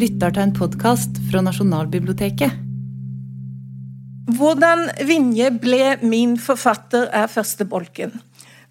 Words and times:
lytter 0.00 0.32
til 0.32 0.46
en 0.46 0.52
podkast 0.56 1.18
fra 1.28 1.42
Nasjonalbiblioteket. 1.44 2.54
Hvordan 4.30 4.86
Vinje 5.04 5.50
ble 5.60 5.96
min 6.06 6.36
forfatter, 6.40 7.08
er 7.12 7.28
første 7.28 7.66
bolken. 7.68 8.14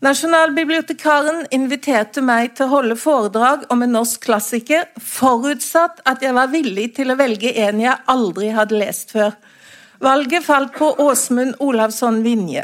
Nasjonalbibliotekaren 0.05 1.43
inviterte 1.53 2.23
meg 2.23 2.55
til 2.55 2.69
å 2.69 2.73
holde 2.77 2.97
foredrag 2.97 3.67
om 3.73 3.83
en 3.83 3.93
norsk 3.97 4.23
klassiker, 4.23 4.87
forutsatt 4.95 5.99
at 6.09 6.23
jeg 6.23 6.33
var 6.37 6.49
villig 6.53 6.93
til 6.97 7.11
å 7.11 7.19
velge 7.19 7.51
en 7.67 7.83
jeg 7.83 7.99
aldri 8.09 8.53
hadde 8.55 8.79
lest 8.79 9.11
før. 9.13 9.35
Valget 9.99 10.47
falt 10.47 10.71
på 10.79 10.93
Åsmund 11.03 11.59
Olavsson 11.59 12.23
Vinje. 12.23 12.63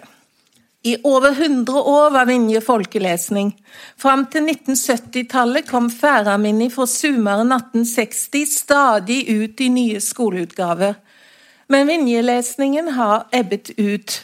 I 0.85 0.97
over 1.03 1.31
100 1.31 1.81
år 1.81 2.11
var 2.13 2.25
Vinje 2.25 2.59
folkelesning. 2.61 3.47
Fram 3.97 4.27
til 4.29 4.45
1970-tallet 4.51 5.65
kom 5.65 5.87
Færaminni 5.89 6.67
fra 6.69 6.85
sumeren 6.85 7.49
1860 7.55 8.53
stadig 8.59 9.23
ut 9.31 9.63
i 9.65 9.69
nye 9.73 10.01
skoleutgaver. 10.01 10.93
Men 11.73 11.89
Vinje-lesningen 11.89 12.91
har 12.99 13.25
ebbet 13.33 13.73
ut. 13.81 14.19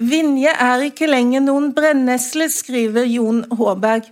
Vinje 0.00 0.56
er 0.56 0.86
ikke 0.88 1.10
lenger 1.10 1.44
noen 1.44 1.74
brennesle, 1.76 2.48
skriver 2.48 3.04
Jon 3.04 3.44
Håberg. 3.60 4.08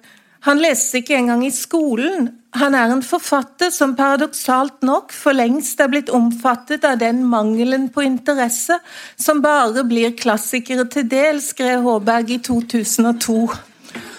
Han 0.46 0.60
leste 0.62 1.00
ikke 1.00 1.16
engang 1.18 1.42
i 1.42 1.50
skolen. 1.50 2.28
Han 2.56 2.74
er 2.78 2.92
en 2.94 3.02
forfatter 3.02 3.72
som 3.74 3.96
paradoksalt 3.98 4.84
nok 4.86 5.10
for 5.12 5.34
lengst 5.34 5.80
er 5.82 5.90
blitt 5.90 6.12
omfattet 6.14 6.86
av 6.86 7.00
den 7.02 7.24
mangelen 7.26 7.88
på 7.92 8.04
interesse 8.06 8.78
som 9.18 9.42
bare 9.42 9.82
blir 9.88 10.14
klassikere 10.16 10.86
til 10.92 11.08
del, 11.10 11.42
skrev 11.42 11.82
Håberg 11.82 12.30
i 12.30 12.38
2002. 12.46 13.40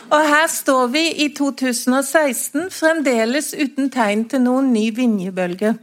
Og 0.08 0.22
her 0.34 0.48
står 0.52 0.86
vi 0.92 1.06
i 1.24 1.30
2016 1.36 2.70
fremdeles 2.76 3.54
uten 3.56 3.90
tegn 3.92 4.28
til 4.32 4.44
noen 4.44 4.70
ny 4.76 4.90
Vinje-bølge. 4.96 5.74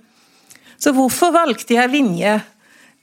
Så 0.77 0.93
hvorfor 0.93 1.33
valgte 1.33 1.79
jeg 1.79 1.93
Vinje? 1.93 2.39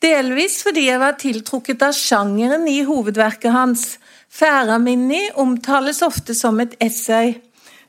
Delvis 0.01 0.61
fordi 0.66 0.88
jeg 0.88 1.01
var 1.01 1.17
tiltrukket 1.21 1.83
av 1.85 1.97
sjangeren 1.97 2.66
i 2.69 2.81
hovedverket 2.85 3.53
hans. 3.53 3.83
Færaminni 4.31 5.27
omtales 5.35 6.01
ofte 6.01 6.33
som 6.33 6.59
et 6.63 6.75
essay. 6.79 7.33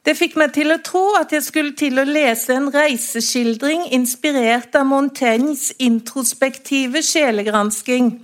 Det 0.02 0.16
fikk 0.18 0.34
meg 0.40 0.50
til 0.56 0.74
å 0.74 0.80
tro 0.82 1.04
at 1.20 1.30
jeg 1.30 1.44
skulle 1.46 1.76
til 1.78 2.00
å 2.02 2.04
lese 2.08 2.56
en 2.56 2.66
reiseskildring 2.74 3.84
inspirert 3.94 4.74
av 4.74 4.88
Montaignes 4.90 5.68
introspektive 5.78 7.04
sjelegransking. 7.06 8.16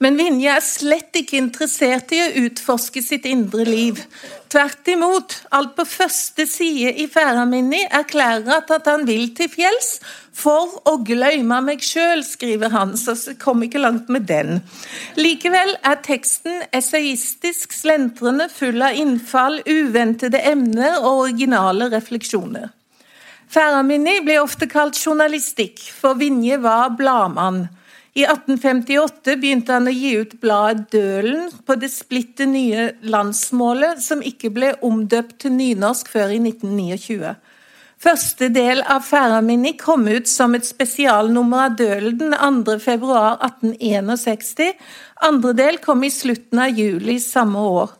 Men 0.00 0.16
Vinje 0.16 0.48
er 0.48 0.62
slett 0.64 1.16
ikke 1.20 1.36
interessert 1.36 2.12
i 2.16 2.22
å 2.24 2.30
utforske 2.46 3.02
sitt 3.04 3.26
indre 3.28 3.66
liv. 3.68 3.98
Tvert 4.48 4.88
imot, 4.88 5.34
alt 5.52 5.74
på 5.76 5.84
første 5.84 6.46
side 6.48 6.94
i 7.02 7.04
Færaminni 7.10 7.82
erklærer 7.84 8.64
at 8.64 8.88
han 8.88 9.04
vil 9.04 9.28
til 9.36 9.50
fjells 9.52 9.98
for 10.40 10.78
å 10.88 10.94
gløyme 11.04 11.58
meg 11.66 11.84
sjøl, 11.84 12.22
skriver 12.24 12.72
han, 12.72 12.94
så 12.96 13.12
kom 13.42 13.60
ikke 13.66 13.82
langt 13.82 14.08
med 14.08 14.24
den. 14.30 14.62
Likevel 15.20 15.74
er 15.84 16.00
teksten 16.06 16.62
essayistisk 16.72 17.76
slentrende, 17.76 18.48
full 18.48 18.80
av 18.80 18.96
innfall, 18.96 19.60
uventede 19.68 20.40
emner 20.48 20.96
og 21.02 21.26
originale 21.26 21.90
refleksjoner. 21.92 22.70
Færaminni 23.50 24.20
blir 24.24 24.40
ofte 24.40 24.70
kalt 24.70 24.96
journalistikk, 24.96 25.82
for 25.92 26.16
Vinje 26.16 26.56
var 26.62 26.94
bladmann. 26.96 27.66
I 28.18 28.24
1858 28.26 29.36
begynte 29.38 29.76
han 29.76 29.86
å 29.86 29.92
gi 29.94 30.16
ut 30.18 30.32
bladet 30.42 30.88
Dølen 30.90 31.46
på 31.66 31.76
det 31.78 31.92
splitte 31.94 32.46
nye 32.50 32.88
landsmålet, 33.06 34.02
som 34.02 34.24
ikke 34.26 34.50
ble 34.50 34.72
omdøpt 34.86 35.36
til 35.44 35.54
nynorsk 35.54 36.10
før 36.10 36.34
i 36.34 36.40
1929. 36.42 37.36
Første 38.00 38.48
del 38.50 38.80
av 38.88 39.04
Færaminni 39.04 39.74
kom 39.78 40.08
ut 40.08 40.26
som 40.26 40.56
et 40.56 40.66
spesialnummer 40.66 41.68
av 41.68 41.78
Dølen 41.78 42.18
den 42.18 42.34
2. 42.64 42.78
februar 42.82 43.38
1861. 43.46 44.74
Andre 45.28 45.54
del 45.58 45.78
kom 45.84 46.02
i 46.02 46.10
slutten 46.10 46.64
av 46.64 46.74
juli 46.80 47.18
samme 47.22 47.62
år. 47.62 47.94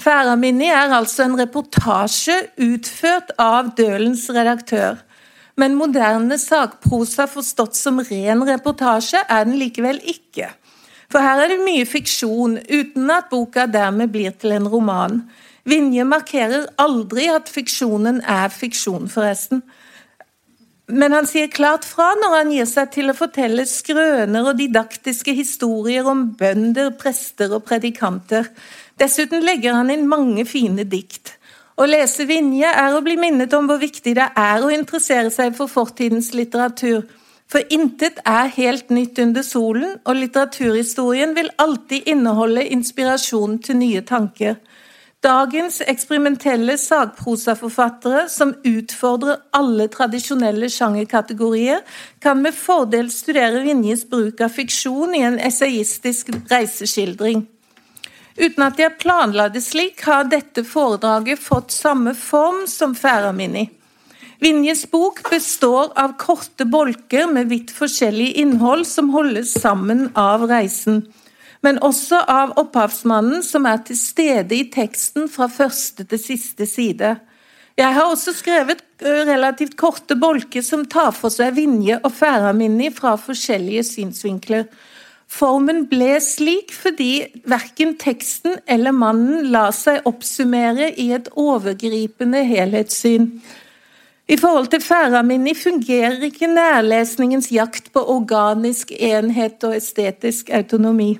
Færaminni 0.00 0.70
er 0.72 0.94
altså 0.96 1.26
en 1.26 1.36
reportasje 1.36 2.38
utført 2.62 3.34
av 3.42 3.74
Dølens 3.76 4.24
redaktør 4.32 5.02
men 5.58 5.76
moderne 5.78 6.38
sakprosa 6.38 7.26
forstått 7.30 7.76
som 7.78 8.00
ren 8.04 8.44
reportasje 8.46 9.22
er 9.26 9.46
den 9.48 9.58
likevel 9.60 10.00
ikke. 10.12 10.52
For 11.10 11.24
her 11.24 11.42
er 11.42 11.52
det 11.52 11.64
mye 11.64 11.86
fiksjon, 11.88 12.60
uten 12.70 13.10
at 13.10 13.30
boka 13.32 13.66
dermed 13.66 14.12
blir 14.14 14.34
til 14.38 14.54
en 14.54 14.68
roman. 14.70 15.24
Vinje 15.66 16.06
markerer 16.06 16.68
aldri 16.80 17.26
at 17.32 17.50
fiksjonen 17.50 18.22
er 18.22 18.52
fiksjon, 18.54 19.10
forresten. 19.10 19.64
Men 20.90 21.14
han 21.14 21.26
sier 21.28 21.50
klart 21.52 21.84
fra 21.86 22.12
når 22.18 22.36
han 22.36 22.52
gir 22.54 22.66
seg 22.66 22.94
til 22.94 23.10
å 23.10 23.16
fortelle 23.18 23.66
skrøner 23.68 24.48
og 24.50 24.58
didaktiske 24.58 25.34
historier 25.38 26.06
om 26.10 26.30
bønder, 26.38 26.94
prester 26.98 27.52
og 27.54 27.66
predikanter. 27.68 28.48
Dessuten 28.98 29.44
legger 29.46 29.76
han 29.78 29.92
inn 29.92 30.08
mange 30.10 30.46
fine 30.50 30.86
dikt. 30.86 31.36
Å 31.80 31.86
lese 31.88 32.26
Vinje 32.28 32.68
er 32.68 32.92
å 32.92 33.00
bli 33.00 33.14
minnet 33.16 33.54
om 33.56 33.64
hvor 33.64 33.78
viktig 33.80 34.12
det 34.18 34.26
er 34.36 34.60
å 34.60 34.68
interessere 34.74 35.30
seg 35.32 35.54
for 35.56 35.70
fortidens 35.72 36.34
litteratur. 36.36 37.06
For 37.48 37.64
intet 37.72 38.18
er 38.28 38.50
helt 38.52 38.90
nytt 38.92 39.16
under 39.22 39.42
solen, 39.42 39.94
og 40.04 40.18
litteraturhistorien 40.18 41.32
vil 41.38 41.48
alltid 41.56 42.10
inneholde 42.12 42.66
inspirasjon 42.76 43.56
til 43.64 43.78
nye 43.80 44.02
tanker. 44.04 44.58
Dagens 45.24 45.80
eksperimentelle 45.88 46.76
sagprosaforfattere 46.80 48.26
som 48.32 48.52
utfordrer 48.64 49.40
alle 49.56 49.88
tradisjonelle 49.92 50.68
sjangerkategorier, 50.72 51.80
kan 52.20 52.44
med 52.44 52.56
fordel 52.56 53.08
studere 53.12 53.64
Vinjes 53.64 54.04
bruk 54.08 54.44
av 54.44 54.52
fiksjon 54.52 55.16
i 55.16 55.24
en 55.30 55.40
essayistisk 55.48 56.28
reiseskildring. 56.52 57.46
Uten 58.38 58.62
at 58.64 58.78
jeg 58.78 58.98
planla 59.00 59.48
det 59.50 59.62
slik, 59.64 60.04
har 60.06 60.28
dette 60.30 60.62
foredraget 60.66 61.40
fått 61.42 61.74
samme 61.74 62.14
form 62.14 62.66
som 62.70 62.94
Færaminni. 62.94 63.66
Vinjes 64.40 64.86
bok 64.90 65.20
består 65.28 65.90
av 66.00 66.14
korte 66.16 66.64
bolker 66.64 67.26
med 67.28 67.50
vidt 67.50 67.72
forskjellig 67.76 68.30
innhold 68.40 68.86
som 68.88 69.10
holdes 69.12 69.52
sammen 69.60 70.06
av 70.16 70.46
reisen, 70.48 71.02
men 71.60 71.76
også 71.84 72.22
av 72.24 72.54
opphavsmannen 72.60 73.42
som 73.44 73.68
er 73.68 73.82
til 73.84 73.98
stede 74.00 74.56
i 74.56 74.70
teksten 74.72 75.28
fra 75.28 75.50
første 75.52 76.06
til 76.08 76.22
siste 76.22 76.64
side. 76.64 77.18
Jeg 77.76 77.96
har 77.96 78.08
også 78.08 78.32
skrevet 78.36 78.80
relativt 79.04 79.76
korte 79.76 80.16
bolker 80.16 80.64
som 80.64 80.86
tar 80.88 81.12
for 81.16 81.32
seg 81.32 81.58
Vinje 81.58 82.00
og 82.00 82.12
Færaminni 82.16 82.88
fra 82.96 83.14
forskjellige 83.20 83.84
synsvinkler. 83.92 84.66
Formen 85.30 85.84
ble 85.86 86.16
slik 86.22 86.72
fordi 86.74 87.22
verken 87.48 87.94
teksten 88.00 88.58
eller 88.66 88.94
mannen 88.96 89.46
la 89.54 89.68
seg 89.74 90.02
oppsummere 90.10 90.90
i 90.98 91.12
et 91.14 91.30
overgripende 91.38 92.42
helhetssyn. 92.48 93.28
I 94.30 94.36
forhold 94.38 94.68
til 94.70 94.82
Færaminni 94.82 95.54
fungerer 95.58 96.22
ikke 96.26 96.50
nærlesningens 96.50 97.50
jakt 97.54 97.92
på 97.94 98.02
organisk 98.14 98.92
enhet 98.94 99.62
og 99.66 99.76
estetisk 99.78 100.50
autonomi. 100.54 101.12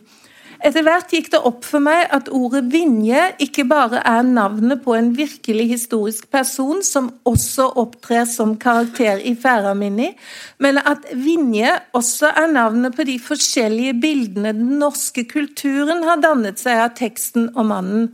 Etter 0.61 0.85
hvert 0.85 1.09
gikk 1.09 1.31
det 1.33 1.39
opp 1.49 1.63
for 1.65 1.81
meg 1.81 2.03
at 2.13 2.27
ordet 2.37 2.67
Vinje 2.69 3.23
ikke 3.41 3.65
bare 3.69 4.03
er 4.05 4.27
navnet 4.29 4.83
på 4.85 4.93
en 4.93 5.09
virkelig 5.17 5.65
historisk 5.71 6.27
person 6.33 6.83
som 6.85 7.09
også 7.29 7.71
opptrer 7.81 8.27
som 8.29 8.53
karakter 8.61 9.23
i 9.25 9.33
Færaminni, 9.41 10.11
men 10.61 10.83
at 10.85 11.09
Vinje 11.17 11.79
også 11.97 12.35
er 12.37 12.53
navnet 12.53 12.97
på 12.97 13.09
de 13.09 13.17
forskjellige 13.25 13.97
bildene 14.03 14.53
den 14.59 14.77
norske 14.83 15.25
kulturen 15.31 16.05
har 16.05 16.21
dannet 16.21 16.61
seg 16.61 16.85
av 16.85 16.93
teksten 16.99 17.49
og 17.55 17.71
mannen. 17.73 18.11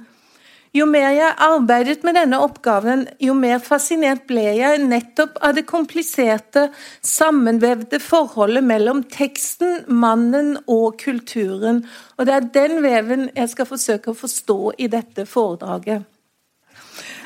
Jo 0.76 0.84
mer 0.84 1.08
jeg 1.14 1.36
arbeidet 1.40 2.02
med 2.04 2.18
denne 2.18 2.36
oppgaven, 2.44 3.06
jo 3.22 3.32
mer 3.38 3.62
fascinert 3.64 4.26
ble 4.28 4.42
jeg 4.58 4.82
nettopp 4.82 5.38
av 5.44 5.54
det 5.56 5.64
kompliserte, 5.68 6.66
sammenvevde 7.00 8.00
forholdet 8.02 8.66
mellom 8.66 9.00
teksten, 9.12 9.86
mannen 9.88 10.58
og 10.66 10.98
kulturen. 11.00 11.80
Og 12.18 12.28
det 12.28 12.34
er 12.34 12.50
den 12.58 12.82
veven 12.84 13.30
jeg 13.30 13.52
skal 13.54 13.70
forsøke 13.70 14.12
å 14.12 14.18
forstå 14.18 14.58
i 14.84 14.90
dette 14.92 15.24
foredraget. 15.30 16.04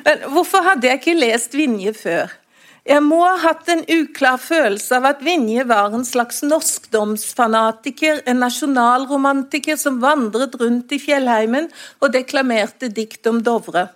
Men 0.06 0.23
hvorfor 0.31 0.62
hadde 0.69 0.87
jeg 0.87 1.02
ikke 1.02 1.19
lest 1.19 1.56
Vinje 1.58 1.97
før? 1.97 2.39
Jeg 2.88 3.04
må 3.04 3.18
ha 3.20 3.36
hatt 3.42 3.68
en 3.68 3.82
uklar 3.92 4.38
følelse 4.40 4.96
av 4.96 5.10
at 5.10 5.24
Vinje 5.24 5.66
var 5.68 5.92
en 5.92 6.04
slags 6.08 6.40
norskdomsfanatiker, 6.46 8.22
en 8.24 8.40
nasjonalromantiker 8.40 9.76
som 9.76 9.98
vandret 10.00 10.56
rundt 10.60 10.94
i 10.96 11.00
fjellheimen 11.02 11.68
og 12.00 12.14
deklamerte 12.14 12.88
dikt 12.88 13.28
om 13.28 13.42
Dovre. 13.44 13.90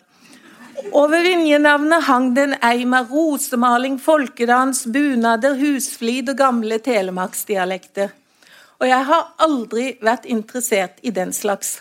Over 0.92 1.22
Vinje-navnet 1.24 2.04
hang 2.10 2.34
det 2.36 2.44
en 2.44 2.56
eim 2.66 2.92
av 2.98 3.08
rosemaling, 3.14 3.96
folkedans, 4.02 4.84
bunader, 4.92 5.56
husflid 5.56 6.28
og 6.34 6.38
gamle 6.42 6.78
telemarksdialekter. 6.84 8.12
Og 8.82 8.90
jeg 8.90 9.08
har 9.08 9.30
aldri 9.46 9.86
vært 10.04 10.28
interessert 10.28 11.00
i 11.00 11.14
den 11.14 11.32
slags. 11.32 11.78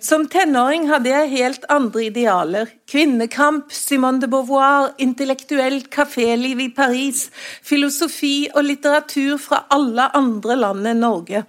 Som 0.00 0.22
tenåring 0.32 0.86
hadde 0.88 1.10
jeg 1.12 1.28
helt 1.34 1.64
andre 1.68 2.06
idealer. 2.06 2.70
Kvinnekamp, 2.88 3.68
Simone 3.68 4.22
de 4.22 4.30
Beauvoir, 4.32 4.94
intellektuelt 4.96 5.90
kaféliv 5.92 6.62
i 6.64 6.70
Paris, 6.72 7.26
filosofi 7.60 8.48
og 8.54 8.64
litteratur 8.64 9.36
fra 9.36 9.66
alle 9.68 10.06
andre 10.16 10.56
land 10.56 10.88
enn 10.88 11.04
Norge. 11.04 11.44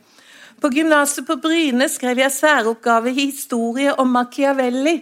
På 0.60 0.68
gymnaset 0.68 1.24
på 1.30 1.40
Bryne 1.40 1.88
skrev 1.90 2.20
jeg 2.20 2.36
særoppgave 2.42 3.14
i 3.14 3.22
historie 3.22 3.96
om 3.96 4.12
Machiavelli, 4.12 4.98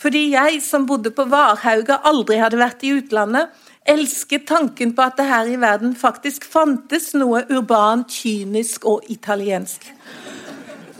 fordi 0.00 0.30
jeg, 0.32 0.62
som 0.64 0.88
bodde 0.88 1.12
på 1.12 1.28
Varhauga, 1.28 2.00
aldri 2.08 2.40
hadde 2.40 2.58
vært 2.58 2.88
i 2.88 2.96
utlandet, 2.96 3.52
elsket 3.84 4.48
tanken 4.48 4.96
på 4.96 5.04
at 5.04 5.20
det 5.20 5.28
her 5.28 5.52
i 5.52 5.60
verden 5.60 5.92
faktisk 5.92 6.48
fantes 6.48 7.12
noe 7.12 7.44
urbant, 7.52 8.08
kynisk 8.08 8.88
og 8.88 9.04
italiensk. 9.12 9.92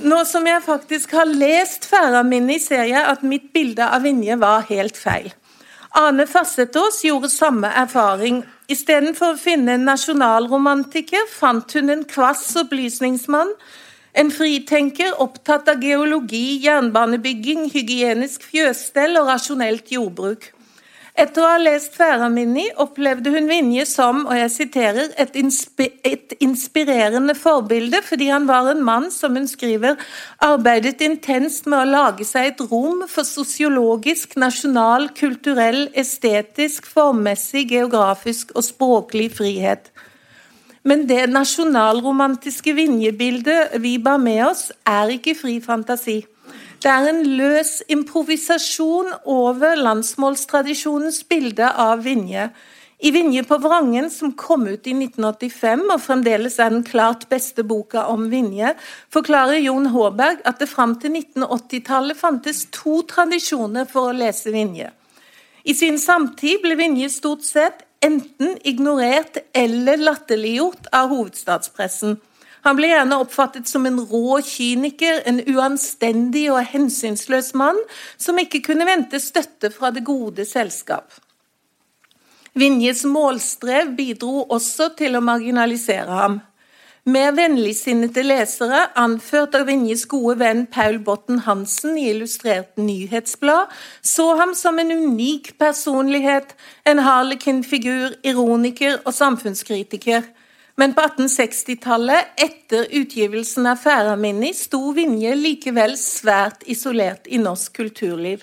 Nå 0.04 0.18
som 0.28 0.44
jeg 0.44 0.60
faktisk 0.66 1.14
har 1.16 1.30
lest 1.30 1.86
Færaminni, 1.88 2.58
ser 2.60 2.82
jeg 2.90 3.00
at 3.08 3.22
mitt 3.24 3.46
bilde 3.54 3.86
av 3.88 4.02
Vinje 4.04 4.36
var 4.36 4.66
helt 4.68 4.98
feil. 5.00 5.30
Ane 5.96 6.26
Fassetås 6.28 6.98
gjorde 7.06 7.30
samme 7.32 7.70
erfaring. 7.72 8.42
Istedenfor 8.68 9.32
å 9.32 9.40
finne 9.40 9.78
en 9.78 9.86
nasjonalromantiker, 9.88 11.24
fant 11.32 11.72
hun 11.72 11.94
en 11.94 12.04
kvass 12.10 12.50
opplysningsmann. 12.60 13.54
En 14.12 14.28
fritenker 14.34 15.16
opptatt 15.24 15.70
av 15.72 15.80
geologi, 15.80 16.60
jernbanebygging, 16.66 17.70
hygienisk 17.72 18.44
fjøsstell 18.50 19.16
og 19.22 19.32
rasjonelt 19.32 19.88
jordbruk. 19.94 20.50
Etter 21.14 21.44
å 21.44 21.46
ha 21.46 21.58
lest 21.62 21.94
Færaminni 21.94 22.64
opplevde 22.82 23.30
hun 23.30 23.44
Vinje 23.46 23.84
som 23.86 24.24
og 24.24 24.34
jeg 24.34 24.50
siterer, 24.50 25.12
et, 25.14 25.36
inspi 25.38 25.86
et, 26.02 26.34
inspirerende 26.42 27.36
forbilde, 27.38 28.00
fordi 28.02 28.32
han 28.32 28.48
var 28.48 28.72
en 28.72 28.82
mann 28.82 29.06
som 29.14 29.38
hun 29.38 29.46
skriver, 29.46 29.94
arbeidet 30.42 31.04
intenst 31.06 31.70
med 31.70 31.84
å 31.84 31.92
lage 31.92 32.26
seg 32.26 32.50
et 32.50 32.64
rom 32.66 33.06
for 33.06 33.22
sosiologisk, 33.28 34.34
nasjonal, 34.42 35.06
kulturell, 35.14 35.86
estetisk, 35.94 36.90
formmessig, 36.90 37.68
geografisk 37.70 38.50
og 38.58 38.66
språklig 38.66 39.30
frihet. 39.38 39.92
Men 40.82 41.06
det 41.06 41.28
nasjonalromantiske 41.30 42.74
Vinje-bildet 42.74 43.78
vi 43.80 44.00
bar 44.02 44.18
med 44.18 44.48
oss, 44.50 44.72
er 44.82 45.14
ikke 45.14 45.38
fri 45.38 45.60
fantasi. 45.62 46.24
Det 46.84 46.92
er 46.92 47.06
en 47.08 47.22
løs 47.38 47.78
improvisasjon 47.88 49.06
over 49.32 49.78
landsmålstradisjonens 49.80 51.22
bilde 51.30 51.70
av 51.80 52.02
Vinje. 52.04 52.50
I 53.00 53.10
'Vinje 53.10 53.42
på 53.48 53.56
Vrangen', 53.58 54.10
som 54.10 54.32
kom 54.32 54.66
ut 54.66 54.86
i 54.86 54.92
1985, 54.92 55.80
og 55.94 56.02
fremdeles 56.04 56.58
er 56.58 56.68
den 56.70 56.84
klart 56.84 57.24
beste 57.30 57.64
boka 57.64 58.04
om 58.12 58.28
Vinje, 58.28 58.74
forklarer 59.08 59.64
Jon 59.64 59.86
Håberg 59.86 60.44
at 60.44 60.60
det 60.60 60.68
fram 60.68 60.92
til 61.00 61.16
1980-tallet 61.16 62.20
fantes 62.20 62.66
to 62.70 63.00
tradisjoner 63.08 63.88
for 63.88 64.10
å 64.10 64.18
lese 64.20 64.52
Vinje. 64.52 64.90
I 65.64 65.72
sin 65.72 65.96
samtid 65.98 66.60
ble 66.60 66.76
Vinje 66.76 67.08
stort 67.08 67.48
sett 67.48 67.80
enten 68.04 68.58
ignorert 68.60 69.40
eller 69.54 69.96
latterliggjort 69.96 70.92
av 70.92 71.08
hovedstadspressen. 71.08 72.20
Han 72.64 72.78
ble 72.78 72.88
gjerne 72.88 73.18
oppfattet 73.20 73.68
som 73.68 73.84
en 73.86 74.00
rå 74.00 74.38
kyniker, 74.44 75.20
en 75.28 75.42
uanstendig 75.52 76.46
og 76.52 76.64
hensynsløs 76.72 77.52
mann 77.60 77.76
som 78.16 78.40
ikke 78.40 78.62
kunne 78.70 78.88
vente 78.88 79.20
støtte 79.20 79.68
fra 79.74 79.92
det 79.92 80.04
gode 80.06 80.46
selskap. 80.48 81.12
Vinjes 82.54 83.02
målstrev 83.04 83.92
bidro 83.98 84.46
også 84.54 84.92
til 84.96 85.18
å 85.18 85.22
marginalisere 85.24 86.20
ham. 86.22 86.40
Mer 87.04 87.34
vennligsinnede 87.36 88.22
lesere, 88.24 88.86
anført 88.96 89.56
av 89.58 89.66
Vinjes 89.68 90.06
gode 90.08 90.38
venn 90.40 90.62
Paul 90.72 91.02
Botten 91.04 91.42
Hansen 91.44 91.98
i 92.00 92.06
Illustrert 92.14 92.78
nyhetsblad, 92.80 93.68
så 94.00 94.30
ham 94.38 94.54
som 94.56 94.80
en 94.80 94.94
unik 94.94 95.50
personlighet, 95.60 96.54
en 96.88 97.02
harlekin-figur, 97.04 98.14
ironiker 98.24 99.02
og 99.02 99.12
samfunnskritiker. 99.12 100.24
Men 100.76 100.94
på 100.94 101.04
1860-tallet, 101.06 102.32
etter 102.36 102.88
utgivelsen 102.90 103.66
av 103.70 103.78
Færaminni, 103.78 104.50
sto 104.58 104.90
Vinje 104.96 105.36
likevel 105.38 105.94
svært 105.98 106.64
isolert 106.66 107.28
i 107.30 107.38
norsk 107.38 107.76
kulturliv. 107.78 108.42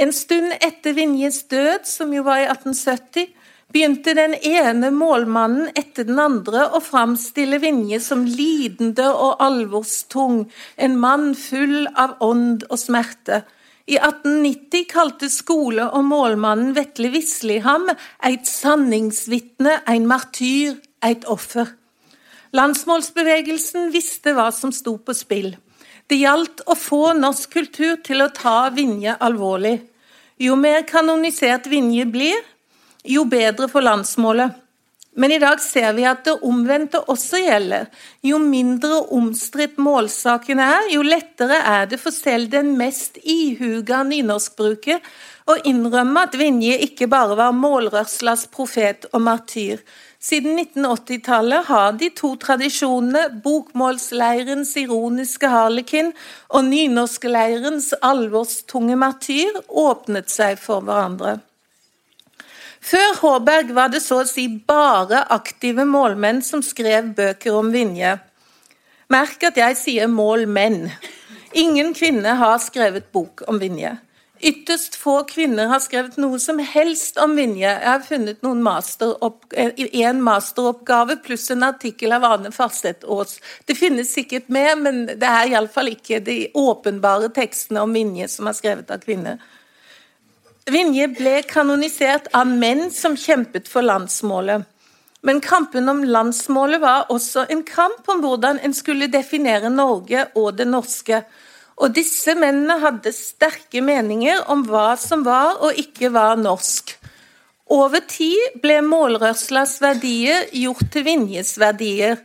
En 0.00 0.12
stund 0.16 0.54
etter 0.64 0.96
Vinjes 0.96 1.42
død, 1.50 1.84
som 1.88 2.14
jo 2.16 2.24
var 2.24 2.40
i 2.40 2.48
1870, 2.48 3.28
begynte 3.72 4.14
den 4.16 4.32
ene 4.48 4.88
målmannen 4.94 5.68
etter 5.76 6.06
den 6.08 6.20
andre 6.22 6.70
å 6.72 6.80
framstille 6.80 7.60
Vinje 7.60 8.00
som 8.00 8.24
lidende 8.24 9.10
og 9.12 9.36
alvorstung, 9.44 10.46
en 10.76 10.96
mann 11.00 11.34
full 11.36 11.84
av 11.96 12.16
ånd 12.24 12.64
og 12.70 12.80
smerte. 12.80 13.42
I 13.86 14.00
1890 14.00 14.88
kalte 14.90 15.28
skole- 15.30 15.90
og 15.92 16.08
målmannen 16.08 16.72
Vetle 16.74 17.12
Wisli 17.12 17.60
eit 17.60 18.48
sanningsvitne, 18.48 19.82
ein 19.86 20.08
martyr, 20.08 20.80
et 21.10 21.26
offer. 21.30 21.70
Landsmålsbevegelsen 22.56 23.90
visste 23.94 24.34
hva 24.36 24.50
som 24.54 24.72
sto 24.72 24.96
på 24.98 25.14
spill. 25.16 25.54
Det 26.06 26.20
gjaldt 26.20 26.62
å 26.70 26.76
få 26.78 27.14
norsk 27.18 27.56
kultur 27.56 27.96
til 28.06 28.22
å 28.22 28.30
ta 28.34 28.68
Vinje 28.74 29.16
alvorlig. 29.18 29.80
Jo 30.38 30.54
mer 30.60 30.84
kanonisert 30.86 31.66
Vinje 31.70 32.06
blir, 32.06 32.38
jo 33.06 33.24
bedre 33.26 33.68
for 33.72 33.84
landsmålet. 33.84 34.62
Men 35.16 35.32
i 35.32 35.38
dag 35.40 35.60
ser 35.64 35.94
vi 35.96 36.04
at 36.04 36.26
det 36.26 36.34
omvendte 36.44 37.00
også 37.08 37.40
gjelder. 37.40 37.86
Jo 38.20 38.36
mindre 38.42 38.98
omstridt 39.16 39.78
målsaken 39.80 40.60
er, 40.60 40.90
jo 40.92 41.00
lettere 41.06 41.56
er 41.64 41.88
det 41.88 41.98
for 42.02 42.12
selv 42.12 42.50
den 42.52 42.74
mest 42.76 43.16
ihuga 43.24 44.02
nynorskbruker 44.04 45.00
å 45.48 45.56
innrømme 45.70 46.26
at 46.28 46.36
Vinje 46.36 46.76
ikke 46.84 47.08
bare 47.08 47.38
var 47.38 47.56
målrørslas 47.56 48.44
profet 48.52 49.08
og 49.14 49.24
martyr, 49.24 49.80
siden 50.26 50.58
1980-tallet 50.58 51.68
har 51.68 51.92
de 52.00 52.08
to 52.18 52.32
tradisjonene, 52.42 53.28
bokmålsleirens 53.44 54.72
ironiske 54.80 55.50
harlekin 55.50 56.10
og 56.50 56.66
nynorskleirens 56.66 57.92
alvorstunge 58.02 58.96
martyr, 58.98 59.60
åpnet 59.68 60.32
seg 60.32 60.58
for 60.58 60.82
hverandre. 60.86 61.38
Før 62.86 63.14
Håberg 63.20 63.72
var 63.74 63.90
det 63.90 64.02
så 64.02 64.20
å 64.22 64.28
si 64.28 64.46
bare 64.48 65.24
aktive 65.34 65.86
målmenn 65.88 66.42
som 66.46 66.62
skrev 66.62 67.14
bøker 67.18 67.58
om 67.58 67.72
Vinje. 67.74 68.16
Merk 69.10 69.46
at 69.48 69.58
jeg 69.58 69.78
sier 69.78 70.10
målmenn. 70.10 70.88
Ingen 71.54 71.94
kvinne 71.94 72.36
har 72.38 72.58
skrevet 72.62 73.08
bok 73.14 73.42
om 73.50 73.58
Vinje. 73.62 73.96
Ytterst 74.40 74.94
få 74.94 75.22
kvinner 75.24 75.66
har 75.66 75.80
skrevet 75.80 76.18
noe 76.20 76.38
som 76.42 76.58
helst 76.60 77.16
om 77.20 77.32
Vinje. 77.38 77.70
Jeg 77.70 77.88
har 77.88 78.02
funnet 78.04 78.44
én 78.44 78.60
masteropp, 78.62 79.46
en 79.56 80.22
masteroppgave 80.22 81.16
pluss 81.24 81.50
en 81.50 81.64
artikkel 81.64 82.12
av 82.12 82.24
Ane 82.28 82.52
Farstedt 82.52 83.04
Aas. 83.08 83.40
Det 83.64 83.78
finnes 83.78 84.12
sikkert 84.12 84.48
med, 84.52 84.82
men 84.84 85.02
det 85.06 85.24
er 85.24 85.52
iallfall 85.54 85.88
ikke 85.94 86.20
de 86.20 86.50
åpenbare 86.52 87.32
tekstene 87.32 87.80
om 87.86 87.96
Vinje 87.96 88.28
som 88.28 88.50
er 88.50 88.58
skrevet 88.58 88.92
av 88.92 89.00
kvinner. 89.06 89.40
Vinje 90.68 91.08
ble 91.16 91.40
kanonisert 91.48 92.28
av 92.34 92.48
menn 92.50 92.90
som 92.92 93.16
kjempet 93.16 93.70
for 93.70 93.86
landsmålet. 93.86 94.66
Men 95.26 95.40
kampen 95.40 95.88
om 95.88 96.04
landsmålet 96.04 96.80
var 96.82 97.08
også 97.10 97.46
en 97.50 97.64
kamp 97.66 98.08
om 98.12 98.20
hvordan 98.22 98.60
en 98.62 98.74
skulle 98.76 99.08
definere 99.10 99.72
Norge 99.72 100.28
og 100.36 100.52
det 100.58 100.68
norske. 100.68 101.24
Og 101.76 101.92
disse 101.96 102.32
mennene 102.38 102.78
hadde 102.80 103.12
sterke 103.12 103.82
meninger 103.84 104.46
om 104.52 104.64
hva 104.68 104.94
som 105.00 105.24
var 105.26 105.60
og 105.64 105.76
ikke 105.80 106.12
var 106.14 106.38
norsk. 106.40 106.94
Over 107.66 108.00
tid 108.08 108.60
ble 108.62 108.78
målrørslas 108.86 109.80
verdier 109.82 110.46
gjort 110.54 110.86
til 110.94 111.04
Vinjes 111.08 111.56
verdier, 111.58 112.20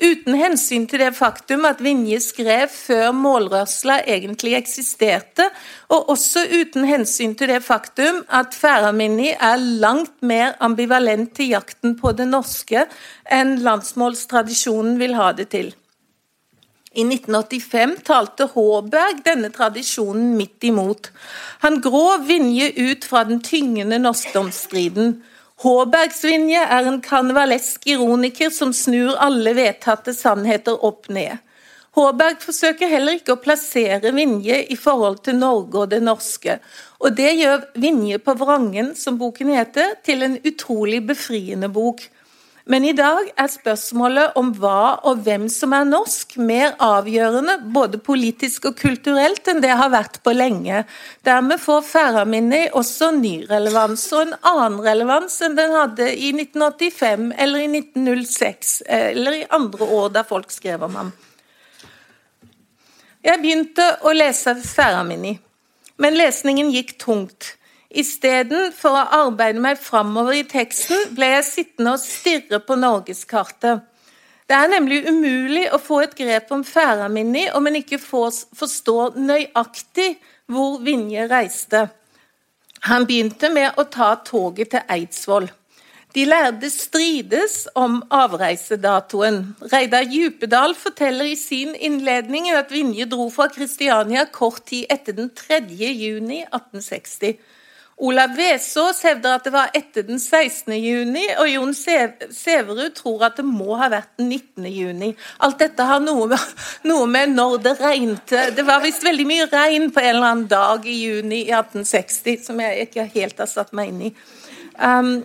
uten 0.00 0.36
hensyn 0.40 0.86
til 0.88 1.02
det 1.04 1.12
faktum 1.14 1.66
at 1.68 1.82
Vinje 1.84 2.18
skrev 2.24 2.72
før 2.72 3.12
målrørsla 3.14 4.00
egentlig 4.08 4.56
eksisterte, 4.58 5.46
og 5.92 6.10
også 6.16 6.42
uten 6.50 6.88
hensyn 6.88 7.36
til 7.38 7.52
det 7.52 7.60
faktum 7.62 8.22
at 8.26 8.56
Færaminni 8.56 9.34
er 9.36 9.60
langt 9.84 10.16
mer 10.26 10.56
ambivalent 10.60 11.34
til 11.36 11.52
jakten 11.54 11.94
på 12.00 12.14
det 12.16 12.26
norske 12.32 12.86
enn 13.30 13.60
landsmålstradisjonen 13.64 14.98
vil 15.00 15.14
ha 15.20 15.30
det 15.36 15.50
til. 15.54 15.70
I 16.90 17.04
1985 17.04 17.92
talte 18.02 18.48
Håberg 18.50 19.20
denne 19.22 19.52
tradisjonen 19.54 20.32
midt 20.34 20.64
imot. 20.66 21.12
Han 21.62 21.78
grov 21.84 22.24
Vinje 22.26 22.72
ut 22.74 23.04
fra 23.06 23.22
den 23.28 23.38
tyngende 23.46 24.00
norskdomsstriden. 24.02 25.20
Håbergs 25.62 26.24
Vinje 26.26 26.64
er 26.64 26.88
en 26.90 26.98
karnevalesk 27.04 27.86
ironiker 27.92 28.50
som 28.50 28.72
snur 28.74 29.14
alle 29.22 29.54
vedtatte 29.54 30.16
sannheter 30.16 30.82
opp 30.88 31.06
ned. 31.14 31.38
Håberg 31.94 32.42
forsøker 32.42 32.90
heller 32.90 33.20
ikke 33.20 33.36
å 33.36 33.42
plassere 33.44 34.10
Vinje 34.16 34.58
i 34.74 34.78
forhold 34.78 35.22
til 35.26 35.38
Norge 35.38 35.84
og 35.84 35.92
det 35.94 36.00
norske. 36.02 36.58
Og 36.98 37.14
det 37.14 37.36
gjør 37.38 37.68
Vinje 37.78 38.18
på 38.18 38.34
vrangen, 38.40 38.96
som 38.98 39.18
boken 39.20 39.54
heter, 39.54 39.94
til 40.02 40.26
en 40.26 40.40
utrolig 40.42 41.04
befriende 41.06 41.70
bok. 41.70 42.02
Men 42.70 42.84
i 42.86 42.92
dag 42.94 43.32
er 43.34 43.48
spørsmålet 43.50 44.36
om 44.38 44.52
hva 44.54 45.00
og 45.08 45.24
hvem 45.24 45.48
som 45.50 45.72
er 45.74 45.88
norsk, 45.88 46.36
mer 46.38 46.76
avgjørende 46.78 47.56
både 47.74 47.98
politisk 47.98 48.68
og 48.70 48.76
kulturelt 48.78 49.50
enn 49.50 49.58
det 49.64 49.72
har 49.74 49.90
vært 49.90 50.20
på 50.22 50.30
lenge. 50.36 50.84
Dermed 51.26 51.58
får 51.58 51.82
Færøyminnet 51.88 52.76
også 52.78 53.10
ny 53.16 53.32
relevans, 53.50 54.04
og 54.14 54.22
en 54.22 54.36
annen 54.52 54.78
relevans 54.86 55.40
enn 55.42 55.58
den 55.58 55.74
hadde 55.74 56.12
i 56.14 56.30
1985 56.36 57.32
eller 57.42 57.64
i 57.64 57.68
1906, 57.72 58.76
eller 58.86 59.40
i 59.40 59.46
andre 59.58 59.90
år 59.98 60.14
da 60.14 60.22
folk 60.28 60.54
skrev 60.54 60.86
om 60.86 60.98
ham. 61.00 61.14
Jeg 63.26 63.42
begynte 63.42 63.96
å 64.06 64.14
lese 64.14 64.54
Færøyminnet, 64.62 65.42
men 65.98 66.22
lesningen 66.22 66.70
gikk 66.70 67.00
tungt. 67.02 67.56
Istedenfor 67.90 68.94
å 68.94 69.06
arbeide 69.24 69.58
meg 69.62 69.78
framover 69.82 70.36
i 70.38 70.44
teksten, 70.46 71.10
ble 71.16 71.32
jeg 71.34 71.46
sittende 71.48 71.96
og 71.96 72.02
stirre 72.02 72.60
på 72.62 72.76
norgeskartet. 72.78 73.86
Det 74.50 74.58
er 74.58 74.70
nemlig 74.70 75.04
umulig 75.06 75.68
å 75.74 75.78
få 75.78 76.00
et 76.04 76.14
grep 76.18 76.50
om 76.54 76.62
Færaminni 76.66 77.48
om 77.54 77.66
en 77.66 77.78
ikke 77.78 77.98
forstår 78.02 79.18
nøyaktig 79.18 80.12
hvor 80.50 80.80
Vinje 80.82 81.26
reiste. 81.30 81.86
Han 82.86 83.06
begynte 83.06 83.50
med 83.52 83.78
å 83.78 83.86
ta 83.86 84.14
toget 84.26 84.72
til 84.74 84.86
Eidsvoll. 84.90 85.50
De 86.14 86.24
lærde 86.26 86.66
strides 86.74 87.68
om 87.78 88.00
avreisedatoen. 88.10 89.44
Reidar 89.70 90.08
Djupedal 90.10 90.74
forteller 90.74 91.30
i 91.30 91.36
sin 91.38 91.76
innledning 91.78 92.50
at 92.50 92.72
Vinje 92.74 93.06
dro 93.10 93.28
fra 93.30 93.46
Kristiania 93.52 94.26
kort 94.34 94.64
tid 94.70 94.90
etter 94.90 95.14
den 95.14 95.30
3. 95.30 95.60
juni 95.70 96.42
1860. 96.48 97.38
Olav 98.00 98.32
Vesaas 98.36 99.02
hevder 99.04 99.36
at 99.36 99.44
det 99.44 99.52
var 99.52 99.72
etter 99.76 100.06
den 100.08 100.20
16. 100.20 100.72
juni, 100.80 101.26
og 101.36 101.48
Jon 101.50 101.74
Sæverud 101.76 102.94
tror 102.96 103.26
at 103.28 103.36
det 103.36 103.44
må 103.44 103.76
ha 103.76 103.90
vært 103.92 104.14
den 104.20 104.30
19. 104.32 104.68
juni. 104.72 105.10
Alt 105.44 105.60
dette 105.60 105.84
har 105.84 106.00
noe 106.00 106.30
med, 106.30 106.54
noe 106.90 107.08
med 107.10 107.34
når 107.34 107.58
det 107.66 107.74
regnte. 107.82 108.46
Det 108.56 108.64
var 108.66 108.80
visst 108.84 109.04
veldig 109.04 109.26
mye 109.28 109.48
regn 109.52 109.90
på 109.92 110.00
en 110.00 110.14
eller 110.14 110.30
annen 110.30 110.48
dag 110.48 110.88
i 110.88 110.96
juni 111.02 111.42
i 111.42 111.52
1860, 111.52 112.40
som 112.48 112.64
jeg 112.64 112.88
ikke 112.88 113.10
helt 113.18 113.44
har 113.44 113.50
satt 113.52 113.76
meg 113.76 113.92
inn 113.92 114.08
i. 114.08 114.14
Um, 114.80 115.20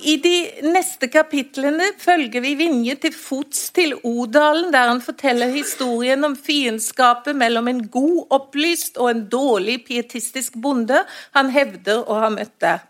i 0.00 0.16
de 0.20 0.34
neste 0.66 1.08
kapitlene 1.12 1.92
følger 2.00 2.42
vi 2.44 2.54
Vinje 2.58 2.96
til 3.00 3.14
fots 3.14 3.70
til 3.76 3.94
Odalen, 4.04 4.68
der 4.74 4.90
han 4.90 5.00
forteller 5.04 5.52
historien 5.54 6.24
om 6.26 6.36
fiendskapet 6.36 7.36
mellom 7.36 7.68
en 7.70 7.80
god, 7.88 8.26
opplyst 8.36 9.00
og 9.00 9.10
en 9.10 9.24
dårlig 9.32 9.80
pietistisk 9.86 10.58
bonde 10.62 11.00
han 11.36 11.50
hevder 11.54 12.04
å 12.04 12.20
ha 12.24 12.30
møtt 12.34 12.54
der. 12.62 12.84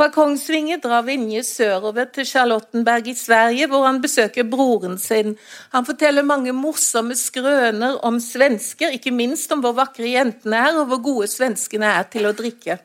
Fra 0.00 0.06
Kongsvinger 0.14 0.78
drar 0.80 1.02
Vinje 1.04 1.42
sørover 1.44 2.06
til 2.14 2.24
Charlottenberg 2.24 3.10
i 3.10 3.16
Sverige, 3.18 3.66
hvor 3.68 3.84
han 3.84 3.98
besøker 4.00 4.46
broren 4.48 4.96
sin. 4.98 5.34
Han 5.74 5.84
forteller 5.84 6.24
mange 6.24 6.54
morsomme 6.56 7.16
skrøner 7.18 7.98
om 8.06 8.16
svensker, 8.22 8.94
ikke 8.96 9.12
minst 9.12 9.52
om 9.52 9.60
hvor 9.60 9.76
vakre 9.76 10.08
jentene 10.14 10.62
er, 10.70 10.78
og 10.80 10.88
hvor 10.88 11.02
gode 11.04 11.28
svenskene 11.28 11.90
er 11.98 12.08
til 12.08 12.30
å 12.30 12.32
drikke. 12.38 12.78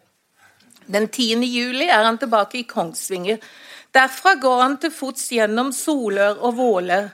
Den 0.86 1.08
10. 1.08 1.44
juli 1.44 1.88
er 1.90 2.04
han 2.06 2.20
tilbake 2.22 2.60
i 2.62 2.66
Kongsvinger. 2.70 3.40
Derfra 3.96 4.36
går 4.42 4.62
han 4.62 4.76
til 4.82 4.92
fots 4.94 5.30
gjennom 5.32 5.72
Solør 5.74 6.42
og 6.42 6.58
Våler. 6.60 7.10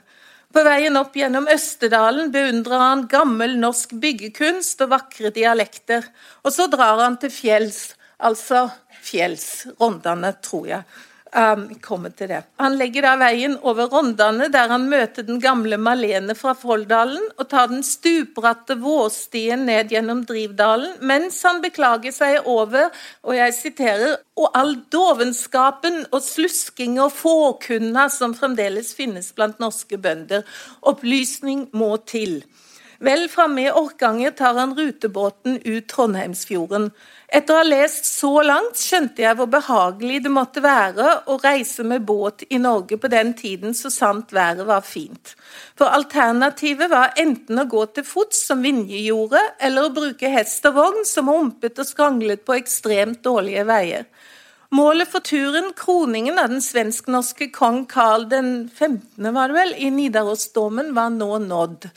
På 0.51 0.63
veien 0.67 0.97
opp 0.99 1.15
gjennom 1.15 1.47
Østerdalen 1.51 2.31
beundrer 2.33 2.83
han 2.83 3.05
gammel 3.11 3.55
norsk 3.59 3.93
byggekunst 4.01 4.83
og 4.83 4.91
vakre 4.97 5.31
dialekter. 5.31 6.03
Og 6.43 6.51
så 6.51 6.67
drar 6.71 6.99
han 7.05 7.15
til 7.21 7.31
fjells, 7.31 7.93
altså 8.19 8.65
fjells, 9.01 9.67
Rondane, 9.79 10.33
tror 10.43 10.67
jeg 10.73 10.83
um, 11.35 11.67
kommer 11.81 12.13
til 12.15 12.29
det. 12.31 12.41
Han 12.61 12.77
legger 12.79 13.05
da 13.05 13.13
veien 13.21 13.57
over 13.67 13.89
Rondane, 13.91 14.47
der 14.53 14.71
han 14.71 14.87
møter 14.91 15.25
den 15.27 15.39
gamle 15.43 15.77
Malene 15.81 16.35
fra 16.37 16.53
Folldalen, 16.57 17.23
og 17.37 17.49
tar 17.51 17.69
den 17.71 17.83
stupbratte 17.85 18.77
vårstien 18.81 19.65
ned 19.69 19.93
gjennom 19.93 20.23
Drivdalen, 20.29 20.97
mens 21.07 21.41
han 21.47 21.61
beklager 21.63 22.15
seg 22.15 22.49
over, 22.49 22.89
og 23.25 23.37
jeg 23.37 23.57
siterer, 23.57 24.17
og 24.39 24.49
all 24.57 24.75
dovenskapen 24.93 26.05
og 26.09 26.21
slusking 26.25 26.97
og 27.03 27.11
fåkunna 27.13 28.07
som 28.09 28.33
fremdeles 28.37 28.93
finnes 28.97 29.31
blant 29.37 29.59
norske 29.61 29.99
bønder. 30.01 30.45
Opplysning 30.87 31.67
må 31.77 31.95
til. 32.09 32.41
Vel 33.01 33.23
framme 33.33 33.63
i 33.63 33.71
Orkanger 33.71 34.31
tar 34.37 34.53
han 34.53 34.75
rutebåten 34.77 35.55
ut 35.63 35.87
Trondheimsfjorden. 35.89 36.91
Etter 37.33 37.55
å 37.55 37.61
ha 37.63 37.65
lest 37.65 38.05
så 38.05 38.29
langt 38.45 38.77
skjønte 38.77 39.23
jeg 39.23 39.37
hvor 39.39 39.49
behagelig 39.49 40.19
det 40.21 40.33
måtte 40.33 40.61
være 40.61 41.15
å 41.25 41.39
reise 41.41 41.81
med 41.87 42.05
båt 42.05 42.45
i 42.53 42.59
Norge 42.61 42.99
på 43.01 43.09
den 43.09 43.33
tiden 43.39 43.73
så 43.73 43.89
sant 43.89 44.35
været 44.37 44.69
var 44.69 44.85
fint. 44.85 45.33
For 45.73 45.89
alternativet 45.89 46.93
var 46.93 47.17
enten 47.17 47.63
å 47.63 47.65
gå 47.73 47.87
til 47.95 48.05
fots, 48.05 48.43
som 48.51 48.61
Vinje 48.61 49.01
gjorde, 49.07 49.41
eller 49.57 49.89
å 49.89 49.95
bruke 49.97 50.29
hest 50.29 50.69
og 50.69 50.77
vogn, 50.77 51.01
som 51.09 51.33
humpet 51.33 51.81
og 51.81 51.89
skranglet 51.89 52.45
på 52.45 52.59
ekstremt 52.59 53.23
dårlige 53.25 53.65
veier. 53.65 54.05
Målet 54.77 55.09
for 55.09 55.25
turen, 55.25 55.73
kroningen 55.75 56.37
av 56.39 56.53
den 56.53 56.61
svensk-norske 56.61 57.49
kong 57.51 57.87
Karl 57.89 58.29
15., 58.29 59.33
var 59.33 59.49
det 59.49 59.57
vel, 59.57 59.77
i 59.81 59.89
Nidarosdomen, 59.89 60.93
var 60.93 61.09
nå 61.17 61.33
nådd. 61.49 61.89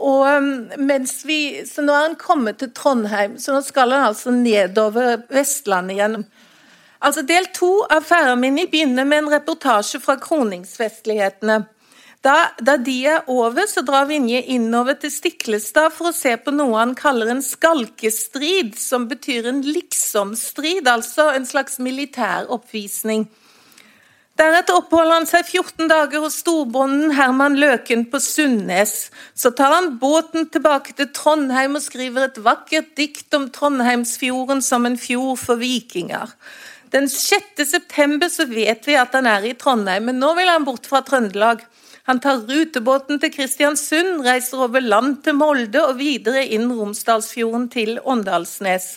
Og 0.00 0.22
um, 0.24 0.52
mens 0.80 1.18
vi, 1.28 1.60
så 1.68 1.84
Nå 1.84 1.92
er 1.92 2.06
han 2.08 2.20
kommet 2.20 2.60
til 2.60 2.70
Trondheim, 2.76 3.36
så 3.40 3.52
nå 3.52 3.60
skal 3.64 3.92
han 3.92 4.06
altså 4.08 4.32
nedover 4.32 5.26
Vestlandet 5.32 5.98
igjen. 5.98 6.22
Altså 7.00 7.24
Del 7.24 7.50
to 7.56 7.72
av 7.88 8.04
Færøyminni 8.08 8.66
begynner 8.72 9.08
med 9.08 9.24
en 9.24 9.34
reportasje 9.34 10.00
fra 10.00 10.16
kroningsfestlighetene. 10.20 11.62
Da, 12.20 12.34
da, 12.60 12.74
de 12.76 12.98
er 13.08 13.28
over, 13.32 13.64
så 13.68 13.80
drar 13.80 14.04
Vinje 14.10 14.42
innover 14.52 14.98
til 15.00 15.12
Stiklestad 15.12 15.94
for 15.96 16.10
å 16.10 16.16
se 16.16 16.34
på 16.36 16.52
noe 16.52 16.76
han 16.76 16.92
kaller 16.96 17.30
en 17.32 17.40
skalkestrid, 17.44 18.74
som 18.76 19.06
betyr 19.08 19.48
en 19.48 19.62
liksomstrid, 19.64 20.84
altså 20.84 21.30
en 21.32 21.48
slags 21.48 21.80
militær 21.80 22.50
oppvisning. 22.52 23.24
Deretter 24.40 24.78
oppholder 24.78 25.18
han 25.18 25.26
seg 25.28 25.44
14 25.44 25.90
dager 25.90 26.22
hos 26.24 26.38
storbonden 26.40 27.10
Herman 27.12 27.58
Løken 27.60 28.06
på 28.08 28.16
Sundnes. 28.24 29.10
Så 29.36 29.50
tar 29.52 29.74
han 29.74 29.98
båten 30.00 30.46
tilbake 30.48 30.94
til 30.96 31.10
Trondheim 31.12 31.76
og 31.76 31.84
skriver 31.84 32.24
et 32.24 32.38
vakkert 32.40 32.94
dikt 32.96 33.36
om 33.36 33.50
Trondheimsfjorden 33.52 34.62
som 34.64 34.88
en 34.88 34.96
fjord 34.96 35.42
for 35.42 35.60
vikinger. 35.60 36.32
Den 36.94 37.10
6. 37.12 37.66
september 37.68 38.32
så 38.32 38.48
vet 38.48 38.88
vi 38.88 38.96
at 38.96 39.12
han 39.18 39.28
er 39.28 39.44
i 39.44 39.52
Trondheim, 39.60 40.08
men 40.08 40.16
nå 40.22 40.32
vil 40.38 40.48
han 40.48 40.64
bort 40.64 40.88
fra 40.88 41.02
Trøndelag. 41.04 41.60
Han 42.08 42.22
tar 42.24 42.40
rutebåten 42.48 43.20
til 43.20 43.34
Kristiansund, 43.34 44.24
reiser 44.24 44.64
over 44.64 44.80
land 44.80 45.20
til 45.26 45.36
Molde 45.36 45.84
og 45.84 46.00
videre 46.00 46.46
inn 46.48 46.70
Romsdalsfjorden 46.72 47.68
til 47.76 48.00
Åndalsnes. 48.08 48.94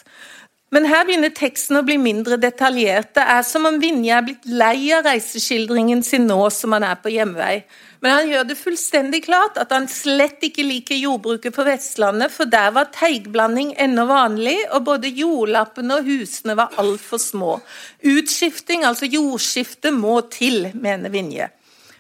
Men 0.74 0.88
her 0.90 1.04
begynner 1.06 1.30
teksten 1.38 1.78
å 1.78 1.84
bli 1.86 2.00
mindre 2.02 2.40
detaljert. 2.42 3.12
Det 3.14 3.24
er 3.30 3.44
som 3.46 3.68
om 3.70 3.76
Vinje 3.82 4.16
er 4.16 4.24
blitt 4.26 4.48
lei 4.50 4.90
av 4.96 5.06
reiseskildringen 5.06 6.02
sin 6.06 6.26
nå 6.26 6.40
som 6.50 6.74
han 6.74 6.86
er 6.88 6.98
på 7.04 7.12
hjemvei. 7.14 7.60
Men 8.02 8.16
han 8.18 8.32
gjør 8.32 8.48
det 8.50 8.58
fullstendig 8.58 9.22
klart 9.28 9.60
at 9.62 9.72
han 9.72 9.86
slett 9.88 10.42
ikke 10.44 10.66
liker 10.66 10.98
jordbruket 10.98 11.54
på 11.56 11.64
Vestlandet, 11.68 12.34
for 12.34 12.50
der 12.50 12.74
var 12.74 12.90
teigblanding 12.96 13.76
ennå 13.86 14.08
vanlig, 14.10 14.58
og 14.74 14.90
både 14.90 15.14
jordlappene 15.14 16.02
og 16.02 16.10
husene 16.10 16.58
var 16.58 16.74
altfor 16.82 17.22
små. 17.22 17.54
Utskifting, 18.02 18.84
altså 18.90 19.08
jordskifte, 19.14 19.94
må 19.94 20.24
til, 20.34 20.72
mener 20.74 21.14
Vinje. 21.14 21.54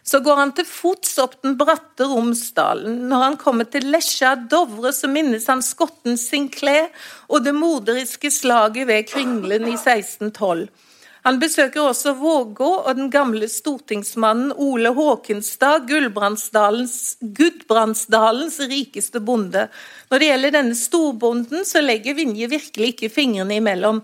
Så 0.03 0.19
går 0.19 0.35
han 0.35 0.51
til 0.55 0.65
fots 0.67 1.17
opp 1.23 1.37
den 1.45 1.55
bratte 1.59 2.03
Romsdalen. 2.11 3.09
Når 3.09 3.19
han 3.23 3.37
kommer 3.39 3.65
til 3.71 3.87
Lesja 3.91 4.35
Dovre, 4.35 4.93
så 4.93 5.07
minnes 5.07 5.47
han 5.47 5.61
skotten 5.63 6.17
Sinclair 6.19 6.89
og 7.29 7.43
det 7.45 7.53
morderiske 7.55 8.31
slaget 8.31 8.87
ved 8.89 9.07
Kringlen 9.07 9.67
i 9.69 9.77
1612. 9.77 10.67
Han 11.23 11.39
besøker 11.39 11.79
også 11.85 12.13
Vågå 12.19 12.67
og 12.81 12.95
den 12.97 13.09
gamle 13.11 13.47
stortingsmannen 13.47 14.51
Ole 14.59 14.89
Håkenstad, 14.91 15.87
Gudbrandsdalens 15.87 18.59
rikeste 18.67 19.19
bonde. 19.23 19.69
Når 20.11 20.19
det 20.19 20.27
gjelder 20.27 20.51
denne 20.57 20.75
storbonden, 20.75 21.63
så 21.63 21.79
legger 21.79 22.19
Vinje 22.19 22.51
virkelig 22.51 22.87
ikke 22.91 23.15
fingrene 23.21 23.55
imellom. 23.61 24.03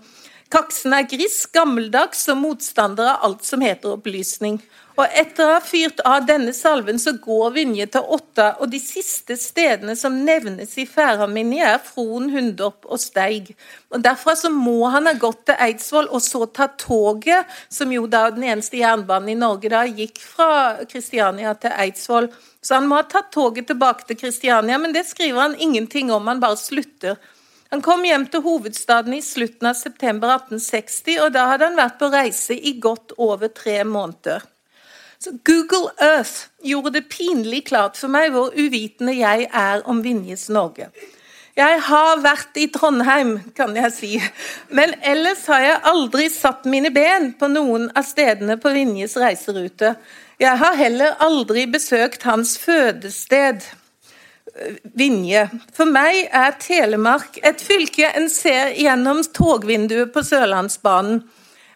Kaksen 0.50 0.94
er 0.96 1.06
grisk, 1.06 1.52
gammeldags 1.54 2.24
og 2.32 2.40
motstander 2.40 3.12
av 3.12 3.26
alt 3.28 3.44
som 3.46 3.62
heter 3.62 3.94
opplysning. 3.94 4.56
Og 4.98 5.14
etter 5.16 5.46
å 5.46 5.52
ha 5.54 5.60
fyrt 5.62 6.02
av 6.04 6.26
denne 6.26 6.50
salven, 6.52 6.98
så 6.98 7.14
går 7.22 7.54
Vinje 7.54 7.86
til 7.94 8.08
Åtta, 8.16 8.48
og 8.58 8.72
de 8.72 8.80
siste 8.82 9.36
stedene 9.38 9.94
som 9.96 10.18
nevnes 10.26 10.74
i 10.82 10.88
Færhamminni, 10.90 11.62
er 11.62 11.78
Froen, 11.84 12.28
Hundorp 12.34 12.84
og 12.90 13.00
Steig. 13.00 13.54
Og 13.94 14.02
Derfra 14.04 14.34
så 14.36 14.50
må 14.52 14.90
han 14.92 15.06
ha 15.08 15.14
gått 15.14 15.46
til 15.48 15.62
Eidsvoll, 15.68 16.10
og 16.10 16.20
så 16.26 16.44
ta 16.50 16.66
toget, 16.82 17.48
som 17.70 17.94
jo 17.94 18.08
da 18.10 18.26
den 18.34 18.50
eneste 18.50 18.82
jernbanen 18.82 19.32
i 19.32 19.40
Norge 19.40 19.70
da 19.72 19.86
gikk 19.86 20.18
fra 20.20 20.52
Kristiania 20.90 21.54
til 21.62 21.78
Eidsvoll. 21.78 22.28
Så 22.60 22.76
han 22.76 22.90
må 22.90 22.98
ha 22.98 23.06
tatt 23.08 23.30
toget 23.32 23.70
tilbake 23.70 24.10
til 24.10 24.18
Kristiania, 24.20 24.82
men 24.82 24.92
det 24.98 25.06
skriver 25.08 25.46
han 25.46 25.60
ingenting 25.62 26.10
om, 26.12 26.26
han 26.26 26.42
bare 26.42 26.58
slutter. 26.60 27.16
Han 27.70 27.82
kom 27.86 28.02
hjem 28.02 28.24
til 28.26 28.42
hovedstaden 28.42 29.14
i 29.14 29.22
slutten 29.22 29.68
av 29.70 29.76
september 29.78 30.32
1860, 30.34 31.20
og 31.22 31.34
da 31.36 31.46
hadde 31.52 31.68
han 31.68 31.78
vært 31.78 32.00
på 32.00 32.08
reise 32.10 32.56
i 32.56 32.74
godt 32.82 33.14
over 33.18 33.52
tre 33.54 33.84
måneder. 33.86 34.42
Så 35.20 35.36
Google 35.44 35.92
Earth 36.00 36.48
gjorde 36.64 36.94
det 36.96 37.06
pinlig 37.12 37.66
klart 37.68 37.98
for 38.00 38.10
meg 38.10 38.32
hvor 38.34 38.54
uvitende 38.56 39.14
jeg 39.14 39.46
er 39.52 39.82
om 39.86 40.00
Vinjes 40.02 40.48
Norge. 40.50 40.88
Jeg 41.58 41.80
har 41.86 42.22
vært 42.24 42.56
i 42.56 42.68
Trondheim, 42.72 43.34
kan 43.54 43.74
jeg 43.76 43.92
si, 43.92 44.10
men 44.76 44.94
ellers 45.06 45.44
har 45.50 45.62
jeg 45.62 45.82
aldri 45.92 46.30
satt 46.32 46.66
mine 46.70 46.90
ben 46.94 47.34
på 47.38 47.50
noen 47.52 47.90
av 47.94 48.06
stedene 48.08 48.56
på 48.58 48.72
Vinjes 48.74 49.18
reiserute. 49.20 49.92
Jeg 50.40 50.56
har 50.62 50.78
heller 50.78 51.18
aldri 51.20 51.66
besøkt 51.68 52.24
hans 52.24 52.56
fødested, 52.58 53.66
Vinje. 54.96 55.46
For 55.76 55.88
meg 55.88 56.28
er 56.34 56.56
Telemark 56.60 57.38
et 57.46 57.62
fylke 57.64 58.10
en 58.16 58.28
ser 58.32 58.74
gjennom 58.78 59.22
togvinduet 59.36 60.12
på 60.14 60.24
Sørlandsbanen. 60.26 61.22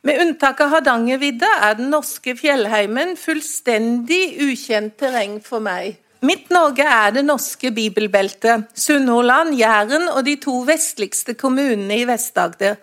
Med 0.04 0.20
unntak 0.20 0.60
av 0.60 0.74
Hardangervidda 0.74 1.48
er 1.64 1.78
den 1.78 1.88
norske 1.94 2.34
fjellheimen 2.36 3.14
fullstendig 3.16 4.34
ukjent 4.44 4.98
terreng 5.00 5.38
for 5.44 5.64
meg. 5.64 5.96
Mitt 6.24 6.50
Norge 6.52 6.84
er 6.88 7.10
det 7.12 7.24
norske 7.24 7.70
bibelbeltet, 7.72 8.70
Sunnhordland, 8.76 9.56
Jæren 9.56 10.06
og 10.08 10.22
de 10.24 10.36
to 10.40 10.62
vestligste 10.68 11.34
kommunene 11.40 11.98
i 12.00 12.06
Vest-Agder. 12.08 12.78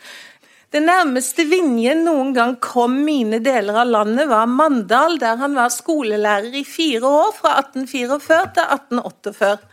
Det 0.71 0.81
nærmeste 0.81 1.43
Vinje 1.49 1.95
noen 1.99 2.31
gang 2.35 2.53
kom 2.63 3.01
mine 3.05 3.41
deler 3.43 3.81
av 3.81 3.89
landet, 3.91 4.29
var 4.29 4.49
Mandal, 4.49 5.17
der 5.19 5.41
han 5.41 5.57
var 5.57 5.73
skolelærer 5.73 6.53
i 6.61 6.63
fire 6.63 7.09
år, 7.09 7.33
fra 7.37 7.57
1844 7.63 8.41
til 8.55 8.75
1848. 8.77 9.70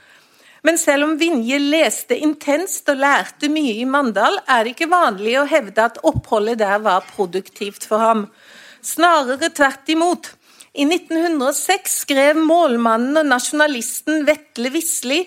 Men 0.66 0.78
selv 0.80 1.06
om 1.06 1.14
Vinje 1.20 1.58
leste 1.62 2.16
intenst 2.18 2.88
og 2.90 2.98
lærte 3.02 3.50
mye 3.52 3.76
i 3.78 3.86
Mandal, 3.86 4.40
er 4.48 4.64
det 4.64 4.74
ikke 4.74 4.90
vanlig 4.90 5.36
å 5.38 5.46
hevde 5.48 5.84
at 5.84 6.00
oppholdet 6.06 6.58
der 6.62 6.82
var 6.82 7.06
produktivt 7.12 7.86
for 7.88 8.02
ham. 8.02 8.26
Snarere 8.82 9.50
tvert 9.54 9.90
imot. 9.92 10.32
I 10.78 10.84
1906 10.86 12.00
skrev 12.04 12.38
målmannen 12.38 13.20
og 13.22 13.30
nasjonalisten 13.30 14.26
Vetle 14.28 14.70
Wisli 14.74 15.24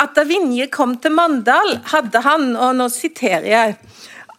at 0.00 0.14
da 0.16 0.24
Vinje 0.24 0.66
kom 0.72 0.96
til 1.00 1.12
Mandal, 1.12 1.76
hadde 1.92 2.22
han, 2.24 2.54
og 2.56 2.78
nå 2.78 2.88
siterer 2.92 3.48
jeg 3.48 3.76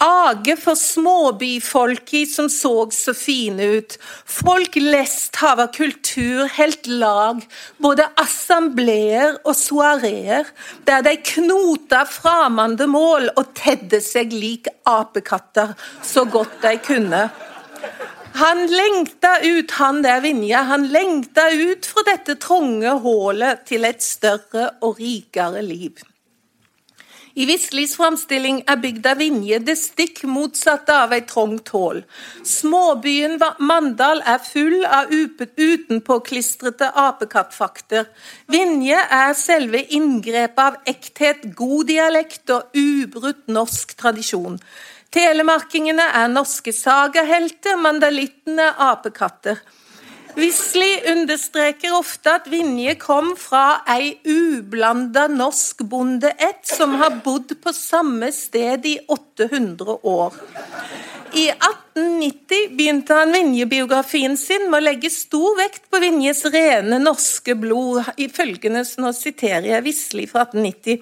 age 0.04 0.56
for 0.60 0.76
småbyfolki 0.80 2.26
som 2.28 2.50
så 2.52 2.74
så 2.92 3.14
fine 3.16 3.64
ut. 3.78 3.98
Folk 4.26 4.76
lest 4.76 5.38
hava 5.40 5.68
kultur, 5.72 6.48
helt 6.58 6.88
lag, 6.88 7.40
både 7.78 8.10
assembleer 8.20 9.40
og 9.44 9.56
soareer, 9.56 10.50
der 10.88 11.06
de 11.06 11.16
knota 11.34 12.04
framande 12.10 12.88
mål 12.92 13.30
og 13.38 13.54
tedde 13.58 14.02
seg 14.04 14.36
lik 14.36 14.68
apekatter 14.90 15.76
så 16.04 16.26
godt 16.26 16.62
de 16.66 16.78
kunne. 16.84 17.26
Han 18.34 18.66
lengta 18.66 19.36
ut, 19.44 19.72
han 19.78 20.02
der 20.02 20.24
Vinje, 20.24 20.58
han 20.58 20.88
lengta 20.90 21.52
ut 21.54 21.86
fra 21.86 22.02
dette 22.08 22.40
trange 22.42 22.96
hullet 23.04 23.62
til 23.70 23.86
et 23.86 24.02
større 24.02 24.72
og 24.82 24.98
rikere 24.98 25.62
liv. 25.62 26.02
I 27.34 27.48
Vislis 27.50 27.96
framstilling 27.98 28.60
er 28.70 28.78
bygda 28.78 29.16
Vinje 29.18 29.58
det 29.66 29.74
stikk 29.80 30.20
motsatte 30.30 30.94
av 30.94 31.16
et 31.16 31.26
trangt 31.32 31.72
hull. 31.74 32.04
Småbyen 32.46 33.40
Mandal 33.58 34.22
er 34.30 34.38
full 34.46 34.84
av 34.86 35.10
utenpåklistrete 35.10 36.92
apekattfakter. 36.94 38.06
Vinje 38.54 39.02
er 39.18 39.34
selve 39.34 39.82
inngrepet 39.98 40.62
av 40.62 40.78
ekthet, 40.86 41.50
god 41.58 41.90
dialekt 41.90 42.54
og 42.54 42.78
ubrutt 42.78 43.50
norsk 43.50 43.98
tradisjon. 43.98 44.62
Telemarkingene 45.14 46.06
er 46.22 46.30
norske 46.30 46.74
sagahelter, 46.74 47.82
mandalittene 47.82 48.76
apekatter. 48.92 49.58
Wisli 50.34 51.02
understreker 51.12 51.94
ofte 51.94 52.32
at 52.40 52.48
Vinje 52.50 52.96
kom 53.02 53.34
fra 53.38 53.84
ei 53.94 54.16
ublanda 54.26 55.28
norsk 55.30 55.84
bondeett 55.90 56.66
som 56.66 56.96
har 57.02 57.20
bodd 57.26 57.54
på 57.62 57.74
samme 57.78 58.32
sted 58.34 58.88
i 58.90 58.96
800 59.14 60.00
år. 60.10 60.40
I 61.34 61.48
1890 61.50 62.74
begynte 62.78 63.18
han 63.18 63.34
Vinje-biografien 63.34 64.36
sin 64.38 64.68
med 64.72 64.82
å 64.82 64.88
legge 64.88 65.14
stor 65.14 65.58
vekt 65.58 65.86
på 65.90 66.02
Vinjes 66.02 66.44
rene 66.54 67.00
norske 67.02 67.56
blod, 67.58 68.04
i 68.18 68.28
følgende, 68.30 68.84
nå 69.02 69.14
siterer 69.18 69.70
jeg 69.72 69.86
Wisley 69.86 70.30
fra 70.30 70.48
1890. 70.50 71.02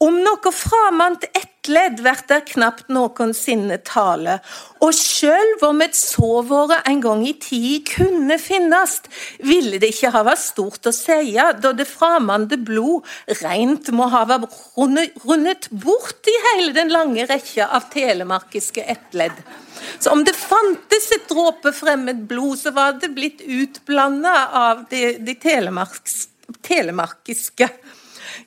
Om 0.00 0.20
noe 0.24 0.52
framant 0.56 1.26
ettledd 1.60 2.00
blir 2.00 2.16
der 2.28 2.40
knapt 2.40 2.88
noensinne 2.88 3.76
tale, 3.84 4.40
og 4.80 4.94
sjøl 4.96 5.58
om 5.66 5.82
et 5.84 5.94
sovåre 5.94 6.80
en 6.88 7.00
gang 7.00 7.26
i 7.26 7.34
tid 7.36 7.84
kunne 7.88 8.38
finnes, 8.38 9.02
ville 9.38 9.78
det 9.78 9.88
ikke 9.92 10.10
ha 10.14 10.22
vært 10.24 10.40
stort 10.40 10.86
å 10.86 10.92
seie, 10.92 11.52
da 11.60 11.72
det 11.72 11.86
framande 11.86 12.56
blod 12.56 13.04
reint 13.42 13.90
må 13.92 14.08
ha 14.08 14.24
vært 14.24 14.48
rundet 14.76 15.68
bort 15.70 16.26
i 16.26 16.36
hele 16.48 16.72
den 16.72 16.88
lange 16.90 17.26
rekka 17.28 17.66
av 17.68 17.90
telemarkiske 17.92 18.84
ettledd. 18.86 19.32
Så 20.00 20.10
om 20.12 20.24
det 20.24 20.36
fantes 20.36 21.12
et 21.12 21.28
dråpe 21.28 21.72
fremmed 21.72 22.26
blod, 22.28 22.58
så 22.58 22.70
var 22.72 22.92
det 23.00 23.08
blitt 23.16 23.40
utblanda 23.44 24.48
av 24.52 24.84
de, 24.90 25.18
de 25.20 25.34
telemarkiske. 25.36 27.68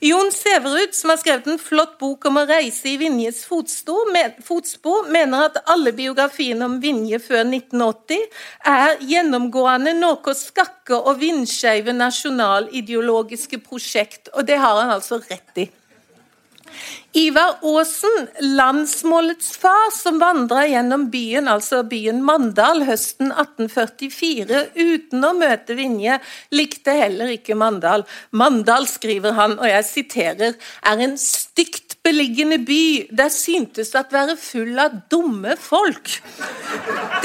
Jon 0.00 0.32
Sæverud, 0.32 0.94
som 0.96 1.10
har 1.12 1.20
skrevet 1.20 1.46
en 1.50 1.60
flott 1.60 1.98
bok 2.00 2.26
om 2.28 2.40
å 2.40 2.46
reise 2.48 2.88
i 2.90 2.96
Vinjes 3.00 3.44
fotspor, 3.46 5.08
mener 5.12 5.46
at 5.46 5.60
alle 5.70 5.92
biografiene 5.96 6.66
om 6.66 6.80
Vinje 6.82 7.20
før 7.22 7.44
1980 7.44 8.26
er 8.74 8.98
gjennomgående 9.04 9.94
noe 9.98 10.34
skakke 10.38 10.98
og 10.98 11.20
vindskeive 11.22 11.94
nasjonalideologiske 11.96 13.60
prosjekt, 13.64 14.32
og 14.34 14.46
det 14.48 14.58
har 14.58 14.82
han 14.82 14.94
altså 14.96 15.20
rett 15.22 15.64
i. 15.64 15.68
Ivar 17.14 17.58
Aasen, 17.62 18.28
landsmålets 18.40 19.56
far, 19.56 19.90
som 19.94 20.18
vandra 20.18 20.64
gjennom 20.66 21.04
byen, 21.12 21.46
altså 21.46 21.84
byen 21.86 22.18
Mandal, 22.26 22.82
høsten 22.88 23.30
1844 23.30 24.64
uten 24.74 25.22
å 25.22 25.30
møte 25.38 25.76
Vinje, 25.78 26.18
likte 26.50 26.96
heller 26.98 27.30
ikke 27.36 27.54
Mandal. 27.54 28.02
Mandal, 28.34 28.88
skriver 28.90 29.38
han, 29.38 29.54
og 29.60 29.70
jeg 29.70 29.86
siterer, 29.92 30.58
er 30.82 31.04
en 31.06 31.14
stygt 31.20 31.94
beliggende 32.04 32.58
by 32.66 33.06
der 33.14 33.30
syntes 33.32 33.94
at 33.96 34.10
være 34.12 34.34
full 34.36 34.74
av 34.82 34.98
dumme 35.10 35.54
folk. 35.60 36.10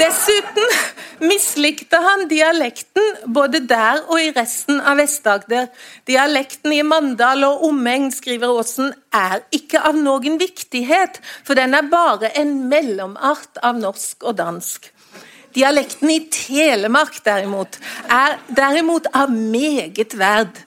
Dessuten 0.00 0.78
mislikte 1.20 1.98
han 2.00 2.24
dialekten 2.30 3.26
både 3.34 3.60
der 3.68 4.00
og 4.06 4.22
i 4.22 4.30
resten 4.36 4.80
av 4.80 4.96
Vest-Agder. 5.02 5.68
Dialekten 6.08 6.72
i 6.72 6.80
Mandal 6.86 7.44
og 7.48 7.66
omegn, 7.68 8.08
skriver 8.14 8.54
Aasen, 8.54 8.94
er 9.12 9.42
ikke 9.52 9.79
av 9.88 9.98
noen 9.98 10.38
viktighet, 10.40 11.20
for 11.44 11.58
den 11.58 11.74
er 11.76 11.90
bare 11.90 12.32
en 12.40 12.56
mellomart 12.70 13.60
av 13.62 13.80
norsk 13.80 14.26
og 14.26 14.38
dansk. 14.40 14.90
Dialekten 15.56 16.12
i 16.14 16.20
Telemark, 16.30 17.16
derimot, 17.26 17.80
er 18.06 18.38
derimot 18.54 19.10
av 19.18 19.32
meget 19.34 20.14
verd 20.18 20.62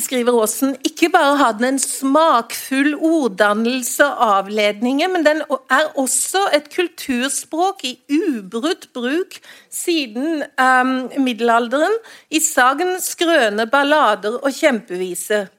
skriver 0.00 0.36
Aasen, 0.40 0.76
ikke 0.86 1.10
bare 1.12 1.36
har 1.36 1.56
den 1.58 1.74
en 1.74 1.80
smakfull 1.80 2.94
orddannelse 2.96 4.06
og 4.06 4.22
avledninger, 4.38 5.10
men 5.12 5.26
den 5.26 5.42
er 5.44 5.90
også 6.00 6.46
et 6.56 6.70
kulturspråk 6.72 7.84
i 7.84 7.96
ubrutt 8.08 8.88
bruk 8.96 9.36
siden 9.70 10.44
um, 10.56 10.94
middelalderen, 11.20 11.98
i 12.30 12.40
sagn, 12.40 12.96
skrøne, 13.04 13.68
ballader 13.68 14.40
og 14.40 14.56
kjempeviser. 14.56 15.50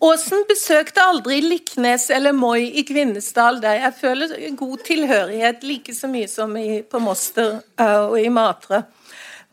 Aasen 0.00 0.46
besøkte 0.48 1.02
aldri 1.04 1.42
Liknes 1.44 2.06
eller 2.14 2.32
Moi 2.32 2.70
i 2.80 2.84
Kvinesdal, 2.88 3.58
der 3.60 3.82
jeg 3.82 3.96
føler 3.98 4.30
god 4.56 4.78
tilhørighet 4.86 5.66
like 5.66 5.92
så 5.92 6.08
mye 6.08 6.28
som 6.28 6.54
i, 6.56 6.80
på 6.80 7.02
Moster 7.04 7.58
og 7.76 8.16
i 8.16 8.30
Matre. 8.32 8.86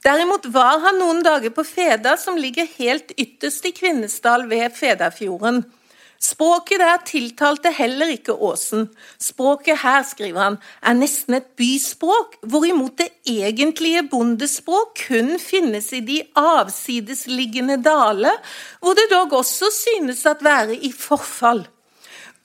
Derimot 0.07 0.45
var 0.53 0.79
han 0.85 1.01
noen 1.01 1.19
dager 1.25 1.51
på 1.51 1.65
Feda, 1.67 2.15
som 2.15 2.39
ligger 2.39 2.69
helt 2.77 3.11
ytterst 3.19 3.67
i 3.67 3.73
Kvinesdal 3.75 4.47
ved 4.47 4.71
Fedafjorden. 4.77 5.65
Språket 6.19 6.81
der 6.81 6.97
tiltalte 7.05 7.69
heller 7.77 8.09
ikke 8.15 8.33
Åsen. 8.33 8.87
Språket 9.21 9.83
her, 9.83 10.01
skriver 10.07 10.41
han, 10.41 10.57
er 10.81 10.97
nesten 10.97 11.37
et 11.37 11.51
byspråk, 11.59 12.39
hvorimot 12.41 12.97
det 12.97 13.11
egentlige 13.29 14.03
bondespråk 14.09 14.97
kun 15.07 15.35
finnes 15.41 15.91
i 15.93 16.01
de 16.01 16.19
avsidesliggende 16.37 17.77
daler, 17.85 18.41
hvor 18.81 18.97
det 18.97 19.09
dog 19.13 19.37
også 19.43 19.69
synes 19.73 20.25
at 20.25 20.43
være 20.45 20.79
i 20.81 20.91
forfall. 20.91 21.67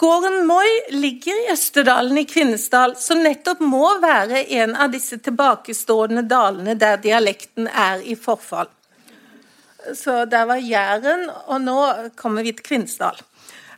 Gården 0.03 0.47
Moi 0.47 0.69
ligger 0.91 1.37
i 1.45 1.51
Østerdalen 1.53 2.19
i 2.19 2.27
Kvinesdal, 2.27 2.97
som 2.99 3.21
nettopp 3.23 3.61
må 3.63 3.87
være 4.03 4.41
en 4.59 4.75
av 4.75 4.91
disse 4.91 5.21
tilbakestående 5.23 6.25
dalene 6.27 6.75
der 6.75 6.99
dialekten 7.01 7.69
er 7.71 8.03
i 8.03 8.17
forfall. 8.19 8.67
Så 9.95 10.25
der 10.31 10.49
var 10.51 10.59
Jæren, 10.59 11.29
og 11.47 11.63
nå 11.63 11.79
kommer 12.19 12.43
vi 12.43 12.53
til 12.57 12.67
Kvinesdal. 12.67 13.23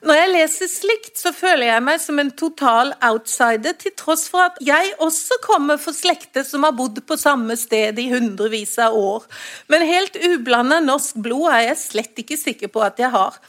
Når 0.05 0.19
jeg 0.19 0.31
leser 0.35 0.69
slikt, 0.69 1.15
så 1.17 1.31
føler 1.33 1.71
jeg 1.71 1.83
meg 1.87 2.01
som 2.03 2.19
en 2.21 2.31
total 2.37 2.91
outsider, 3.07 3.73
til 3.81 3.95
tross 3.97 4.27
for 4.29 4.51
at 4.51 4.59
jeg 4.61 4.91
også 5.01 5.39
kommer 5.45 5.81
fra 5.81 5.95
slekter 5.97 6.45
som 6.45 6.67
har 6.67 6.75
bodd 6.77 7.01
på 7.09 7.17
samme 7.17 7.57
sted 7.57 7.97
i 8.03 8.11
hundrevis 8.13 8.77
av 8.85 8.99
år. 8.99 9.25
Men 9.73 9.87
helt 9.89 10.19
ublanda 10.29 10.83
norsk 10.85 11.17
blod 11.25 11.49
er 11.55 11.71
jeg 11.71 11.81
slett 11.81 12.21
ikke 12.21 12.37
sikker 12.37 12.73
på 12.75 12.85
at 12.85 13.01
jeg 13.01 13.15
har. 13.17 13.41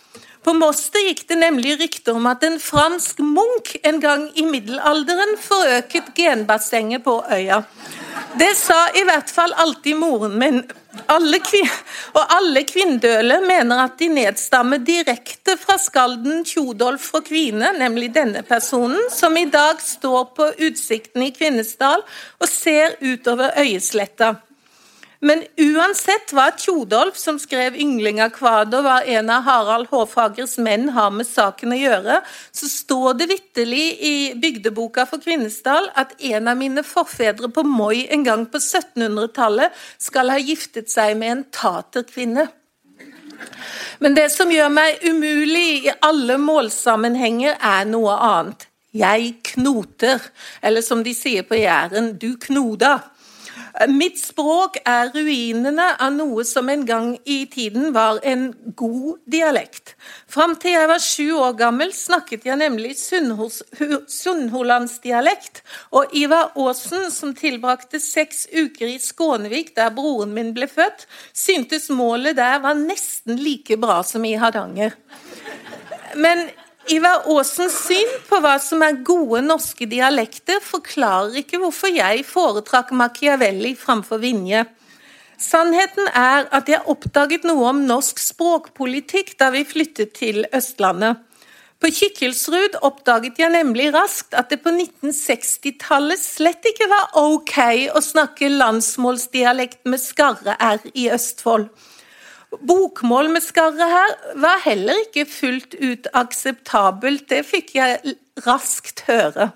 På 0.45 0.53
Moster 0.55 1.03
gikk 1.09 1.25
det 1.27 1.41
nemlig 1.41 1.75
rykter 1.81 2.15
om 2.15 2.27
at 2.31 2.43
en 2.47 2.59
fransk 2.61 3.19
munk 3.19 3.73
en 3.83 3.99
gang 3.99 4.27
i 4.39 4.45
middelalderen 4.47 5.35
forøket 5.41 6.13
genbassenget 6.15 7.03
på 7.03 7.17
øya. 7.35 7.63
Det 8.39 8.51
sa 8.57 8.77
i 8.95 9.03
hvert 9.07 9.29
fall 9.31 9.53
alltid 9.53 9.95
moren 9.99 10.37
min. 10.39 10.63
Alle 11.11 11.39
og 12.15 12.33
alle 12.37 12.63
kvinndøler 12.67 13.43
mener 13.43 13.81
at 13.83 13.97
de 13.99 14.07
nedstammer 14.15 14.79
direkte 14.83 15.57
fra 15.59 15.75
skalden 15.81 16.45
Tjodolf 16.47 17.09
fra 17.11 17.21
Kvine, 17.25 17.73
nemlig 17.79 18.13
denne 18.15 18.43
personen, 18.47 19.09
som 19.11 19.35
i 19.37 19.45
dag 19.51 19.81
står 19.83 20.31
på 20.37 20.49
utsikten 20.69 21.27
i 21.27 21.33
Kvinesdal 21.35 22.03
og 22.39 22.49
ser 22.49 22.95
utover 23.03 23.55
Øyesletta. 23.59 24.35
Men 25.25 25.41
uansett 25.57 26.29
hva 26.35 26.51
Tjodolf, 26.53 27.15
som 27.17 27.39
skrev 27.41 27.73
'Ynglinga 27.73 28.27
kvader', 28.29 28.83
var 28.85 29.07
en 29.09 29.29
av 29.33 29.41
Harald 29.47 29.87
Håfagers 29.89 30.57
menn, 30.61 30.89
har 30.93 31.09
med 31.09 31.25
saken 31.25 31.73
å 31.73 31.79
gjøre, 31.79 32.19
så 32.53 32.69
står 32.69 33.17
det 33.17 33.29
vitterlig 33.31 33.85
i 34.05 34.17
bygdeboka 34.37 35.07
for 35.09 35.23
Kvinesdal 35.23 35.89
at 35.97 36.13
en 36.19 36.51
av 36.51 36.59
mine 36.59 36.83
forfedre 36.85 37.49
på 37.49 37.63
Moi 37.65 38.05
en 38.13 38.27
gang 38.27 38.45
på 38.45 38.61
1700-tallet 38.61 39.73
skal 39.97 40.29
ha 40.29 40.37
giftet 40.37 40.93
seg 40.93 41.17
med 41.17 41.31
en 41.31 41.43
taterkvinne. 41.49 42.45
Men 43.99 44.13
det 44.13 44.29
som 44.31 44.51
gjør 44.51 44.69
meg 44.69 45.01
umulig 45.09 45.87
i 45.87 45.97
alle 46.05 46.37
målsammenhenger, 46.37 47.57
er 47.57 47.89
noe 47.89 48.13
annet. 48.13 48.69
Jeg 48.95 49.33
knoter, 49.43 50.21
eller 50.61 50.85
som 50.85 51.01
de 51.03 51.11
sier 51.17 51.43
på 51.43 51.57
Jæren, 51.59 52.13
du 52.21 52.37
knoda. 52.39 52.99
Mitt 53.91 54.15
språk 54.21 54.77
er 54.87 55.09
ruinene 55.11 55.99
av 55.99 56.13
noe 56.15 56.45
som 56.47 56.69
en 56.71 56.85
gang 56.87 57.17
i 57.27 57.41
tiden 57.51 57.91
var 57.95 58.19
en 58.23 58.53
god 58.79 59.17
dialekt. 59.27 59.95
Fram 60.31 60.55
til 60.61 60.71
jeg 60.77 60.87
var 60.87 60.99
sju 61.03 61.35
år 61.35 61.53
gammel 61.59 61.91
snakket 61.95 62.45
jeg 62.47 62.57
nemlig 62.61 62.95
sunnhordlandsdialekt, 62.95 65.63
og 65.91 66.05
Ivar 66.15 66.51
Aasen, 66.55 67.11
som 67.11 67.35
tilbrakte 67.35 67.99
seks 67.99 68.47
uker 68.55 68.87
i 68.93 68.99
Skånevik, 69.03 69.75
der 69.75 69.91
broren 69.95 70.33
min 70.37 70.53
ble 70.55 70.67
født, 70.71 71.07
syntes 71.35 71.89
målet 71.91 72.35
der 72.39 72.59
var 72.63 72.73
nesten 72.79 73.35
like 73.43 73.75
bra 73.81 74.03
som 74.07 74.23
i 74.23 74.35
Hardanger. 74.39 74.91
Men 76.15 76.49
Ivar 76.93 77.23
Aasens 77.25 77.73
syn 77.87 78.11
på 78.27 78.37
hva 78.43 78.59
som 78.61 78.83
er 78.85 78.99
gode 79.05 79.39
norske 79.41 79.87
dialekter, 79.89 80.59
forklarer 80.61 81.39
ikke 81.41 81.57
hvorfor 81.63 81.89
jeg 81.89 82.21
foretrakk 82.29 82.91
Machiavelli 82.93 83.71
framfor 83.79 84.21
Vinje. 84.21 84.67
Sannheten 85.41 86.05
er 86.13 86.45
at 86.53 86.69
jeg 86.69 86.85
oppdaget 86.85 87.47
noe 87.49 87.71
om 87.71 87.81
norsk 87.89 88.21
språkpolitikk 88.21 89.33
da 89.41 89.49
vi 89.55 89.63
flyttet 89.65 90.13
til 90.19 90.45
Østlandet. 90.53 91.23
På 91.81 91.89
Kykkelsrud 91.91 92.77
oppdaget 92.85 93.41
jeg 93.41 93.51
nemlig 93.51 93.89
raskt 93.93 94.37
at 94.37 94.53
det 94.53 94.61
på 94.61 94.71
1960-tallet 94.71 96.21
slett 96.21 96.69
ikke 96.69 96.87
var 96.91 97.17
ok 97.19 97.57
å 97.97 98.03
snakke 98.05 98.53
landsmålsdialekt 98.53 99.81
med 99.89 100.05
skarre-r 100.05 100.85
i 100.93 101.09
Østfold. 101.17 101.67
Bokmål 102.61 103.29
med 103.33 103.43
skarre 103.43 103.87
her 103.89 104.13
var 104.41 104.61
heller 104.65 105.01
ikke 105.05 105.25
fullt 105.29 105.75
ut 105.79 106.07
akseptabelt, 106.13 107.27
det 107.29 107.43
fikk 107.47 107.75
jeg 107.77 108.15
raskt 108.45 109.05
høre. 109.07 109.49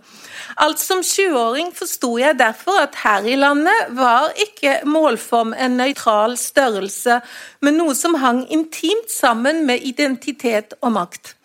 Alt 0.64 0.80
som 0.80 1.02
20-åring 1.04 1.74
forsto 1.76 2.14
jeg 2.20 2.38
derfor 2.40 2.80
at 2.82 3.00
her 3.04 3.28
i 3.28 3.36
landet 3.40 3.92
var 3.98 4.32
ikke 4.40 4.80
målform 4.88 5.52
en 5.54 5.78
nøytral 5.80 6.38
størrelse, 6.40 7.20
men 7.62 7.80
noe 7.80 7.96
som 7.98 8.16
hang 8.24 8.46
intimt 8.48 9.12
sammen 9.12 9.66
med 9.68 9.84
identitet 9.88 10.78
og 10.82 10.96
makt. 10.96 11.36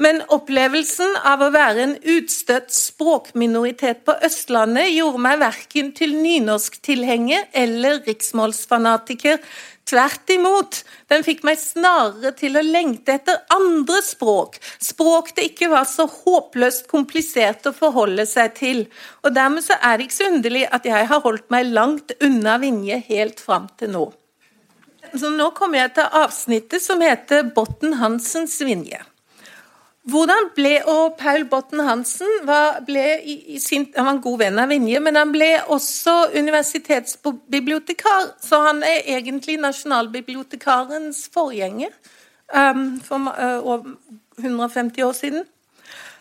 Men 0.00 0.22
opplevelsen 0.32 1.18
av 1.28 1.42
å 1.44 1.50
være 1.52 1.82
en 1.84 1.96
utstøtt 2.08 2.70
språkminoritet 2.72 4.00
på 4.06 4.14
Østlandet 4.24 4.94
gjorde 4.94 5.20
meg 5.20 5.42
verken 5.42 5.90
til 5.96 6.14
nynorsktilhenger 6.16 7.50
eller 7.52 8.00
riksmålsfanatiker, 8.06 9.42
Tvert 9.90 10.30
imot, 10.30 10.76
den 11.10 11.24
fikk 11.26 11.40
meg 11.46 11.58
snarere 11.58 12.30
til 12.38 12.54
å 12.54 12.62
lengte 12.62 13.16
etter 13.16 13.40
andre 13.50 13.98
språk, 14.06 14.60
språk 14.78 15.32
det 15.34 15.48
ikke 15.48 15.70
var 15.72 15.88
så 15.90 16.06
håpløst 16.06 16.86
komplisert 16.92 17.66
å 17.66 17.74
forholde 17.74 18.26
seg 18.30 18.54
til. 18.60 18.84
Og 19.24 19.34
Dermed 19.34 19.66
så 19.66 19.80
er 19.82 19.98
det 19.98 20.06
ikke 20.06 20.18
så 20.20 20.30
underlig 20.30 20.62
at 20.70 20.86
jeg 20.86 21.10
har 21.10 21.24
holdt 21.26 21.50
meg 21.50 21.72
langt 21.74 22.14
unna 22.22 22.60
Vinje 22.62 23.00
helt 23.08 23.42
fram 23.42 23.66
til 23.80 23.90
nå. 23.96 24.06
Så 25.10 25.32
Nå 25.34 25.50
kommer 25.58 25.82
jeg 25.82 25.96
til 25.98 26.20
avsnittet 26.20 26.84
som 26.84 27.02
heter 27.02 27.50
Botten 27.56 27.98
Hansens 27.98 28.60
Vinje. 28.62 29.02
Hvordan 30.10 30.48
ble 30.56 30.72
og 30.88 31.16
Paul 31.20 31.44
Botten 31.50 31.82
Hansen 31.84 32.30
var, 32.48 32.80
sin, 33.60 33.86
han 33.96 34.06
var 34.06 34.14
en 34.16 34.22
god 34.24 34.38
venn 34.40 34.58
av 34.62 34.72
Vinje, 34.72 35.00
men 35.04 35.18
han 35.18 35.32
ble 35.34 35.50
også 35.70 36.14
universitetsbibliotekar. 36.34 38.32
Så 38.42 38.62
han 38.64 38.82
er 38.86 39.06
egentlig 39.18 39.58
nasjonalbibliotekarens 39.60 41.26
forgjenger 41.34 41.92
um, 42.54 43.00
for 43.04 43.30
uh, 43.36 43.86
150 44.40 45.04
år 45.06 45.16
siden. 45.20 45.48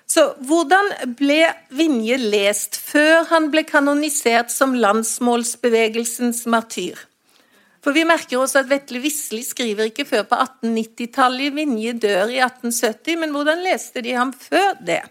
Så 0.10 0.26
hvordan 0.50 0.90
ble 1.18 1.44
Vinje 1.70 2.18
lest 2.18 2.80
før 2.82 3.28
han 3.30 3.52
ble 3.54 3.64
kanonisert 3.70 4.52
som 4.54 4.74
landsmålsbevegelsens 4.74 6.46
martyr? 6.50 7.09
For 7.84 7.96
vi 7.96 8.04
merker 8.08 8.42
også 8.42 8.64
at 8.64 8.70
Vetle 8.72 9.00
Wisli 9.04 9.40
skriver 9.46 9.88
ikke 9.88 10.08
før 10.08 10.26
på 10.28 10.40
1890-tallet. 10.44 11.56
Vinje 11.56 11.94
dør 11.96 12.32
i 12.32 12.42
1870, 12.44 13.16
men 13.22 13.32
hvordan 13.36 13.64
leste 13.64 14.04
de 14.04 14.18
ham 14.18 14.34
før 14.36 14.76
det? 14.86 15.02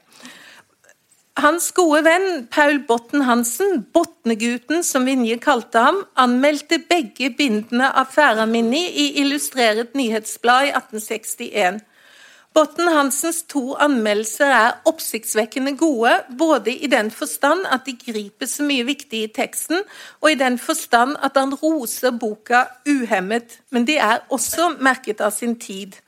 Hans 1.38 1.68
gode 1.70 2.00
venn 2.02 2.48
Paul 2.50 2.80
Botten 2.88 3.22
Hansen, 3.22 3.84
Botnegutten 3.94 4.82
som 4.82 5.06
Vinje 5.06 5.36
kalte 5.38 5.84
ham, 5.84 6.00
anmeldte 6.18 6.80
begge 6.90 7.30
bindene 7.38 7.92
av 7.94 8.10
Færaminni 8.10 8.82
i 8.90 9.06
Illustreret 9.22 9.94
nyhetsblad 9.96 10.66
i 10.66 10.72
1861. 10.74 11.78
Botten 12.58 12.88
Hansens 12.90 13.44
to 13.46 13.76
anmeldelser 13.78 14.50
er 14.50 14.80
oppsiktsvekkende 14.90 15.76
gode, 15.78 16.10
både 16.40 16.72
i 16.74 16.88
den 16.90 17.12
forstand 17.14 17.60
at 17.70 17.84
de 17.86 17.92
griper 17.94 18.50
så 18.50 18.64
mye 18.66 18.82
viktig 18.88 19.20
i 19.22 19.28
teksten, 19.30 19.84
og 20.18 20.32
i 20.32 20.38
den 20.40 20.56
forstand 20.58 21.14
at 21.22 21.38
han 21.38 21.54
roser 21.54 22.16
boka 22.18 22.64
uhemmet, 22.90 23.60
men 23.70 23.86
de 23.86 23.94
er 24.02 24.24
også 24.34 24.72
merket 24.82 25.22
av 25.22 25.30
sin 25.36 25.54
tid. 25.62 26.00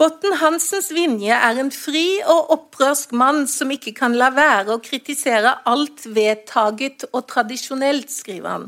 Botten 0.00 0.38
Hansens 0.40 0.88
Vinje 0.96 1.36
er 1.36 1.60
en 1.60 1.72
fri 1.72 2.22
og 2.24 2.54
opprørsk 2.56 3.12
mann 3.12 3.44
som 3.44 3.68
ikke 3.72 3.92
kan 4.00 4.16
la 4.16 4.30
være 4.32 4.78
å 4.78 4.80
kritisere 4.80 5.58
alt 5.68 6.08
vedtaget 6.08 7.04
og 7.12 7.28
tradisjonelt, 7.28 8.08
skriver 8.16 8.48
han. 8.54 8.66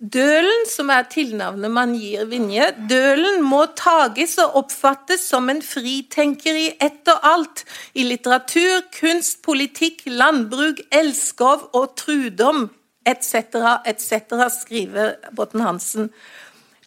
Dølen, 0.00 0.62
som 0.64 0.88
er 0.88 1.04
tilnavnet 1.12 1.68
man 1.76 1.90
gir 1.92 2.24
Vinje, 2.30 2.70
dølen 2.88 3.42
må 3.44 3.66
tages 3.76 4.38
og 4.40 4.54
oppfattes 4.62 5.26
som 5.28 5.50
en 5.52 5.60
fritenker 5.60 6.56
i 6.56 6.68
ett 6.80 7.10
og 7.12 7.26
alt, 7.28 7.66
i 7.92 8.06
litteratur, 8.08 8.86
kunst, 8.96 9.42
politikk, 9.44 10.06
landbruk, 10.08 10.80
elskov 10.88 11.68
og 11.76 11.92
trudom, 12.00 12.70
etc., 13.04 13.60
etc., 13.92 14.48
skriver 14.56 15.20
Botten 15.36 15.66
Hansen. 15.68 16.08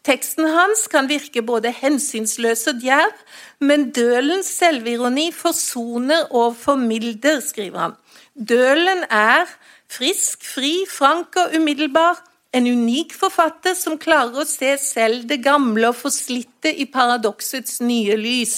Teksten 0.02 0.49
hans 0.49 0.88
kan 0.89 1.06
virke 1.06 1.45
både 1.45 1.69
hensynsløs 1.69 2.65
og 2.73 2.82
djerv, 2.82 3.13
men 3.62 3.91
dølens 3.93 4.49
selvironi 4.58 5.30
forsoner 5.38 6.34
og 6.34 6.58
formilder, 6.58 7.45
skriver 7.45 7.86
han. 7.86 7.97
Dølen 8.34 9.06
er 9.06 9.45
frisk, 9.86 10.41
fri, 10.41 10.80
frank 10.89 11.38
og 11.38 11.54
umiddelbar 11.54 12.23
en 12.54 12.68
unik 12.70 13.16
forfatter 13.18 13.74
som 13.78 13.98
klarer 13.98 14.44
å 14.44 14.48
se 14.48 14.76
selv 14.82 15.26
det 15.30 15.42
gamle 15.46 15.89
og 15.89 15.98
forslitte 15.98 16.70
i 16.70 16.86
paradoksets 16.86 17.80
nye 17.82 18.18
lys. 18.20 18.58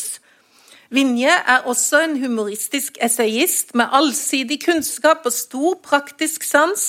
Vinje 0.94 1.32
er 1.34 1.66
også 1.66 2.00
en 2.06 2.14
humoristisk 2.22 3.00
essayist 3.04 3.74
med 3.76 3.90
allsidig 3.96 4.60
kunnskap 4.62 5.26
og 5.26 5.34
stor 5.34 5.80
praktisk 5.84 6.44
sans. 6.46 6.84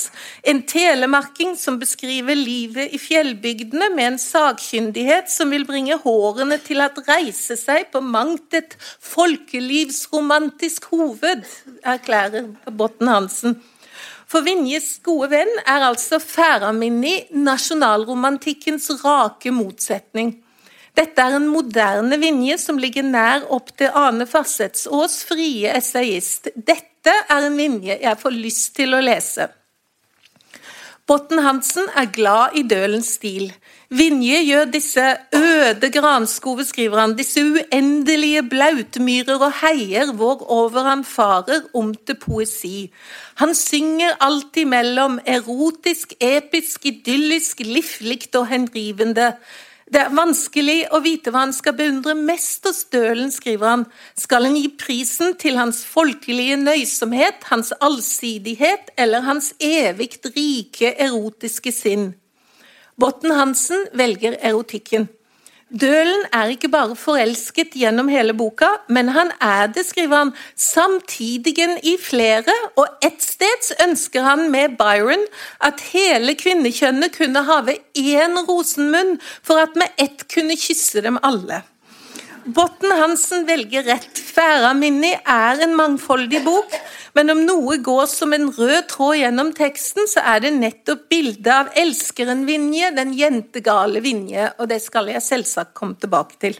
En 0.45 0.61
telemarking 0.69 1.55
som 1.57 1.79
beskriver 1.81 2.37
livet 2.37 2.93
i 2.93 2.99
fjellbygdene 3.01 3.89
med 3.95 4.11
en 4.11 4.19
sakkyndighet 4.21 5.31
som 5.33 5.49
vil 5.51 5.65
bringe 5.67 5.97
hårene 6.03 6.59
til 6.63 6.83
å 6.83 6.91
reise 7.07 7.57
seg 7.57 7.89
på 7.91 8.03
mangt 8.03 8.53
et 8.53 8.77
folkelivsromantisk 9.15 10.91
hoved, 10.93 11.47
erklærer 11.81 12.53
Botten 12.69 13.11
Hansen. 13.11 13.57
For 14.27 14.43
Vinjes 14.43 14.97
gode 15.05 15.29
venn 15.31 15.53
er 15.63 15.85
altså 15.87 16.19
Færaminni 16.19 17.29
nasjonalromantikkens 17.31 18.89
rake 18.99 19.53
motsetning. 19.55 20.33
Dette 20.97 21.23
er 21.23 21.37
en 21.37 21.45
moderne 21.47 22.17
Vinje 22.19 22.57
som 22.59 22.79
ligger 22.81 23.05
nær 23.07 23.45
opp 23.53 23.71
til 23.79 23.93
Ane 23.95 24.25
Farsetsaas, 24.27 25.21
frie 25.29 25.71
essayist. 25.77 26.49
Dette 26.55 27.13
er 27.13 27.47
en 27.47 27.55
Vinje 27.55 27.99
jeg 28.01 28.19
får 28.19 28.35
lyst 28.35 28.73
til 28.75 28.97
å 28.97 29.01
lese. 29.03 29.47
Botten 31.07 31.39
Hansen 31.45 31.87
er 31.95 32.09
glad 32.11 32.57
i 32.59 32.65
dølens 32.67 33.13
stil. 33.15 33.53
Vinje 33.87 34.41
gjør 34.43 34.65
disse 34.67 35.03
øde 35.31 35.89
granskove, 35.95 36.65
skriver 36.67 36.99
han, 36.99 37.13
disse 37.15 37.39
uendelige 37.39 38.41
blautmyrer 38.43 39.39
og 39.39 39.53
heier 39.61 40.11
hvorover 40.11 40.89
han 40.89 41.05
farer, 41.07 41.61
om 41.73 41.93
til 41.95 42.17
poesi. 42.19 42.89
Han 43.39 43.55
synger 43.55 44.17
alt 44.19 44.59
imellom, 44.59 45.21
erotisk, 45.23 46.17
episk, 46.19 46.85
idyllisk, 46.85 47.63
livligt 47.63 48.35
og 48.35 48.49
henrivende. 48.51 49.31
Det 49.87 50.03
er 50.03 50.11
vanskelig 50.11 50.81
å 50.91 50.99
vite 50.99 51.31
hva 51.31 51.45
han 51.45 51.55
skal 51.55 51.79
beundre 51.79 52.11
mest 52.19 52.67
hos 52.67 52.83
Dølen, 52.91 53.31
skriver 53.31 53.71
han. 53.71 53.87
Skal 54.19 54.49
en 54.49 54.59
gi 54.59 54.67
prisen 54.75 55.39
til 55.39 55.55
hans 55.55 55.85
folkelige 55.87 56.59
nøysomhet, 56.59 57.47
hans 57.47 57.71
allsidighet 57.79 58.91
eller 58.99 59.23
hans 59.31 59.53
evigt 59.63 60.27
rike 60.35 60.91
erotiske 60.91 61.71
sinn? 61.71 62.09
Botten 62.97 63.31
Hansen 63.37 63.85
velger 63.93 64.39
erotikken. 64.41 65.07
Dølen 65.67 66.23
er 66.31 66.53
ikke 66.53 66.69
bare 66.71 66.95
forelsket 66.95 67.75
gjennom 67.75 68.07
hele 68.07 68.31
boka, 68.33 68.69
men 68.87 69.11
han 69.11 69.33
er 69.43 69.67
det, 69.75 69.83
skriver 69.85 70.21
han, 70.21 70.31
samtidigen 70.55 71.75
i 71.83 71.97
flere, 71.99 72.55
og 72.79 72.87
ett 73.03 73.19
steds 73.21 73.73
ønsker 73.83 74.23
han 74.23 74.47
med 74.53 74.77
Byron 74.79 75.27
at 75.59 75.83
hele 75.91 76.37
kvinnekjønnet 76.39 77.13
kunne 77.19 77.43
have 77.49 77.75
én 77.99 78.39
rosenmunn, 78.47 79.17
for 79.43 79.59
at 79.59 79.75
med 79.75 79.91
ett 79.99 80.23
kunne 80.31 80.55
kysse 80.57 81.03
dem 81.03 81.19
alle. 81.21 81.65
Botten 82.47 82.91
Hansen 82.95 83.43
velger 83.47 83.83
rett. 83.83 84.19
Færaminni 84.23 85.09
er 85.17 85.59
en 85.65 85.73
mangfoldig 85.75 86.39
bok, 86.45 86.75
men 87.17 87.33
om 87.33 87.41
noe 87.43 87.75
går 87.83 88.05
som 88.07 88.31
en 88.35 88.47
rød 88.55 88.87
tråd 88.93 89.17
gjennom 89.19 89.49
teksten, 89.57 90.07
så 90.07 90.23
er 90.31 90.45
det 90.45 90.53
nettopp 90.55 91.09
bildet 91.11 91.49
av 91.51 91.73
elskeren 91.75 92.45
Vinje, 92.47 92.93
den 92.95 93.11
jentegale 93.17 93.99
Vinje, 94.05 94.47
og 94.61 94.71
det 94.71 94.79
skal 94.85 95.11
jeg 95.11 95.25
selvsagt 95.25 95.75
komme 95.75 95.99
tilbake 95.99 96.39
til. 96.39 96.55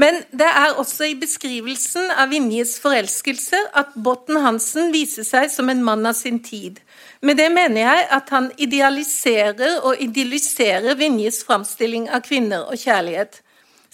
Men 0.00 0.22
det 0.32 0.48
er 0.48 0.80
også 0.80 1.10
i 1.10 1.18
beskrivelsen 1.20 2.08
av 2.16 2.32
Vinjes 2.32 2.78
forelskelser 2.82 3.68
at 3.76 3.92
Botten 3.94 4.40
Hansen 4.42 4.88
viser 4.94 5.26
seg 5.28 5.52
som 5.52 5.68
en 5.70 5.84
mann 5.84 6.08
av 6.08 6.16
sin 6.18 6.40
tid. 6.42 6.80
Med 7.20 7.36
det 7.38 7.52
mener 7.52 7.84
jeg 7.84 8.08
at 8.16 8.32
han 8.32 8.50
idealiserer 8.56 9.84
og 9.84 10.00
idylliserer 10.00 10.96
Vinjes 10.96 11.44
framstilling 11.44 12.08
av 12.08 12.24
kvinner 12.24 12.64
og 12.72 12.80
kjærlighet. 12.80 13.44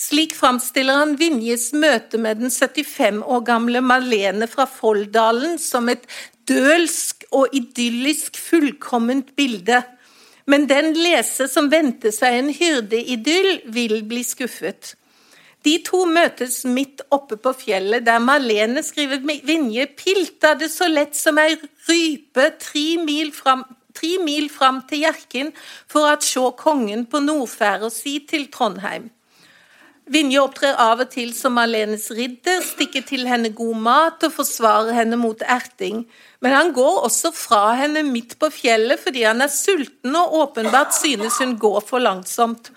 Slik 0.01 0.33
framstiller 0.33 0.97
han 1.03 1.17
Vinjes 1.21 1.75
møte 1.77 2.17
med 2.17 2.39
den 2.41 2.53
75 2.53 3.21
år 3.21 3.43
gamle 3.45 3.83
Malene 3.85 4.47
fra 4.49 4.65
Folldalen 4.65 5.59
som 5.61 5.91
et 5.93 6.07
dølsk 6.49 7.27
og 7.37 7.53
idyllisk 7.57 8.39
fullkomment 8.41 9.35
bilde. 9.37 9.83
Men 10.49 10.65
den 10.71 10.95
leser 10.97 11.51
som 11.53 11.69
venter 11.71 12.15
seg 12.17 12.39
en 12.39 12.49
hyrdeidyll, 12.57 13.61
vil 13.77 14.01
bli 14.09 14.25
skuffet. 14.25 14.95
De 15.69 15.77
to 15.85 16.07
møtes 16.09 16.63
midt 16.65 17.05
oppe 17.13 17.37
på 17.37 17.53
fjellet, 17.61 18.07
der 18.09 18.25
Malene 18.25 18.81
skriver 18.83 19.21
Vinje 19.21 19.85
pilta 20.01 20.55
det 20.57 20.73
så 20.73 20.89
lett 20.89 21.13
som 21.19 21.37
ei 21.39 21.53
rype 21.91 22.49
tre 22.57 22.87
mil 23.05 23.35
fram, 23.37 23.67
til 24.89 25.03
Hjerkinn 25.05 25.53
for 25.91 26.09
at 26.09 26.25
sjå 26.25 26.55
kongen 26.57 27.05
på 27.05 27.21
nordfæra 27.21 27.93
si 27.93 28.23
til 28.25 28.49
Trondheim. 28.49 29.11
Vinje 30.11 30.41
opptrer 30.43 30.75
av 30.83 31.05
og 31.05 31.13
til 31.13 31.29
som 31.37 31.55
Malenes 31.55 32.09
ridder, 32.11 32.65
stikker 32.67 33.05
til 33.07 33.29
henne 33.31 33.53
god 33.55 33.77
mat 33.79 34.25
og 34.27 34.33
forsvarer 34.35 34.97
henne 34.97 35.15
mot 35.21 35.45
erting. 35.47 36.01
Men 36.43 36.57
han 36.57 36.73
går 36.75 37.05
også 37.07 37.31
fra 37.37 37.77
henne 37.79 38.03
midt 38.09 38.35
på 38.41 38.51
fjellet 38.51 38.99
fordi 38.99 39.23
han 39.29 39.45
er 39.45 39.53
sulten 39.55 40.17
og 40.19 40.35
åpenbart 40.41 40.97
synes 40.99 41.39
hun 41.39 41.55
går 41.63 41.79
for 41.87 42.03
langsomt. 42.03 42.73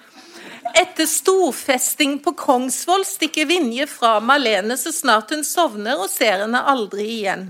Etter 0.78 1.10
storfesting 1.10 2.20
på 2.22 2.36
Kongsvoll 2.38 3.02
stikker 3.06 3.50
Vinje 3.50 3.90
fra 3.90 4.20
Malene 4.22 4.78
så 4.78 4.94
snart 4.94 5.34
hun 5.34 5.42
sovner 5.48 6.06
og 6.06 6.14
ser 6.14 6.46
henne 6.46 6.62
aldri 6.70 7.10
igjen. 7.18 7.50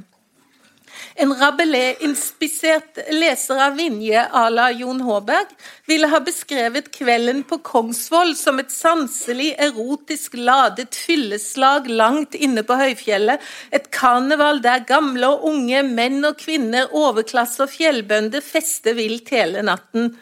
En 1.16 1.30
Rabelais-inspisert 1.38 2.98
leser 3.14 3.60
av 3.62 3.76
Vinje 3.78 4.24
à 4.34 4.48
la 4.50 4.72
Jon 4.74 5.02
Håberg 5.06 5.52
ville 5.86 6.10
ha 6.10 6.20
beskrevet 6.26 6.90
kvelden 6.96 7.44
på 7.46 7.60
Kongsvoll 7.62 8.34
som 8.38 8.58
et 8.58 8.74
sanselig, 8.74 9.52
erotisk 9.62 10.40
ladet 10.40 10.98
fylleslag 10.98 11.86
langt 11.92 12.34
inne 12.34 12.66
på 12.66 12.80
høyfjellet, 12.80 13.42
et 13.70 13.92
karneval 13.94 14.64
der 14.66 14.88
gamle 14.90 15.30
og 15.36 15.46
unge, 15.54 15.84
menn 15.86 16.26
og 16.26 16.40
kvinner, 16.42 16.90
overklasse 16.90 17.62
og 17.68 17.74
fjellbønder 17.76 18.42
fester 18.42 18.98
vilt 18.98 19.30
hele 19.36 19.62
natten. 19.70 20.16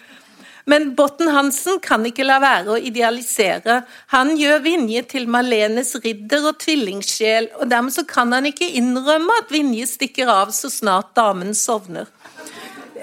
Men 0.70 0.92
Botten 0.96 1.32
Hansen 1.34 1.80
kan 1.84 2.06
ikke 2.06 2.26
la 2.28 2.38
være 2.44 2.76
å 2.76 2.80
idealisere. 2.80 3.82
Han 4.14 4.36
gjør 4.40 4.62
Vinje 4.66 5.04
til 5.16 5.28
Malenes 5.32 5.96
ridder 6.04 6.52
og 6.52 6.60
tvillingsjel, 6.62 7.52
og 7.60 7.70
dermed 7.72 7.96
så 7.96 8.06
kan 8.08 8.34
han 8.36 8.50
ikke 8.50 8.70
innrømme 8.80 9.42
at 9.42 9.54
Vinje 9.54 9.90
stikker 9.90 10.32
av 10.32 10.54
så 10.56 10.72
snart 10.72 11.16
damen 11.18 11.56
sovner. 11.58 12.10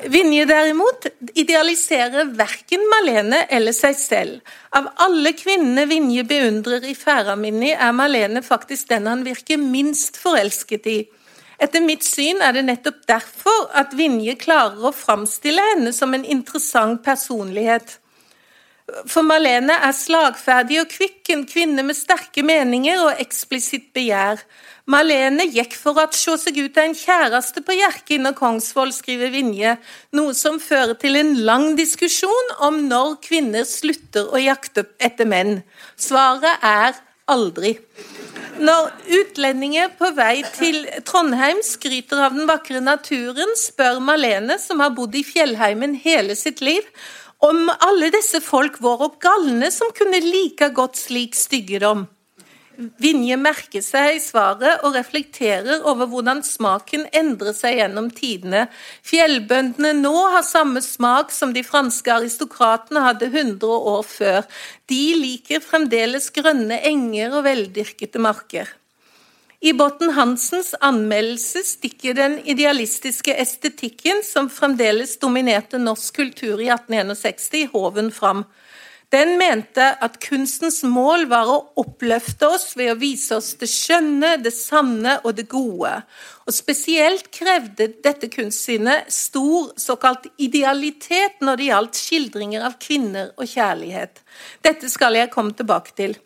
Vinje 0.07 0.45
derimot 0.47 1.09
idealiserer 1.35 2.29
verken 2.39 2.85
Malene 2.93 3.41
eller 3.51 3.75
seg 3.75 3.97
selv. 3.99 4.53
Av 4.71 4.87
alle 5.03 5.33
kvinnene 5.35 5.89
Vinje 5.91 6.23
beundrer 6.29 6.87
i 6.87 6.95
Færaminni, 6.95 7.73
er 7.75 7.97
Malene 7.97 8.45
faktisk 8.47 8.93
den 8.93 9.09
han 9.11 9.25
virker 9.27 9.59
minst 9.59 10.21
forelsket 10.23 10.87
i. 10.87 10.99
Etter 11.59 11.83
mitt 11.83 12.05
syn 12.07 12.43
er 12.45 12.55
det 12.55 12.67
nettopp 12.69 13.01
derfor 13.11 13.65
at 13.77 13.97
Vinje 13.99 14.37
klarer 14.39 14.79
å 14.79 14.95
framstille 14.95 15.63
henne 15.73 15.95
som 15.95 16.15
en 16.15 16.27
interessant 16.27 17.03
personlighet. 17.03 17.99
For 19.05 19.27
Malene 19.27 19.75
er 19.85 19.93
slagferdig 19.93 20.79
og 20.81 20.89
kvikk, 20.89 21.21
en 21.35 21.43
kvinne 21.51 21.83
med 21.85 21.97
sterke 21.99 22.45
meninger 22.47 23.03
og 23.03 23.21
eksplisitt 23.21 23.91
begjær. 23.97 24.41
Malene 24.89 25.45
gikk 25.53 25.75
for 25.77 25.99
å 26.01 26.07
se 26.17 26.39
seg 26.41 26.63
ut 26.63 26.79
av 26.81 26.87
en 26.89 26.97
kjæreste 26.97 27.61
på 27.67 27.77
Hjerkinn 27.77 28.31
og 28.31 28.39
Kongsvoll, 28.39 28.95
skriver 28.97 29.35
Vinje, 29.35 29.75
noe 30.17 30.33
som 30.39 30.57
fører 30.63 30.97
til 31.03 31.21
en 31.21 31.35
lang 31.45 31.75
diskusjon 31.77 32.55
om 32.65 32.81
når 32.89 33.19
kvinner 33.27 33.69
slutter 33.69 34.33
å 34.33 34.41
jakte 34.41 34.87
etter 34.97 35.29
menn. 35.29 35.61
Svaret 36.01 36.65
er 36.65 36.97
aldri. 37.29 37.77
Når 38.57 38.89
utlendinger 39.21 39.93
på 39.99 40.11
vei 40.17 40.41
til 40.57 40.83
Trondheim 41.07 41.61
skryter 41.67 42.25
av 42.27 42.35
den 42.35 42.49
vakre 42.49 42.81
naturen, 42.83 43.53
spør 43.61 44.01
Malene, 44.03 44.57
som 44.59 44.81
har 44.83 44.95
bodd 44.97 45.15
i 45.19 45.25
fjellheimen 45.27 45.99
hele 46.03 46.37
sitt 46.39 46.63
liv, 46.65 46.87
om 47.45 47.69
alle 47.71 48.11
disse 48.15 48.41
folk 48.43 48.81
var 48.83 49.05
opp 49.07 49.21
galne 49.23 49.71
som 49.71 49.93
kunne 49.95 50.19
like 50.25 50.73
godt 50.75 50.99
slik 50.99 51.39
styggedom. 51.39 52.09
Vinje 52.79 53.35
merker 53.35 53.83
seg 53.83 54.21
svaret 54.23 54.85
og 54.87 54.95
reflekterer 54.95 55.83
over 55.91 56.07
hvordan 56.07 56.45
smaken 56.47 57.09
endrer 57.11 57.57
seg 57.57 57.81
gjennom 57.81 58.07
tidene. 58.15 58.69
Fjellbøndene 59.03 59.97
nå 59.99 60.15
har 60.37 60.45
samme 60.47 60.79
smak 60.85 61.35
som 61.35 61.51
de 61.57 61.65
franske 61.67 62.13
aristokratene 62.15 63.03
hadde 63.03 63.33
100 63.33 63.67
år 63.95 64.05
før. 64.07 64.47
De 64.87 65.01
liker 65.19 65.65
fremdeles 65.65 66.31
grønne 66.37 66.79
enger 66.87 67.35
og 67.41 67.49
veldyrkede 67.49 68.23
marker. 68.23 68.71
I 69.59 69.73
Botten 69.75 70.15
Hansens 70.15 70.71
anmeldelse 70.79 71.65
stikker 71.67 72.15
den 72.15 72.39
idealistiske 72.47 73.35
estetikken 73.43 74.23
som 74.23 74.47
fremdeles 74.55 75.17
dominerte 75.19 75.83
norsk 75.83 76.21
kultur 76.21 76.63
i 76.63 76.71
1861, 76.71 77.49
i 77.59 77.67
hoven 77.75 78.15
fram. 78.15 78.47
Den 79.09 79.39
mente 79.41 79.85
at 80.05 80.19
kunstens 80.21 80.83
mål 80.85 81.25
var 81.31 81.49
å 81.49 81.61
oppløfte 81.81 82.51
oss 82.53 82.75
ved 82.77 82.91
å 82.93 82.99
vise 83.01 83.39
oss 83.39 83.55
det 83.57 83.71
skjønne, 83.73 84.35
det 84.45 84.53
sanne 84.53 85.15
og 85.23 85.33
det 85.39 85.47
gode. 85.49 85.95
Og 86.45 86.53
Spesielt 86.53 87.31
krevde 87.33 87.89
dette 88.05 88.29
kunstsynet 88.29 89.09
stor 89.13 89.73
såkalt 89.81 90.29
idealitet 90.37 91.41
når 91.41 91.57
det 91.57 91.71
gjaldt 91.71 92.03
skildringer 92.03 92.69
av 92.69 92.77
kvinner 92.85 93.33
og 93.41 93.49
kjærlighet. 93.49 94.21
Dette 94.61 94.93
skal 94.93 95.17
jeg 95.17 95.33
komme 95.33 95.57
tilbake 95.57 95.97
til. 95.97 96.19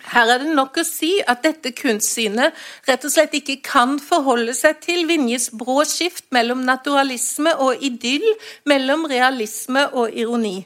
Her 0.00 0.32
er 0.32 0.40
det 0.40 0.56
nok 0.56 0.80
å 0.80 0.86
si 0.88 1.18
at 1.28 1.44
dette 1.44 1.74
kunstsynet 1.76 2.56
rett 2.88 3.04
og 3.04 3.12
slett 3.12 3.36
ikke 3.36 3.60
kan 3.60 3.98
forholde 4.00 4.56
seg 4.56 4.80
til 4.80 5.04
Vinjes 5.10 5.50
brå 5.52 5.82
skift 5.84 6.30
mellom 6.32 6.64
naturalisme 6.64 7.52
og 7.60 7.84
idyll, 7.84 8.24
mellom 8.64 9.04
realisme 9.12 9.84
og 9.92 10.16
ironi. 10.16 10.62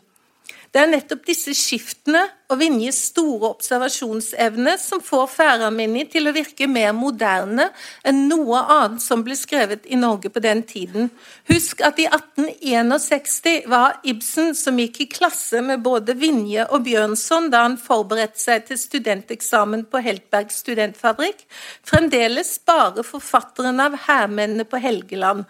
Det 0.74 0.80
er 0.82 0.88
nettopp 0.90 1.20
disse 1.28 1.52
skiftene 1.54 2.24
og 2.50 2.58
Vinjes 2.58 2.96
store 3.12 3.52
observasjonsevne 3.52 4.72
som 4.82 4.98
får 5.06 5.28
Færaminni 5.30 6.02
til 6.10 6.26
å 6.26 6.32
virke 6.34 6.66
mer 6.66 6.90
moderne 6.98 7.68
enn 8.02 8.24
noe 8.26 8.58
annet 8.74 9.04
som 9.04 9.22
ble 9.22 9.37
skrevet 9.38 9.87
i 9.87 9.94
Norge 10.00 10.32
på 10.34 10.42
den 10.42 10.64
tiden. 10.66 11.12
Husk 11.46 11.84
at 11.87 12.02
i 12.02 12.08
1861 12.10 13.70
var 13.70 14.00
Ibsen, 14.02 14.50
som 14.58 14.82
gikk 14.82 15.04
i 15.04 15.08
klasse 15.14 15.62
med 15.62 15.87
både 15.87 16.18
Vinje 16.18 16.66
og 16.66 16.82
Bjørnson 16.88 17.52
da 17.54 17.62
han 17.68 17.78
forberedte 17.78 18.42
seg 18.42 18.66
til 18.66 18.80
studenteksamen 18.82 19.87
på 19.87 20.02
Heltberg 20.02 20.50
studentfabrikk, 20.50 21.46
fremdeles 21.87 22.56
bare 22.66 23.06
forfatteren 23.06 23.78
av 23.78 23.94
'Hærmennene 23.94 24.66
på 24.66 24.82
Helgeland'. 24.82 25.46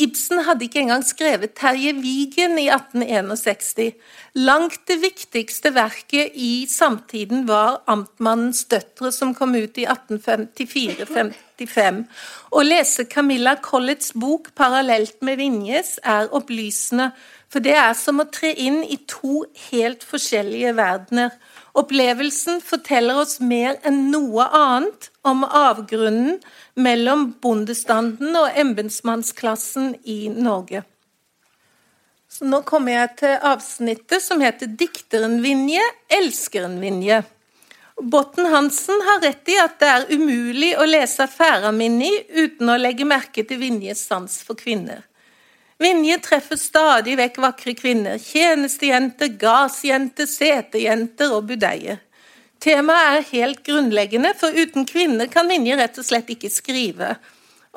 Ibsen 0.00 0.38
hadde 0.46 0.64
ikke 0.64 0.78
engang 0.80 1.02
skrevet 1.04 1.50
Terje 1.58 1.92
Vigen 2.00 2.58
i 2.58 2.68
1861. 2.72 3.92
Langt 4.40 4.88
det 4.88 5.02
viktigste 5.02 5.74
verket 5.76 6.30
i 6.34 6.66
samtiden 6.70 7.48
var 7.48 7.82
'Amtmannens 7.86 8.64
døtre', 8.64 9.12
som 9.12 9.34
kom 9.34 9.54
ut 9.54 9.78
i 9.78 9.84
1854-55. 9.84 12.04
Å 12.50 12.62
lese 12.64 13.04
Camilla 13.04 13.56
Colletts 13.60 14.12
bok 14.12 14.54
parallelt 14.56 15.22
med 15.22 15.36
Vinjes 15.36 15.98
er 16.02 16.28
opplysende, 16.32 17.12
for 17.50 17.62
det 17.64 17.74
er 17.74 17.94
som 17.98 18.22
å 18.22 18.28
tre 18.30 18.52
inn 18.62 18.84
i 18.86 18.96
to 19.10 19.42
helt 19.70 20.04
forskjellige 20.06 20.74
verdener. 20.78 21.32
Opplevelsen 21.78 22.60
forteller 22.62 23.18
oss 23.22 23.40
mer 23.42 23.78
enn 23.86 24.04
noe 24.12 24.46
annet 24.54 25.10
om 25.26 25.42
avgrunnen 25.44 26.38
mellom 26.78 27.32
bondestanden 27.42 28.38
og 28.38 28.54
embetsmannsklassen 28.62 29.96
i 30.06 30.22
Norge. 30.30 30.84
Så 32.30 32.46
nå 32.46 32.62
kommer 32.62 32.94
jeg 32.94 33.10
til 33.24 33.46
avsnittet 33.50 34.22
som 34.22 34.40
heter 34.40 34.70
'Dikteren 34.70 35.40
Vinje, 35.42 35.82
elskeren 36.06 36.78
Vinje'. 36.78 37.24
Botten 38.00 38.46
Hansen 38.46 39.02
har 39.04 39.20
rett 39.26 39.48
i 39.50 39.58
at 39.60 39.78
det 39.80 39.88
er 39.88 40.06
umulig 40.14 40.70
å 40.78 40.86
lese 40.86 41.26
Færaminni 41.28 42.12
uten 42.30 42.70
å 42.70 42.78
legge 42.78 43.04
merke 43.04 43.44
til 43.44 43.58
Vinjes 43.60 44.06
sans 44.06 44.38
for 44.46 44.56
kvinner. 44.56 45.09
Vinje 45.80 46.18
treffer 46.20 46.58
stadig 46.60 47.16
vekk 47.16 47.38
vakre 47.40 47.72
kvinner, 47.72 48.18
tjenestejenter, 48.20 49.32
gardsjenter, 49.40 50.28
setejenter 50.28 51.32
og 51.32 51.46
budeier. 51.48 52.02
Temaet 52.60 53.14
er 53.14 53.28
helt 53.30 53.62
grunnleggende, 53.64 54.34
for 54.36 54.52
uten 54.52 54.84
kvinner 54.84 55.30
kan 55.32 55.48
Vinje 55.48 55.78
rett 55.80 55.96
og 55.96 56.04
slett 56.04 56.28
ikke 56.34 56.50
skrive. 56.52 57.14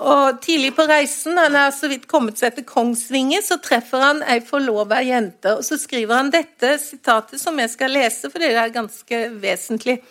Og 0.03 0.41
Tidlig 0.43 0.73
på 0.75 0.83
reisen, 0.89 1.37
han 1.37 1.55
er 1.55 1.71
så 1.71 1.87
vidt 1.87 2.09
kommet 2.11 2.41
seg 2.41 2.57
til 2.57 2.65
Kongsvinger, 2.67 3.43
så 3.45 3.59
treffer 3.63 4.03
han 4.03 4.19
ei 4.27 4.41
forlova 4.43 4.99
jente. 5.05 5.55
og 5.55 5.63
Så 5.63 5.77
skriver 5.79 6.17
han 6.17 6.33
dette 6.33 6.75
sitatet 6.83 7.39
som 7.39 7.59
jeg 7.61 7.71
skal 7.71 7.95
lese, 7.95 8.27
for 8.27 8.41
det 8.43 8.51
er 8.51 8.73
ganske 8.73 9.23
vesentlig. 9.39 10.01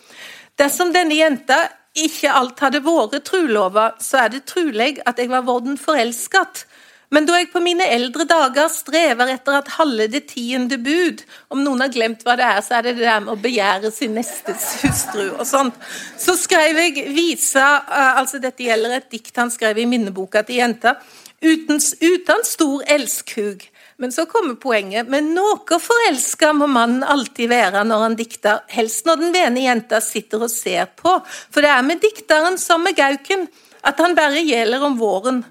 Dersom 0.57 0.95
denne 0.95 1.19
jenta 1.19 1.59
ikke 1.93 2.33
alt 2.33 2.63
hadde 2.65 2.81
vært 2.87 3.27
trulova, 3.29 3.91
så 4.01 4.25
er 4.25 4.33
det 4.33 4.47
truleg 4.49 5.03
at 5.05 5.19
jeg 5.21 5.29
var 5.29 5.45
vorden 5.45 5.77
forelsket. 5.77 6.65
Men 7.13 7.27
da 7.29 7.37
jeg 7.37 7.51
på 7.53 7.61
mine 7.61 7.85
eldre 7.93 8.25
dager 8.29 8.71
strever 8.73 9.35
etter 9.35 9.59
at 9.59 9.75
halve 9.77 10.07
det 10.09 10.25
tiende 10.31 10.79
bud 10.81 11.21
Om 11.53 11.61
noen 11.61 11.85
har 11.85 11.93
glemt 11.93 12.25
hva 12.25 12.39
det 12.41 12.47
er, 12.47 12.61
så 12.65 12.79
er 12.79 12.87
det 12.87 12.95
det 12.97 13.05
der 13.05 13.21
med 13.25 13.35
å 13.35 13.43
begjære 13.43 13.91
sin 13.93 14.17
nestes 14.17 14.65
hustru 14.81 15.27
og 15.35 15.45
sånt. 15.49 15.77
Så 16.19 16.37
skrev 16.41 16.81
jeg 16.81 17.11
visa 17.13 17.67
eh, 17.85 18.21
Altså, 18.23 18.41
dette 18.41 18.65
gjelder 18.65 18.97
et 18.97 19.11
dikt 19.13 19.37
han 19.37 19.53
skrev 19.53 19.83
i 19.83 19.89
minneboka 19.89 20.45
til 20.47 20.63
jenta. 20.63 20.97
Uten, 21.43 21.81
uten 22.01 22.45
stor 22.47 22.85
elskhug. 22.97 23.65
Men 24.01 24.13
så 24.15 24.25
kommer 24.27 24.57
poenget. 24.59 25.09
Men 25.11 25.33
noe 25.37 25.79
forelska 25.79 26.53
må 26.57 26.69
mannen 26.71 27.05
alltid 27.07 27.51
være 27.53 27.85
når 27.87 28.05
han 28.07 28.17
dikter, 28.19 28.63
helst 28.73 29.07
når 29.07 29.21
den 29.21 29.35
vene 29.37 29.67
jenta 29.67 30.01
sitter 30.03 30.47
og 30.47 30.51
ser 30.51 30.89
på. 30.99 31.19
For 31.53 31.63
det 31.63 31.71
er 31.71 31.85
med 31.87 32.01
dikteren 32.03 32.59
som 32.59 32.83
med 32.83 32.97
gauken, 32.99 33.47
at 33.87 34.01
han 34.03 34.17
bare 34.19 34.43
gjelder 34.43 34.87
om 34.87 34.97
våren. 34.99 35.43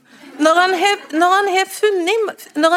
Når 0.42 0.58
han, 0.58 0.74
hev, 1.54 1.70
funnet, 1.70 2.48
når 2.58 2.74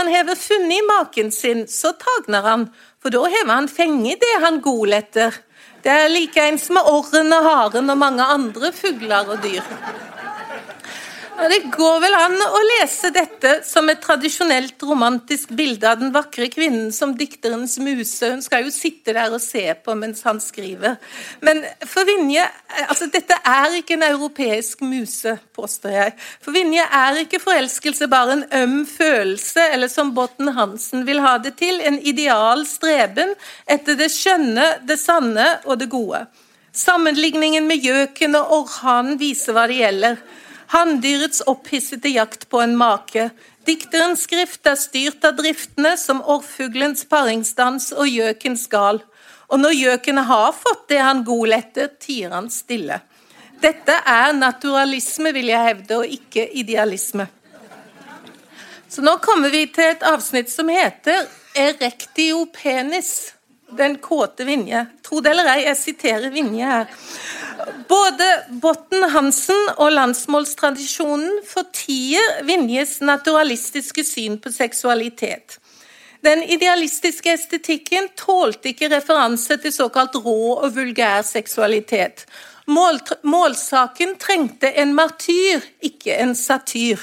maken 0.85 1.31
sin, 1.33 1.65
så 1.69 1.95
tagner 1.97 2.45
han, 2.45 2.67
for 3.01 3.15
da 3.15 3.25
hever 3.25 3.53
han 3.55 3.69
fenge 3.73 4.19
det 4.21 4.35
han 4.45 4.61
gol 4.65 4.93
etter. 4.93 5.33
Det 5.85 5.93
er 5.93 6.13
likeens 6.13 6.71
med 6.73 6.87
orren 6.89 7.33
og 7.37 7.49
haren 7.49 7.93
og 7.93 8.01
mange 8.01 8.25
andre 8.37 8.73
fugler 8.73 9.33
og 9.33 9.41
dyr. 9.45 9.65
Ja, 11.35 11.49
det 11.51 11.65
går 11.75 11.97
vel 11.99 12.15
an 12.15 12.37
å 12.39 12.61
lese 12.69 13.09
dette 13.11 13.57
som 13.67 13.89
et 13.91 13.99
tradisjonelt 14.03 14.83
romantisk 14.87 15.51
bilde 15.59 15.89
av 15.91 15.99
den 15.99 16.13
vakre 16.15 16.47
kvinnen 16.53 16.93
som 16.95 17.17
dikterens 17.19 17.75
muse. 17.83 18.29
Hun 18.37 18.43
skal 18.45 18.63
jo 18.63 18.71
sitte 18.71 19.13
der 19.17 19.35
og 19.35 19.43
se 19.43 19.65
på 19.75 19.97
mens 19.99 20.23
han 20.29 20.39
skriver. 20.41 20.95
Men 21.43 21.65
for 21.91 22.07
Vinje 22.07 22.45
altså 22.85 23.09
Dette 23.11 23.41
er 23.51 23.75
ikke 23.81 23.97
en 23.97 24.07
europeisk 24.07 24.85
muse, 24.87 25.35
påstår 25.59 25.97
jeg. 25.97 26.15
For 26.45 26.55
Vinje 26.55 26.87
er 27.01 27.19
ikke 27.25 27.43
forelskelse 27.43 28.09
bare 28.13 28.39
en 28.39 28.47
øm 28.61 28.79
følelse, 28.87 29.67
eller 29.75 29.91
som 29.91 30.15
Botten 30.15 30.53
Hansen 30.55 31.03
vil 31.09 31.19
ha 31.25 31.35
det 31.43 31.57
til, 31.59 31.83
en 31.83 31.99
ideal 31.99 32.63
streben 32.69 33.35
etter 33.67 33.99
det 33.99 34.13
skjønne, 34.15 34.71
det 34.87 35.01
sanne 35.03 35.51
og 35.65 35.83
det 35.83 35.91
gode. 35.91 36.23
Sammenligningen 36.75 37.67
med 37.67 37.83
gjøken 37.83 38.39
og 38.39 38.57
orrhanen 38.61 39.19
viser 39.19 39.55
hva 39.55 39.67
det 39.71 39.83
gjelder. 39.83 40.19
Hanndyrets 40.75 41.41
opphissete 41.47 42.09
jakt 42.09 42.49
på 42.51 42.59
en 42.61 42.73
make. 42.77 43.29
Dikterens 43.63 44.25
skrift 44.27 44.67
er 44.67 44.75
styrt 44.75 45.23
av 45.23 45.37
driftene 45.39 45.93
som 46.01 46.19
orrfuglens 46.19 47.07
paringsdans 47.07 47.93
og 47.95 48.11
gjøkens 48.11 48.65
gal. 48.73 48.99
Og 49.55 49.61
når 49.63 49.77
gjøken 49.79 50.19
har 50.27 50.51
fått 50.59 50.89
det 50.91 50.99
han 50.99 51.23
gol 51.23 51.55
etter, 51.55 51.93
tier 52.03 52.35
han 52.35 52.51
stille. 52.51 52.99
Dette 53.63 54.01
er 54.03 54.35
naturalisme, 54.35 55.31
vil 55.37 55.53
jeg 55.53 55.69
hevde, 55.69 56.01
og 56.03 56.17
ikke 56.19 56.49
idealisme. 56.59 57.29
Så 58.91 59.05
nå 59.07 59.15
kommer 59.23 59.55
vi 59.55 59.69
til 59.71 59.93
et 59.93 60.03
avsnitt 60.11 60.51
som 60.51 60.75
heter 60.75 61.23
Erectio 61.55 62.49
penis. 62.51 63.31
Den 63.71 63.99
kåte 63.99 64.45
Vinje. 64.45 64.87
Tro 65.03 65.21
det 65.25 65.33
eller 65.33 65.49
ei, 65.55 65.65
jeg 65.65 65.79
siterer 65.81 66.31
Vinje 66.35 66.69
her. 66.69 66.91
Både 67.89 68.29
Botten 68.63 69.09
Hansen 69.15 69.69
og 69.77 69.93
landsmålstradisjonen 69.95 71.41
fortier 71.49 72.43
Vinjes 72.47 72.99
naturalistiske 73.01 74.05
syn 74.05 74.39
på 74.43 74.53
seksualitet. 74.53 75.59
Den 76.25 76.43
idealistiske 76.43 77.33
estetikken 77.37 78.09
tålte 78.17 78.71
ikke 78.73 78.89
referanse 78.95 79.59
til 79.61 79.73
såkalt 79.75 80.17
rå 80.17 80.55
og 80.55 80.71
vulgær 80.77 81.25
seksualitet. 81.27 82.25
Mål, 82.67 83.01
målsaken 83.29 84.15
trengte 84.21 84.71
en 84.81 84.95
martyr, 84.97 85.61
ikke 85.85 86.17
en 86.17 86.33
satyr. 86.39 87.03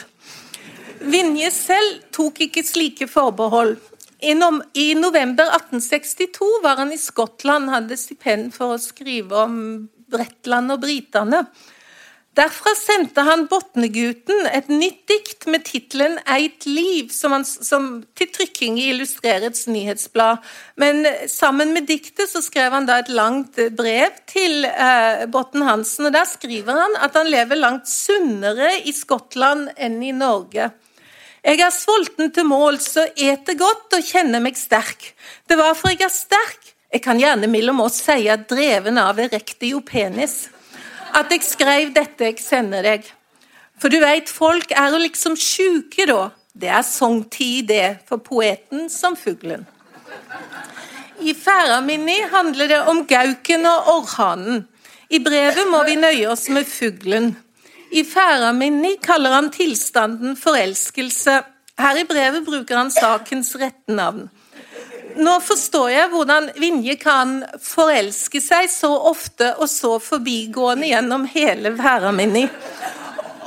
Vinje 1.01 1.51
selv 1.53 2.01
tok 2.13 2.41
ikke 2.47 2.63
slike 2.65 3.07
forbehold. 3.09 3.77
I, 4.21 4.93
november 4.95 5.49
1862 5.49 6.45
var 6.63 6.77
han 6.77 6.93
i 6.93 6.97
Skottland, 7.01 7.71
hadde 7.73 7.97
stipend 7.97 8.51
for 8.53 8.75
å 8.75 8.81
skrive 8.81 9.45
om 9.47 9.55
Bretland 10.11 10.73
og 10.75 10.83
britene. 10.83 11.45
Derfra 12.31 12.71
sendte 12.79 13.25
han 13.27 13.43
Botnegutten 13.51 14.45
et 14.47 14.69
nytt 14.71 15.01
dikt 15.09 15.49
med 15.51 15.65
tittelen 15.67 16.13
'Eit 16.23 16.63
liv', 16.63 17.11
som, 17.11 17.33
han, 17.35 17.43
som 17.43 18.05
til 18.15 18.29
trykking 18.31 18.77
i 18.79 18.87
Illustrerets 18.93 19.65
nyhetsblad. 19.67 20.39
Men 20.79 21.03
sammen 21.27 21.73
med 21.75 21.89
diktet 21.91 22.31
så 22.31 22.39
skrev 22.39 22.71
han 22.71 22.87
da 22.87 23.01
et 23.01 23.11
langt 23.11 23.59
brev 23.75 24.15
til 24.31 24.63
eh, 24.63 25.25
Botten 25.27 25.67
Hansen, 25.67 26.07
og 26.07 26.15
der 26.15 26.29
skriver 26.29 26.79
han 26.79 26.95
at 27.03 27.19
han 27.19 27.27
lever 27.27 27.59
langt 27.59 27.91
sunnere 27.91 28.77
i 28.85 28.95
Skottland 28.95 29.73
enn 29.75 29.99
i 29.99 30.15
Norge. 30.15 30.71
Jeg 31.41 31.57
er 31.65 31.73
sulten 31.73 32.29
til 32.33 32.45
måls 32.45 32.91
og 33.01 33.17
eter 33.17 33.57
godt 33.57 33.95
og 33.97 34.05
kjenner 34.05 34.43
meg 34.43 34.59
sterk. 34.59 35.13
Det 35.49 35.57
var 35.57 35.73
for 35.77 35.89
jeg 35.93 36.05
er 36.05 36.13
sterk 36.13 36.71
jeg 36.91 37.05
kan 37.05 37.19
gjerne 37.19 37.47
mellom 37.47 37.79
oss 37.85 38.01
si 38.03 38.25
at 38.27 38.49
dreven 38.51 38.97
av 38.99 39.19
erektio 39.23 39.79
penis. 39.87 40.49
At 41.15 41.31
jeg 41.31 41.45
skrev 41.47 41.93
dette 41.95 42.27
jeg 42.27 42.39
sender 42.43 42.83
deg. 42.83 43.05
For 43.79 43.89
du 43.91 44.01
veit, 44.03 44.29
folk 44.29 44.73
er 44.75 44.91
jo 44.91 44.99
liksom 44.99 45.37
sjuke 45.39 46.05
da. 46.09 46.29
Det 46.51 46.67
er 46.67 46.83
sangtid, 46.83 47.69
det, 47.71 48.03
for 48.09 48.19
poeten 48.19 48.89
som 48.91 49.15
fuglen. 49.15 49.63
I 51.23 51.31
Færaminni 51.37 52.17
handler 52.33 52.67
det 52.67 52.81
om 52.91 53.05
gauken 53.07 53.65
og 53.71 53.89
orrhanen. 53.95 54.65
I 55.09 55.19
brevet 55.23 55.71
må 55.71 55.81
vi 55.87 55.95
nøye 55.95 56.27
oss 56.31 56.49
med 56.51 56.67
fuglen. 56.67 57.31
I 57.91 58.03
Færaminni 58.07 58.95
kaller 59.03 59.35
han 59.35 59.49
tilstanden 59.51 60.37
forelskelse. 60.39 61.41
Her 61.81 61.97
i 61.99 62.05
brevet 62.07 62.45
bruker 62.45 62.77
han 62.79 62.91
sakens 62.93 63.55
rette 63.59 63.95
navn 63.95 64.29
nå 65.19 65.33
forstår 65.43 65.89
jeg 65.91 66.09
hvordan 66.11 66.49
Vinje 66.59 66.95
kan 67.01 67.41
forelske 67.63 68.41
seg 68.43 68.69
så 68.71 68.91
ofte 69.11 69.53
og 69.57 69.69
så 69.69 69.97
forbigående 70.03 70.91
gjennom 70.91 71.25
hele 71.31 71.73
Væraminni. 71.77 72.45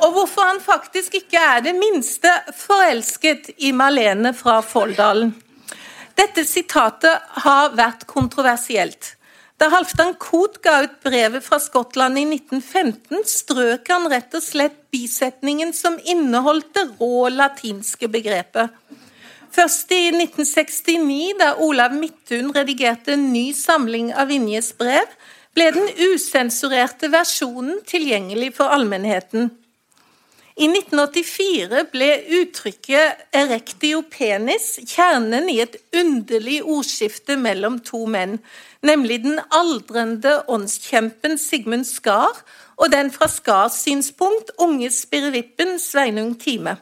Og 0.05 0.13
hvorfor 0.13 0.49
han 0.51 0.61
faktisk 0.61 1.15
ikke 1.21 1.41
er 1.41 1.65
det 1.65 1.75
minste 1.79 2.31
forelsket 2.59 3.55
i 3.65 3.73
Malene 3.73 4.35
fra 4.37 4.59
Folldalen. 4.67 5.33
Dette 6.15 6.45
sitatet 6.47 7.23
har 7.45 7.73
vært 7.79 8.05
kontroversielt. 8.11 9.15
Da 9.59 9.69
Halvdan 9.71 10.17
Koht 10.19 10.59
ga 10.65 10.81
ut 10.83 10.97
brevet 11.05 11.45
fra 11.47 11.61
Skottland 11.63 12.19
i 12.19 12.25
1915, 12.27 13.23
strøk 13.31 13.91
han 13.93 14.09
rett 14.11 14.35
og 14.35 14.43
slett 14.43 14.81
bisetningen 14.95 15.71
som 15.77 15.95
inneholdt 16.03 16.73
det 16.75 16.89
rå 16.99 17.29
latinske 17.31 18.11
begrepet. 18.11 18.75
Først 19.55 19.93
i 19.95 20.09
1969, 20.11 21.37
da 21.39 21.53
Olav 21.63 21.95
Midthun 21.95 22.51
redigerte 22.57 23.15
en 23.15 23.29
ny 23.31 23.53
samling 23.55 24.11
av 24.11 24.33
Vinjes 24.33 24.73
brev, 24.75 25.07
ble 25.55 25.69
den 25.77 25.87
usensurerte 26.11 27.13
versjonen 27.13 27.79
tilgjengelig 27.87 28.57
for 28.57 28.75
allmennheten. 28.75 29.53
I 30.55 30.69
1984 30.71 31.81
ble 31.91 32.09
uttrykket 32.39 33.25
'erectio 33.35 34.05
penis' 34.07 34.77
kjernen 34.87 35.49
i 35.51 35.57
et 35.65 35.75
underlig 35.99 36.61
ordskifte 36.63 37.35
mellom 37.35 37.81
to 37.83 38.05
menn, 38.07 38.37
nemlig 38.87 39.25
den 39.25 39.41
aldrende 39.51 40.37
åndskjempen 40.47 41.35
Sigmund 41.43 41.89
Skar 41.91 42.39
og 42.77 42.93
den 42.95 43.11
fra 43.11 43.27
Skars 43.27 43.81
synspunkt 43.83 44.55
unge 44.63 44.93
spirrevippen 44.95 45.75
Sveinung 45.83 46.37
Time. 46.39 46.77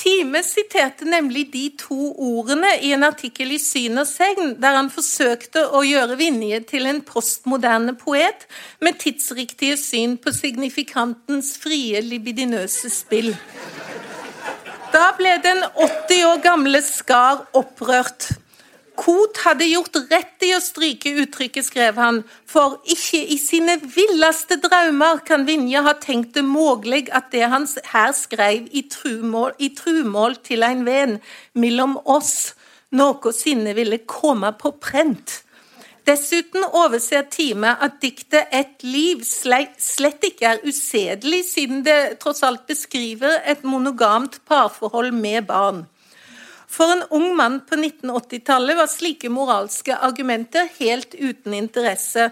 Time 0.00 0.40
siterte 0.42 1.04
nemlig 1.04 1.50
de 1.52 1.66
to 1.76 2.14
ordene 2.24 2.70
i 2.80 2.94
en 2.96 3.04
artikkel 3.04 3.52
i 3.52 3.58
Syn 3.60 4.00
og 4.00 4.06
Segn, 4.08 4.54
der 4.62 4.78
han 4.78 4.88
forsøkte 4.92 5.66
å 5.76 5.82
gjøre 5.84 6.16
Vinje 6.16 6.62
til 6.70 6.88
en 6.88 7.02
postmoderne 7.04 7.92
poet 8.00 8.46
med 8.80 8.96
tidsriktige 9.02 9.76
syn 9.76 10.16
på 10.16 10.32
signifikantens 10.32 11.52
frie, 11.60 12.00
libidinøse 12.00 12.88
spill. 12.94 13.34
Da 14.94 15.10
ble 15.18 15.36
den 15.44 15.60
80 15.68 16.24
år 16.30 16.40
gamle 16.48 16.80
Skar 16.86 17.44
opprørt. 17.60 18.30
Koht 19.00 19.38
hadde 19.46 19.64
gjort 19.64 19.96
rett 20.10 20.44
i 20.44 20.50
å 20.52 20.60
stryke 20.60 21.14
uttrykket, 21.22 21.64
skrev 21.64 21.96
han, 21.96 22.18
for 22.44 22.76
ikke 22.84 23.22
i 23.32 23.38
sine 23.40 23.78
villeste 23.80 24.58
drømmer 24.60 25.22
kan 25.24 25.46
Vinje 25.48 25.80
ha 25.86 25.94
tenkt 25.96 26.34
det 26.36 26.44
mulig 26.44 27.06
at 27.16 27.30
det 27.32 27.46
han 27.48 27.64
her 27.94 28.12
skrev 28.12 28.66
i 28.76 28.82
trumål, 28.92 29.54
i 29.56 29.70
trumål 29.72 30.36
til 30.44 30.66
en 30.66 30.84
venn 30.84 31.14
mellom 31.56 31.96
oss, 32.04 32.52
noensinne 32.92 33.72
ville 33.78 34.02
komme 34.04 34.52
på 34.60 34.74
prent. 34.84 35.40
Dessuten 36.04 36.64
overser 36.64 37.24
Time 37.30 37.72
at 37.80 38.00
diktet 38.02 38.52
'Et 38.52 38.82
liv' 38.82 39.24
slett 39.24 40.24
ikke 40.28 40.46
er 40.52 40.60
usedelig, 40.64 41.44
siden 41.54 41.84
det 41.84 42.18
tross 42.20 42.42
alt 42.42 42.66
beskriver 42.66 43.40
et 43.46 43.64
monogamt 43.64 44.40
parforhold 44.44 45.12
med 45.12 45.46
barn. 45.46 45.86
For 46.70 46.92
en 46.92 47.02
ung 47.10 47.32
mann 47.36 47.60
på 47.66 47.74
1980-tallet 47.74 48.76
var 48.78 48.86
slike 48.86 49.28
moralske 49.32 49.96
argumenter 49.96 50.68
helt 50.76 51.16
uten 51.18 51.56
interesse. 51.58 52.28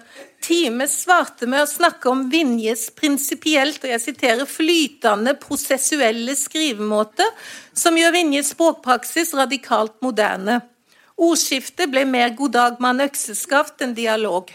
Time 0.47 0.87
svarte 0.89 1.49
med 1.51 1.65
å 1.65 1.71
snakke 1.71 2.07
om 2.13 2.29
Vinjes 2.31 2.87
prinsipielt 2.95 3.83
og 3.83 3.91
jeg 3.91 4.05
siterer, 4.05 4.47
flytende 4.47 5.35
prosessuelle 5.43 6.37
skrivemåte, 6.39 7.27
som 7.75 7.99
gjør 7.99 8.15
Vinjes 8.15 8.55
språkpraksis 8.55 9.35
radikalt 9.35 9.99
moderne. 10.07 10.61
Ordskiftet 11.19 11.91
ble 11.91 12.07
mer 12.07 12.31
'god 12.31 12.55
dag, 12.55 12.79
mann 12.79 13.03
økseskaft' 13.03 13.83
enn 13.83 13.99
dialog. 13.99 14.55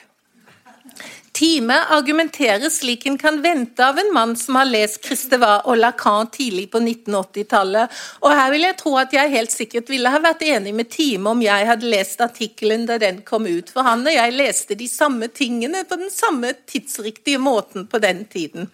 Time 1.33 1.73
argumenterer 1.89 2.69
slik 2.69 3.05
en 3.09 3.17
kan 3.17 3.39
vente 3.41 3.81
av 3.87 3.97
en 3.97 4.11
mann 4.13 4.35
som 4.37 4.55
har 4.59 4.67
lest 4.69 4.99
Christevat 5.05 5.65
og 5.65 5.79
Lacan 5.79 6.27
tidlig 6.29 6.67
på 6.69 6.77
1980-tallet. 6.77 7.95
Og 8.21 8.35
her 8.37 8.51
vil 8.53 8.65
jeg 8.67 8.77
tro 8.77 8.93
at 9.01 9.15
jeg 9.17 9.31
helt 9.33 9.53
sikkert 9.53 9.89
ville 9.89 10.11
ha 10.13 10.19
vært 10.21 10.45
enig 10.45 10.75
med 10.77 10.91
Time 10.93 11.33
om 11.33 11.41
jeg 11.41 11.65
hadde 11.65 11.89
lest 11.89 12.21
artikkelen 12.21 12.85
da 12.85 12.99
den 13.01 13.23
kom 13.25 13.49
ut. 13.49 13.73
For 13.73 13.81
han 13.81 14.05
og 14.05 14.13
jeg 14.13 14.35
leste 14.37 14.77
de 14.77 14.85
samme 14.91 15.31
tingene 15.33 15.81
på 15.89 15.97
den 15.97 16.13
samme 16.13 16.53
tidsriktige 16.69 17.41
måten 17.41 17.89
på 17.89 17.97
den 18.03 18.27
tiden. 18.29 18.69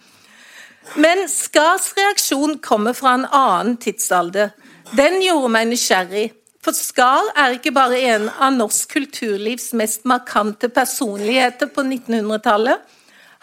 Men 1.00 1.24
Skars 1.32 1.94
reaksjon 1.96 2.58
kommer 2.60 2.92
fra 2.92 3.14
en 3.16 3.24
annen 3.24 3.80
tidsalder. 3.80 4.52
Den 5.00 5.22
gjorde 5.24 5.54
meg 5.56 5.72
nysgjerrig. 5.72 6.28
For 6.60 6.76
Skar 6.76 7.30
er 7.40 7.56
ikke 7.56 7.72
bare 7.72 7.98
en 8.12 8.26
av 8.28 8.52
norsk 8.52 8.90
kulturlivs 8.92 9.70
mest 9.80 10.04
markante 10.08 10.68
personligheter 10.68 11.70
på 11.72 11.84
1900-tallet. 11.86 12.82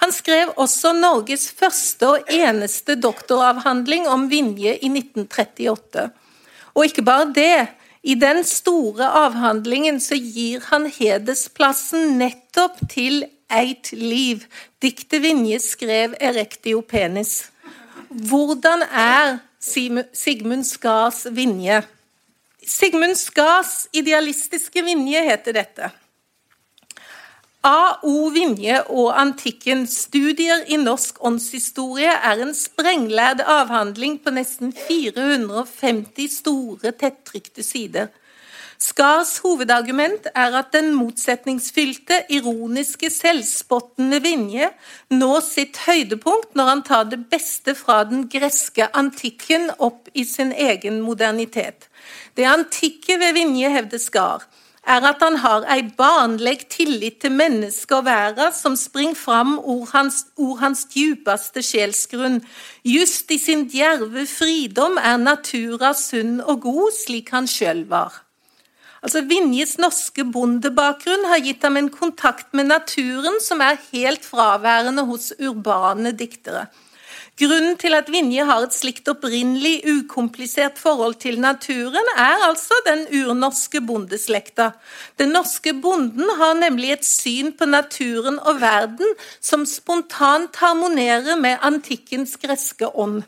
Han 0.04 0.14
skrev 0.14 0.52
også 0.62 0.92
Norges 0.94 1.48
første 1.58 2.12
og 2.12 2.30
eneste 2.30 2.94
doktoravhandling 3.02 4.06
om 4.14 4.28
Vinje 4.30 4.76
i 4.76 4.92
1938. 4.92 6.12
Og 6.78 6.86
ikke 6.86 7.06
bare 7.08 7.32
det. 7.34 7.68
I 8.06 8.14
den 8.16 8.44
store 8.46 9.10
avhandlingen 9.26 9.98
så 10.00 10.16
gir 10.16 10.62
han 10.70 10.86
hedersplassen 10.86 12.20
nettopp 12.22 12.78
til 12.94 13.26
Eit 13.48 13.94
liv, 13.96 14.44
diktet 14.84 15.24
Vinje 15.24 15.60
skrev 15.64 16.14
'Erectio 16.20 16.84
penis'. 16.84 17.48
Hvordan 18.10 18.84
er 18.92 19.40
Sigmund 20.14 20.64
Skars 20.64 21.28
Vinje? 21.32 21.82
Sigmund 22.68 23.16
Skas 23.16 23.88
idealistiske 23.96 24.82
Vinje 24.84 25.22
heter 25.24 25.56
dette. 25.56 25.88
A.O. 27.68 28.28
Vinje 28.36 28.82
og 28.92 29.14
antikken 29.20 29.86
studier 29.88 30.66
i 30.68 30.78
norsk 30.80 31.18
åndshistorie 31.26 32.12
er 32.12 32.44
en 32.44 32.52
sprenglærd 32.56 33.42
avhandling 33.42 34.20
på 34.24 34.34
nesten 34.36 34.74
450 34.76 36.38
store, 36.42 36.92
tettrykte 36.92 37.64
sider. 37.64 38.12
Skars 38.78 39.40
hovedargument 39.42 40.28
er 40.36 40.54
at 40.60 40.70
den 40.76 40.92
motsetningsfylte, 40.94 42.20
ironiske, 42.30 43.10
selvspottende 43.10 44.20
Vinje 44.22 44.70
når 45.10 45.40
sitt 45.48 45.80
høydepunkt 45.88 46.54
når 46.58 46.70
han 46.70 46.84
tar 46.86 47.08
det 47.10 47.24
beste 47.32 47.74
fra 47.78 48.04
den 48.06 48.28
greske 48.30 48.86
antikken 48.94 49.72
opp 49.82 50.12
i 50.14 50.28
sin 50.30 50.54
egen 50.54 51.02
modernitet. 51.02 51.90
Det 52.38 52.46
antikke 52.46 53.18
ved 53.18 53.34
Vinje, 53.34 53.72
hevder 53.74 54.02
Skar, 54.04 54.46
er 54.88 55.08
at 55.10 55.26
han 55.26 55.40
har 55.42 55.66
ei 55.74 55.82
barnleg 55.98 56.68
tillit 56.70 57.18
til 57.26 57.34
mennesket 57.34 57.98
og 57.98 58.06
verda 58.06 58.52
som 58.56 58.78
springer 58.80 59.18
fram 59.20 59.58
ord 59.58 59.90
hans, 59.96 60.22
ord 60.38 60.62
hans 60.62 60.86
djupeste 60.94 61.66
sjelsgrunn. 61.66 62.40
Just 62.86 63.34
i 63.34 63.40
sin 63.42 63.66
djerve 63.74 64.30
fridom 64.30 65.02
er 65.02 65.18
natura 65.18 65.92
sunn 65.98 66.40
og 66.46 66.62
god, 66.70 66.96
slik 67.02 67.34
han 67.36 67.50
sjøl 67.50 67.84
var. 67.90 68.27
Altså 69.08 69.22
Vinjes 69.24 69.78
norske 69.80 70.26
bondebakgrunn 70.36 71.22
har 71.32 71.40
gitt 71.40 71.62
ham 71.64 71.78
en 71.80 71.86
kontakt 71.88 72.50
med 72.58 72.68
naturen 72.68 73.38
som 73.40 73.62
er 73.64 73.78
helt 73.94 74.26
fraværende 74.28 75.06
hos 75.08 75.30
urbane 75.40 76.12
diktere. 76.12 76.66
Grunnen 77.40 77.78
til 77.80 77.96
at 77.96 78.12
Vinje 78.12 78.44
har 78.44 78.66
et 78.66 78.76
slikt 78.76 79.08
opprinnelig, 79.08 79.78
ukomplisert 79.88 80.82
forhold 80.82 81.16
til 81.24 81.40
naturen, 81.40 82.12
er 82.18 82.44
altså 82.50 82.82
den 82.90 83.06
urnorske 83.22 83.80
bondeslekta. 83.80 84.74
Den 85.16 85.32
norske 85.38 85.72
bonden 85.80 86.28
har 86.42 86.60
nemlig 86.60 86.98
et 86.98 87.08
syn 87.08 87.54
på 87.56 87.70
naturen 87.70 88.42
og 88.44 88.60
verden 88.60 89.16
som 89.40 89.64
spontant 89.64 90.60
harmonerer 90.60 91.40
med 91.40 91.64
antikkens 91.64 92.36
greske 92.44 92.92
ånd. 92.92 93.24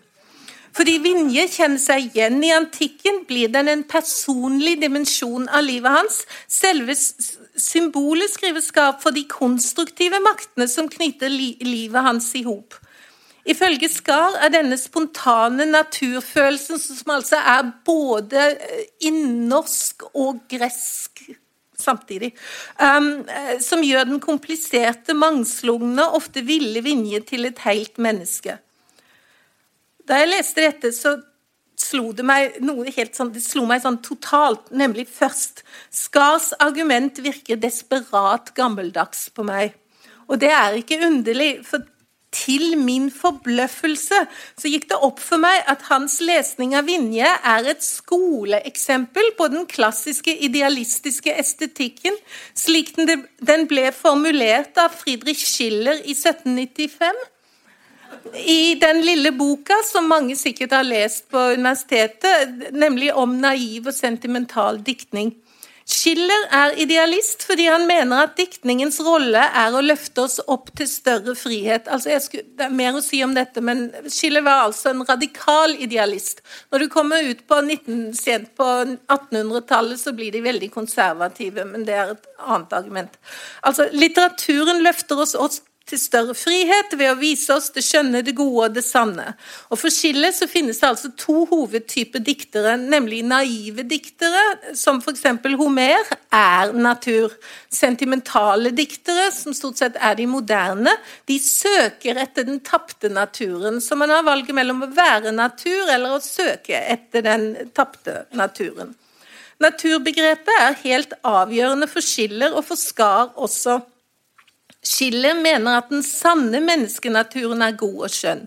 Fordi 0.80 0.93
Vinje 1.03 1.43
kjenner 1.51 1.82
seg 1.84 2.05
igjen 2.07 2.38
i 2.39 2.53
antikken, 2.55 3.25
blir 3.27 3.51
den 3.51 3.67
en 3.67 3.82
personlig 3.84 4.77
dimensjon 4.80 5.49
av 5.51 5.65
livet 5.67 5.91
hans. 5.91 6.21
Selve 6.47 6.95
symbolet 6.95 8.32
skriver 8.32 8.63
skap 8.63 9.01
for 9.03 9.11
de 9.11 9.25
konstruktive 9.27 10.21
maktene 10.23 10.69
som 10.71 10.88
knytter 10.88 11.27
livet 11.36 12.05
hans 12.05 12.30
i 12.39 12.45
hop. 12.47 12.77
Ifølge 13.49 13.89
Skar 13.91 14.38
er 14.39 14.53
denne 14.53 14.77
spontane 14.80 15.67
naturfølelsen, 15.67 16.80
som 16.80 17.11
altså 17.11 17.41
er 17.43 17.73
både 17.84 18.47
innorsk 19.03 20.07
og 20.13 20.45
gresk 20.47 21.25
samtidig, 21.80 22.34
um, 22.80 23.25
eh, 23.27 23.53
som 23.63 23.84
gjør 23.84 24.07
den 24.13 24.23
kompliserte, 24.23 25.15
mangslungne, 25.15 26.07
ofte 26.15 26.43
ville 26.47 26.84
Vinje 26.84 27.23
til 27.27 27.47
et 27.47 27.63
helt 27.67 27.99
menneske. 27.99 28.59
Da 30.10 30.24
jeg 30.24 30.32
leste 30.32 30.66
dette, 30.66 30.89
så 30.95 31.20
slo 31.80 32.10
det 32.18 32.26
meg 32.28 32.57
noe 32.66 32.89
helt 32.91 33.16
sånn, 33.16 33.32
det 33.34 33.43
slo 33.45 33.64
meg 33.70 33.84
sånn 33.84 34.01
totalt, 34.03 34.72
nemlig 34.76 35.05
først 35.14 35.64
Skars 35.93 36.51
argument 36.60 37.22
virker 37.24 37.62
desperat 37.62 38.51
gammeldags 38.57 39.30
på 39.36 39.45
meg. 39.47 39.78
Og 40.28 40.41
det 40.41 40.51
er 40.53 40.82
ikke 40.82 40.99
underlig, 41.05 41.60
for 41.66 41.86
til 42.36 42.76
min 42.78 43.07
forbløffelse 43.10 44.20
så 44.30 44.70
gikk 44.70 44.86
det 44.91 44.99
opp 45.05 45.22
for 45.22 45.41
meg 45.41 45.64
at 45.72 45.88
hans 45.88 46.20
lesning 46.22 46.76
av 46.78 46.86
Vinje 46.86 47.26
er 47.26 47.70
et 47.72 47.82
skoleeksempel 47.82 49.32
på 49.38 49.47
den 49.49 49.66
klassiske 49.70 50.36
idealistiske 50.45 51.34
estetikken, 51.41 52.14
slik 52.53 52.93
den 52.97 53.66
ble 53.72 53.89
formulert 53.97 54.78
av 54.78 54.93
Friedrich 54.93 55.41
Schiller 55.47 56.03
i 56.03 56.14
1795. 56.14 57.18
I 58.36 58.75
den 58.82 59.01
lille 59.05 59.32
boka 59.32 59.77
som 59.86 60.09
mange 60.09 60.36
sikkert 60.36 60.73
har 60.77 60.88
lest 60.88 61.30
på 61.32 61.39
universitetet, 61.55 62.71
nemlig 62.71 63.13
om 63.13 63.38
naiv 63.41 63.89
og 63.89 63.95
sentimental 63.95 64.82
diktning. 64.86 65.34
Schiller 65.89 66.43
er 66.53 66.75
idealist 66.77 67.41
fordi 67.47 67.63
han 67.65 67.88
mener 67.89 68.27
at 68.27 68.36
diktningens 68.38 68.99
rolle 69.01 69.41
er 69.41 69.73
å 69.73 69.82
løfte 69.82 70.21
oss 70.27 70.36
opp 70.45 70.69
til 70.77 70.86
større 70.89 71.34
frihet. 71.38 71.88
Altså 71.89 72.19
skulle, 72.21 72.45
det 72.59 72.67
er 72.67 72.75
mer 72.77 72.99
å 72.99 73.01
si 73.01 73.23
om 73.25 73.34
dette, 73.34 73.63
men 73.65 73.88
Schiller 74.05 74.45
var 74.45 74.67
altså 74.67 74.91
en 74.91 75.01
radikal 75.07 75.73
idealist. 75.82 76.43
Når 76.69 76.86
du 76.86 76.88
kommer 76.93 77.25
ut 77.25 77.41
på, 77.49 77.57
19, 77.65 78.13
på 78.59 78.67
1800-tallet, 79.09 79.97
så 80.03 80.13
blir 80.13 80.36
de 80.36 80.43
veldig 80.45 80.69
konservative, 80.75 81.65
men 81.71 81.88
det 81.89 81.97
er 81.97 82.13
et 82.13 82.30
annet 82.45 82.77
argument. 82.77 83.17
Altså, 83.65 83.89
Litteraturen 83.89 84.84
løfter 84.86 85.25
oss 85.25 85.34
til 85.90 86.00
større 86.02 86.36
frihet 86.38 86.94
ved 86.96 87.12
å 87.12 87.18
vise 87.20 87.54
oss 87.56 87.72
det 87.76 87.84
skjønne, 87.86 88.22
det 88.26 88.36
gode 88.38 88.68
og 88.68 88.76
det 88.78 88.84
sanne. 88.86 89.34
Og 89.70 89.80
For 89.82 89.94
Schiller 89.94 90.32
så 90.36 90.48
finnes 90.50 90.80
det 90.82 90.88
altså 90.90 91.12
to 91.18 91.44
hovedtyper 91.50 92.24
diktere, 92.24 92.76
nemlig 92.80 93.24
naive 93.28 93.86
diktere, 93.90 94.44
som 94.78 95.02
f.eks. 95.02 95.26
Homer, 95.60 96.14
er 96.36 96.74
natur. 96.78 97.34
Sentimentale 97.74 98.72
diktere, 98.76 99.30
som 99.34 99.56
stort 99.58 99.82
sett 99.82 100.00
er 100.00 100.16
de 100.20 100.30
moderne, 100.30 100.94
de 101.30 101.40
søker 101.42 102.22
etter 102.22 102.48
den 102.48 102.62
tapte 102.66 103.12
naturen. 103.12 103.82
Så 103.82 103.98
man 104.00 104.14
har 104.14 104.26
valget 104.28 104.56
mellom 104.56 104.86
å 104.86 104.94
være 104.94 105.34
natur 105.36 105.90
eller 105.90 106.16
å 106.18 106.24
søke 106.24 106.80
etter 106.80 107.26
den 107.26 107.52
tapte 107.76 108.24
naturen. 108.38 108.96
Naturbegrepet 109.60 110.56
er 110.56 110.78
helt 110.86 111.14
avgjørende 111.28 111.90
for 111.92 112.06
Schiller 112.06 112.54
og 112.56 112.64
for 112.70 112.80
Skar 112.80 113.34
også. 113.36 113.82
Schiller 114.86 115.36
mener 115.36 115.77
at 115.77 115.89
den 115.91 116.03
sanne 116.03 116.61
menneskenaturen 116.63 117.61
er 117.65 117.75
god 117.80 118.05
og 118.07 118.13
skjønn. 118.13 118.45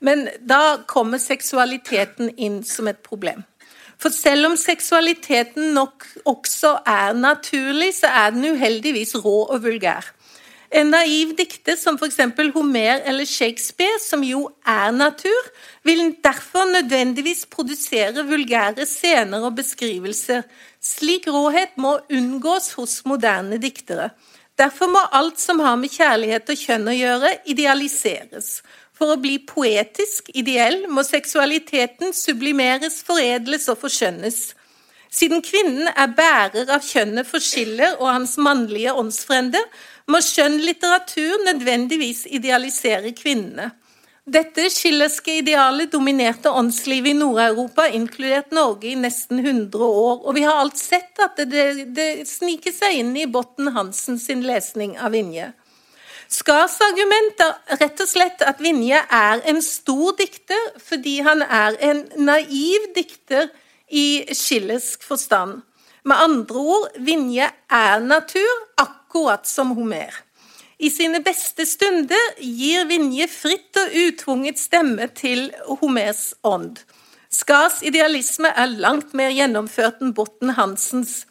Men 0.00 0.26
da 0.40 0.78
kommer 0.90 1.22
seksualiteten 1.22 2.32
inn 2.36 2.62
som 2.66 2.90
et 2.90 3.00
problem. 3.06 3.44
For 3.98 4.14
selv 4.14 4.46
om 4.46 4.54
seksualiteten 4.58 5.72
nok 5.74 6.06
også 6.26 6.76
er 6.86 7.16
naturlig, 7.18 7.94
så 7.98 8.06
er 8.06 8.30
den 8.34 8.46
uheldigvis 8.54 9.16
rå 9.24 9.40
og 9.48 9.62
vulgær. 9.64 10.12
En 10.68 10.90
naiv 10.92 11.32
dikter 11.38 11.78
som 11.80 11.96
f.eks. 11.96 12.18
Homer 12.52 13.00
eller 13.08 13.24
Shakespeare, 13.24 13.96
som 14.04 14.22
jo 14.22 14.50
er 14.68 14.92
natur, 14.92 15.46
vil 15.82 16.12
derfor 16.24 16.68
nødvendigvis 16.68 17.46
produsere 17.50 18.26
vulgære 18.28 18.86
scener 18.86 19.46
og 19.48 19.56
beskrivelser. 19.56 20.44
Slik 20.84 21.26
råhet 21.26 21.72
må 21.80 21.96
unngås 22.12 22.74
hos 22.76 23.00
moderne 23.08 23.56
diktere. 23.58 24.10
Derfor 24.58 24.90
må 24.90 25.00
alt 25.14 25.38
som 25.38 25.60
har 25.62 25.76
med 25.78 25.92
kjærlighet 25.94 26.50
og 26.50 26.58
kjønn 26.58 26.90
å 26.90 26.96
gjøre, 26.96 27.32
idealiseres. 27.46 28.58
For 28.98 29.14
å 29.14 29.20
bli 29.22 29.36
poetisk 29.46 30.32
ideell 30.34 30.88
må 30.90 31.04
seksualiteten 31.06 32.10
sublimeres, 32.16 32.98
foredles 33.06 33.68
og 33.70 33.78
forskjønnes. 33.84 34.40
Siden 35.14 35.44
kvinnen 35.46 35.86
er 35.94 36.10
bærer 36.16 36.72
av 36.74 36.82
kjønnet 36.84 37.28
for 37.28 37.40
Schiller 37.40 37.94
og 38.00 38.10
hans 38.10 38.34
mannlige 38.42 38.92
åndsfrende, 38.98 39.62
må 40.10 40.20
skjønn 40.24 40.58
litteratur 40.64 41.44
nødvendigvis 41.46 42.26
idealisere 42.34 43.14
kvinnene. 43.16 43.70
Dette 44.28 44.66
skilleske 44.68 45.38
idealet 45.40 45.92
dominerte 45.92 46.50
åndslivet 46.52 47.14
i 47.14 47.16
Nord-Europa, 47.16 47.86
inkludert 47.96 48.50
Norge, 48.52 48.90
i 48.90 48.98
nesten 49.00 49.40
100 49.40 49.86
år, 49.86 50.18
og 50.26 50.34
vi 50.36 50.42
har 50.44 50.58
alt 50.60 50.76
sett 50.76 51.16
at 51.24 51.38
det, 51.40 51.46
det, 51.54 51.86
det 51.96 52.08
sniker 52.28 52.74
seg 52.74 52.98
inn 53.00 53.14
i 53.16 53.24
Botten 53.30 53.70
Hansen 53.72 54.20
sin 54.20 54.44
lesning 54.44 54.98
av 55.00 55.16
Vinje. 55.16 55.48
Skars 56.28 56.76
argument 56.84 57.40
er 57.40 57.80
rett 57.80 58.04
og 58.04 58.10
slett 58.10 58.44
at 58.44 58.60
Vinje 58.60 59.00
er 59.00 59.40
en 59.48 59.62
stor 59.64 60.12
dikter 60.18 60.74
fordi 60.90 61.22
han 61.24 61.40
er 61.40 61.78
en 61.88 62.04
naiv 62.20 62.90
dikter 62.98 63.48
i 63.88 64.28
skillesk 64.36 65.08
forstand. 65.08 65.62
Med 66.04 66.20
andre 66.20 66.68
ord, 66.76 66.90
Vinje 67.00 67.48
er 67.72 68.04
natur, 68.04 68.64
akkurat 68.76 69.48
som 69.48 69.72
Homer. 69.78 70.12
I 70.78 70.90
sine 70.94 71.18
beste 71.26 71.64
stunder 71.66 72.36
gir 72.38 72.84
Vinje 72.86 73.26
fritt 73.26 73.78
og 73.80 73.94
utvunget 73.98 74.60
stemme 74.62 75.08
til 75.10 75.48
Homers 75.80 76.36
ånd. 76.46 76.78
Skars 77.34 77.80
idealisme 77.82 78.52
er 78.54 78.76
langt 78.78 79.10
mer 79.18 79.34
gjennomført 79.34 79.98
enn 80.04 80.14
Botten 80.14 80.54
Hansens. 80.54 81.24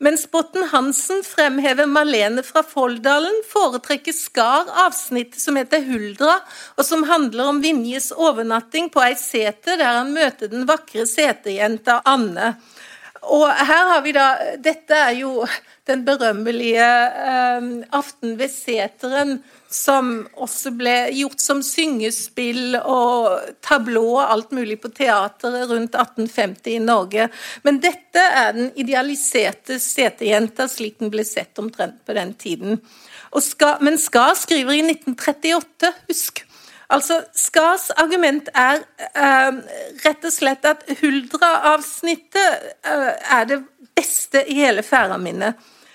Mens 0.00 0.24
Botten 0.32 0.64
Hansen 0.72 1.20
fremhever 1.22 1.86
Malene 1.86 2.42
fra 2.42 2.64
Folldalen, 2.66 3.36
foretrekker 3.46 4.16
Skar 4.16 4.72
avsnittet 4.86 5.38
som 5.40 5.60
heter 5.60 5.84
Huldra, 5.84 6.40
og 6.74 6.88
som 6.88 7.04
handler 7.06 7.52
om 7.52 7.60
Vinjes 7.62 8.08
overnatting 8.16 8.88
på 8.92 9.04
ei 9.04 9.14
sete 9.20 9.76
der 9.76 10.00
han 10.00 10.16
møter 10.16 10.48
den 10.50 10.64
vakre 10.68 11.04
setejenta 11.08 12.00
Anne. 12.08 12.54
Og 13.32 13.44
her 13.48 13.90
har 13.92 14.02
vi 14.04 14.12
da 14.16 14.26
Dette 14.60 14.96
er 14.96 15.14
jo 15.16 15.46
den 15.88 16.04
berømmelige 16.06 16.84
eh, 16.84 17.66
Aften 17.96 18.38
ved 18.38 18.52
seteren, 18.52 19.38
som 19.68 20.24
også 20.40 20.72
ble 20.78 20.94
gjort 21.12 21.42
som 21.42 21.60
syngespill 21.66 22.78
og 22.78 23.50
tablå 23.64 24.04
og 24.14 24.22
alt 24.22 24.54
mulig 24.56 24.78
på 24.80 24.92
teateret 24.94 25.68
rundt 25.70 25.98
1850 25.98 26.76
i 26.76 26.78
Norge. 26.84 27.28
Men 27.66 27.82
dette 27.84 28.22
er 28.22 28.54
den 28.56 28.70
idealiserte 28.80 29.80
setejenta 29.82 30.68
slik 30.70 31.00
den 31.02 31.12
ble 31.12 31.26
sett 31.28 31.58
omtrent 31.60 32.00
på 32.06 32.16
den 32.16 32.32
tiden. 32.38 32.80
Ska, 33.42 33.76
men 33.82 33.98
Skar 33.98 34.36
skriver 34.38 34.78
i 34.78 34.84
1938, 34.86 35.92
husk. 36.08 36.44
Altså, 36.92 37.22
Skars 37.32 37.90
argument 37.90 38.48
er 38.54 38.82
uh, 39.16 39.60
rett 40.04 40.26
og 40.26 40.32
slett 40.34 40.66
at 40.68 40.84
Huldra-avsnittet 41.00 42.66
uh, 42.84 43.38
er 43.38 43.48
det 43.48 43.62
beste 43.96 44.44
i 44.50 44.58
hele 44.60 44.82
Færaminnet. 44.84 45.54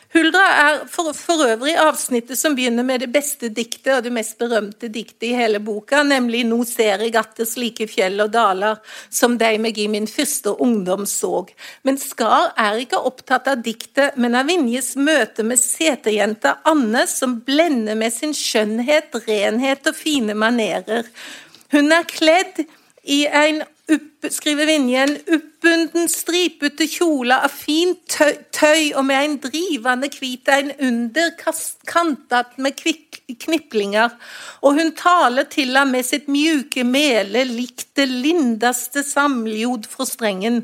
Huldra 0.10 0.42
er 0.42 0.78
for, 0.90 1.14
for, 1.14 1.44
øvrig 1.46 1.76
avsnittet 1.78 2.40
som 2.40 2.56
begynner 2.58 2.86
med 2.86 3.04
det 3.04 3.12
beste 3.14 3.52
diktet 3.54 3.92
og 3.94 4.08
det 4.08 4.14
mest 4.16 4.40
berømte 4.42 4.90
diktet 4.90 5.28
i 5.28 5.36
hele 5.38 5.60
boka, 5.62 6.02
nemlig 6.04 6.42
'Nå 6.50 6.64
ser 6.66 7.04
eg 7.06 7.18
atter 7.20 7.46
slike 7.46 7.86
fjell 7.92 8.18
og 8.24 8.32
daler 8.34 8.80
som 9.14 9.38
deg 9.38 9.60
meg 9.62 9.78
i 9.78 9.86
min 9.88 10.10
første 10.10 10.56
ungdom 10.66 11.06
såg'. 11.06 11.54
Men 11.84 12.02
Skar 12.02 12.54
er 12.58 12.82
ikke 12.82 13.04
opptatt 13.06 13.48
av 13.54 13.62
diktet, 13.62 14.18
men 14.18 14.34
av 14.34 14.50
Vinjes 14.50 14.96
møte 14.96 15.46
med 15.46 15.62
seterjenta 15.62 16.58
Anne, 16.66 17.06
som 17.06 17.42
blender 17.46 17.96
med 17.96 18.14
sin 18.14 18.34
skjønnhet, 18.34 19.14
renhet 19.28 19.86
og 19.86 19.96
fine 19.96 20.34
manerer. 20.34 21.06
Hun 21.70 21.92
er 21.92 22.10
kledd 22.10 22.66
i 23.06 23.28
en 23.28 23.62
upp, 23.94 24.28
skriver 24.32 24.68
Vinje, 24.70 25.02
en 25.04 25.16
oppbunden, 25.36 26.10
stripete 26.12 26.88
kjole 26.90 27.36
av 27.46 27.52
fint 27.54 28.00
tøy, 28.12 28.38
tøy 28.56 28.92
og 28.94 29.06
med 29.08 29.26
en 29.26 29.38
drivende 29.44 30.10
hvit 30.14 30.52
en 30.54 30.72
under, 30.90 31.32
kantet 31.90 32.58
med 32.62 32.78
kvik, 32.80 33.22
kniplinger, 33.44 34.16
og 34.64 34.80
hun 34.80 34.92
taler 34.98 35.48
til 35.52 35.76
ham 35.78 35.94
med 35.96 36.08
sitt 36.08 36.30
mjuke 36.32 36.86
mele 36.88 37.46
likt 37.50 37.90
det 38.00 38.10
lindeste 38.10 39.04
samljod 39.06 39.88
fra 39.90 40.08
strengen. 40.10 40.64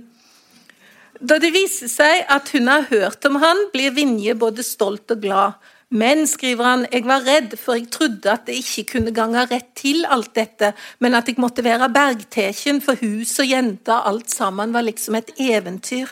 Da 1.20 1.38
det 1.40 1.54
viser 1.56 1.90
seg 1.92 2.26
at 2.32 2.52
hun 2.56 2.68
har 2.68 2.90
hørt 2.90 3.26
om 3.28 3.40
han, 3.42 3.68
blir 3.74 3.94
Vinje 3.96 4.36
både 4.36 4.66
stolt 4.68 5.12
og 5.16 5.24
glad. 5.24 5.56
Men, 5.90 6.26
skriver 6.28 6.66
han, 6.66 6.86
jeg 6.92 7.06
var 7.06 7.24
redd, 7.28 7.54
for 7.62 7.78
jeg 7.78 7.92
trodde 7.94 8.32
at 8.32 8.48
det 8.48 8.58
ikke 8.58 8.96
kunne 8.96 9.14
gange 9.14 9.46
rett 9.52 9.70
til 9.78 10.06
alt 10.10 10.34
dette, 10.36 10.74
men 11.00 11.14
at 11.14 11.30
jeg 11.30 11.38
måtte 11.38 11.64
være 11.64 11.92
bergteken, 11.94 12.82
for 12.82 12.98
hus 13.02 13.38
og 13.40 13.50
jenter, 13.52 14.02
alt 14.10 14.34
sammen 14.34 14.74
var 14.74 14.88
liksom 14.88 15.20
et 15.22 15.32
eventyr. 15.38 16.10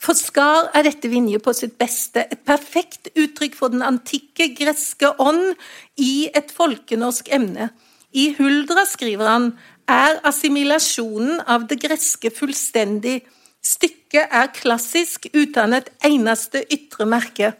For 0.00 0.16
Skar 0.16 0.70
er 0.76 0.86
dette 0.86 1.10
Vinje 1.12 1.40
på 1.44 1.52
sitt 1.56 1.76
beste, 1.80 2.24
et 2.32 2.44
perfekt 2.48 3.10
uttrykk 3.16 3.56
for 3.56 3.72
den 3.72 3.84
antikke 3.84 4.50
greske 4.56 5.10
ånd 5.20 5.56
i 6.00 6.30
et 6.36 6.52
folkenorsk 6.56 7.28
emne. 7.32 7.68
I 8.12 8.30
Huldra, 8.38 8.86
skriver 8.88 9.28
han, 9.28 9.50
er 9.90 10.20
assimilasjonen 10.28 11.42
av 11.48 11.66
det 11.68 11.80
greske 11.82 12.32
fullstendig. 12.32 13.20
Stykket 13.60 14.32
er 14.32 14.52
klassisk 14.56 15.28
uten 15.34 15.76
et 15.76 15.92
eneste 16.06 16.64
ytre 16.72 17.08
merke. 17.08 17.52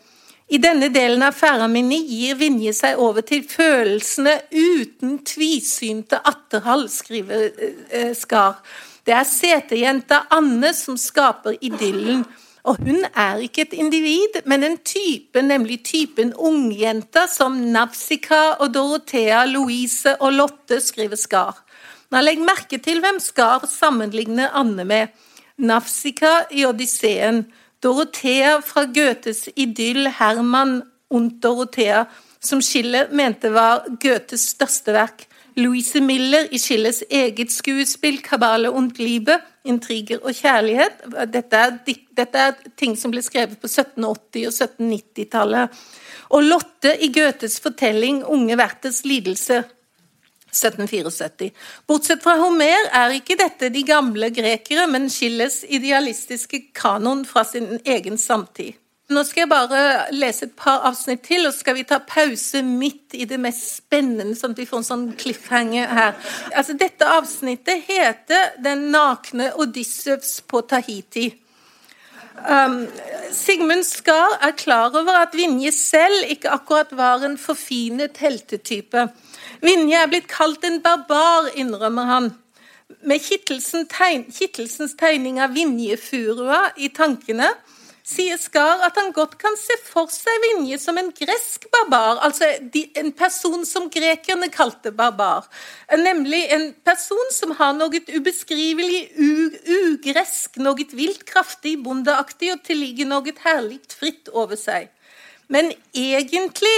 I 0.50 0.58
denne 0.58 0.88
delen 0.90 1.22
av 1.22 1.36
Færaminni 1.38 2.00
gir 2.10 2.34
Vinje 2.40 2.72
seg 2.74 2.98
over 2.98 3.22
til 3.22 3.44
følelsene 3.46 4.32
uten 4.50 5.20
tvisynte 5.22 6.18
atterhall, 6.26 6.88
skriver 6.90 7.44
eh, 7.86 8.10
Skar. 8.18 8.58
Det 9.06 9.14
er 9.14 9.28
setejenta 9.28 10.24
Anne 10.34 10.72
som 10.74 10.98
skaper 10.98 11.54
idyllen. 11.62 12.24
Og 12.66 12.82
hun 12.82 13.06
er 13.14 13.38
ikke 13.40 13.62
et 13.62 13.78
individ, 13.78 14.40
men 14.50 14.66
en 14.66 14.76
type, 14.84 15.38
nemlig 15.40 15.78
typen 15.86 16.34
ungjenta 16.34 17.24
som 17.30 17.56
Navsika 17.72 18.58
og 18.58 18.74
Dorothea, 18.74 19.46
Louise 19.48 20.16
og 20.18 20.34
Lotte, 20.34 20.82
skriver 20.84 21.16
Skar. 21.16 21.62
Nå 22.10 22.20
Legg 22.26 22.42
merke 22.42 22.82
til 22.82 23.00
hvem 23.00 23.22
Skar 23.22 23.64
sammenligner 23.70 24.50
Anne 24.50 24.84
med. 24.84 25.14
Navsika 25.62 26.50
i 26.50 26.66
Odysseen. 26.66 27.44
Dorothea 27.82 28.60
fra 28.60 28.84
Goethes 28.84 29.48
idyll 29.56 30.06
'Herman 30.06 30.82
und 31.10 31.44
Dorothea', 31.44 32.06
som 32.40 32.62
Schiller 32.62 33.08
mente 33.12 33.52
var 33.52 33.84
Goethes 34.02 34.40
største 34.40 34.92
verk. 34.92 35.26
Louise 35.56 36.00
Miller 36.00 36.46
i 36.52 36.58
Schillers 36.58 37.02
eget 37.10 37.52
skuespill 37.52 38.20
'Kabale 38.22 38.70
und 38.70 38.98
Liebe', 38.98 39.40
'Intriger 39.64 40.18
og 40.22 40.30
kjærlighet'. 40.30 41.26
Dette 41.32 41.56
er, 41.56 41.78
dette 42.16 42.38
er 42.38 42.52
ting 42.76 42.98
som 42.98 43.10
ble 43.10 43.22
skrevet 43.22 43.58
på 43.60 43.66
1780- 43.66 44.46
og 44.46 44.52
1790-tallet. 44.52 45.68
Og 46.30 46.42
Lotte 46.42 46.94
i 47.00 47.12
Goethes 47.12 47.60
fortelling 47.60 48.24
'Unge 48.24 48.56
Werthers 48.56 49.02
lidelse'. 49.04 49.79
1774. 50.50 51.50
Bortsett 51.88 52.22
fra 52.22 52.36
Homer 52.40 52.90
er 52.92 53.16
ikke 53.16 53.38
dette 53.40 53.70
de 53.72 53.82
gamle 53.86 54.30
grekere, 54.34 54.86
men 54.90 55.08
Schilles 55.10 55.62
idealistiske 55.68 56.68
kanon 56.76 57.24
fra 57.28 57.44
sin 57.48 57.78
egen 57.84 58.18
samtid. 58.18 58.76
Nå 59.10 59.24
skal 59.26 59.42
jeg 59.42 59.50
bare 59.50 59.78
lese 60.14 60.46
et 60.46 60.52
par 60.54 60.84
avsnitt 60.86 61.24
til, 61.26 61.42
og 61.48 61.50
så 61.50 61.64
skal 61.64 61.74
vi 61.80 61.82
ta 61.88 61.98
pause 62.06 62.60
midt 62.62 63.16
i 63.18 63.26
det 63.26 63.40
mest 63.42 63.64
spennende, 63.80 64.36
sånn 64.38 64.54
at 64.54 64.60
vi 64.62 64.68
får 64.70 64.84
en 64.84 64.86
sånn 64.86 65.06
cliffhanger 65.18 65.90
her. 65.90 66.12
Altså, 66.54 66.76
dette 66.78 67.08
avsnittet 67.18 67.88
heter 67.88 68.54
'Den 68.62 68.90
nakne 68.94 69.50
Odyssevs 69.58 70.40
på 70.46 70.62
Tahiti'. 70.62 71.34
Um, 72.48 72.88
Sigmund 73.30 73.84
Skar 73.84 74.38
er 74.40 74.52
klar 74.56 74.94
over 74.96 75.20
at 75.20 75.34
Vinje 75.36 75.72
selv 75.72 76.24
ikke 76.28 76.50
akkurat 76.50 76.92
var 76.96 77.24
en 77.24 77.38
forfinet 77.38 78.16
heltetype. 78.18 79.08
Vinje 79.60 79.98
er 80.00 80.08
blitt 80.08 80.28
kalt 80.30 80.64
en 80.64 80.80
barbar, 80.82 81.50
innrømmer 81.54 82.08
han. 82.08 82.30
Med 83.06 83.20
Kittelsens 83.22 84.96
tegning 84.98 85.40
av 85.40 85.54
Vinjefurua 85.54 86.72
i 86.76 86.88
tankene 86.96 87.52
sier 88.10 88.38
Skar 88.40 88.82
at 88.86 88.98
han 88.98 89.12
godt 89.14 89.36
kan 89.40 89.54
se 89.58 89.76
for 89.86 90.10
seg 90.12 90.42
Vinje 90.44 90.78
som 90.82 90.98
en 90.98 91.12
gresk 91.14 91.66
barbar, 91.72 92.18
altså 92.26 92.48
en 92.98 93.12
person 93.16 93.64
som 93.68 93.88
grekerne 93.92 94.50
kalte 94.52 94.92
barbar. 94.94 95.46
Nemlig 95.94 96.42
en 96.54 96.70
person 96.86 97.32
som 97.34 97.54
har 97.58 97.76
noe 97.78 98.02
ubeskrivelig 98.10 99.02
ugresk, 99.78 100.58
noe 100.58 100.88
vilt 100.90 101.24
kraftig, 101.28 101.76
bondeaktig 101.84 102.54
og 102.54 102.64
tillige 102.66 103.06
noe 103.08 103.34
herlig 103.44 103.80
fritt 103.94 104.32
over 104.34 104.58
seg. 104.58 104.90
Men 105.50 105.72
egentlig 105.94 106.76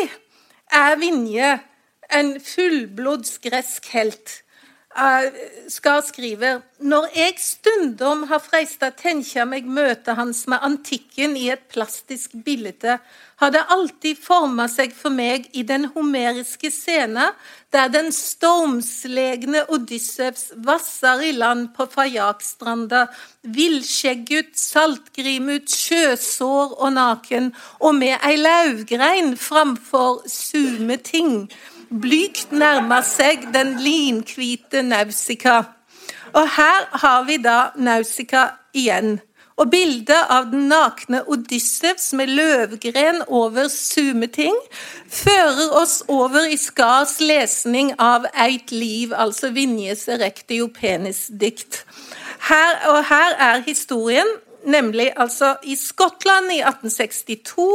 er 0.72 0.96
Vinje 1.00 1.58
en 2.12 2.36
fullblods 2.40 3.38
gresk 3.44 3.88
helt 3.96 4.42
skal 5.72 6.02
skrive 6.04 6.60
Når 6.82 7.06
jeg 7.16 7.38
stundom 7.40 8.26
har 8.28 8.42
freista 8.44 8.90
tenkja 8.92 9.46
meg 9.48 9.64
møtet 9.64 10.18
hans 10.18 10.44
med 10.50 10.60
antikken 10.66 11.36
i 11.38 11.48
et 11.54 11.62
plastisk 11.72 12.34
bilde, 12.44 12.98
har 13.42 13.50
det 13.50 13.62
alltid 13.74 14.18
forma 14.22 14.68
seg 14.70 14.92
for 14.94 15.14
meg 15.14 15.48
i 15.56 15.64
den 15.66 15.88
homeriske 15.94 16.70
scena 16.70 17.30
der 17.72 17.88
den 17.88 18.12
stormslegne 18.12 19.64
Odyssevs 19.72 20.52
vasser 20.66 21.22
i 21.24 21.32
land 21.32 21.70
på 21.76 21.86
Fajakstranda, 21.90 23.06
villskjeggut, 23.42 24.52
saltgrimut, 24.58 25.72
sjøsår 25.72 26.76
og 26.76 26.92
naken, 26.98 27.50
og 27.80 27.96
med 27.96 28.18
ei 28.20 28.36
lauvgrein 28.42 29.36
framfor 29.40 30.26
sume 30.30 31.00
ting 31.00 31.46
blygt 32.00 32.52
nærmer 32.52 33.04
seg 33.06 33.48
den 33.54 33.76
linhvite 33.82 34.82
Nausika. 34.86 35.62
Og 36.32 36.48
her 36.56 36.88
har 37.04 37.24
vi 37.28 37.36
da 37.42 37.58
Nausika 37.76 38.46
igjen. 38.74 39.18
Og 39.60 39.68
bildet 39.70 40.30
av 40.32 40.48
den 40.50 40.64
nakne 40.70 41.20
Odyssevs 41.28 42.12
med 42.16 42.30
løvgren 42.32 43.20
over 43.28 43.68
sumeting 43.68 44.56
fører 45.12 45.74
oss 45.76 46.00
over 46.08 46.48
i 46.48 46.56
Skars 46.56 47.18
lesning 47.20 47.92
av 48.00 48.24
Eit 48.32 48.72
liv, 48.72 49.12
altså 49.12 49.52
Vinjes 49.52 50.06
erectio 50.08 50.70
penis-dikt. 50.72 51.82
Her, 52.48 52.80
og 52.94 53.04
her 53.12 53.36
er 53.50 53.62
historien 53.66 54.32
nemlig 54.64 55.10
altså 55.16 55.56
i 55.62 55.76
Skottland 55.76 56.52
i 56.54 56.62
1862 56.62 57.68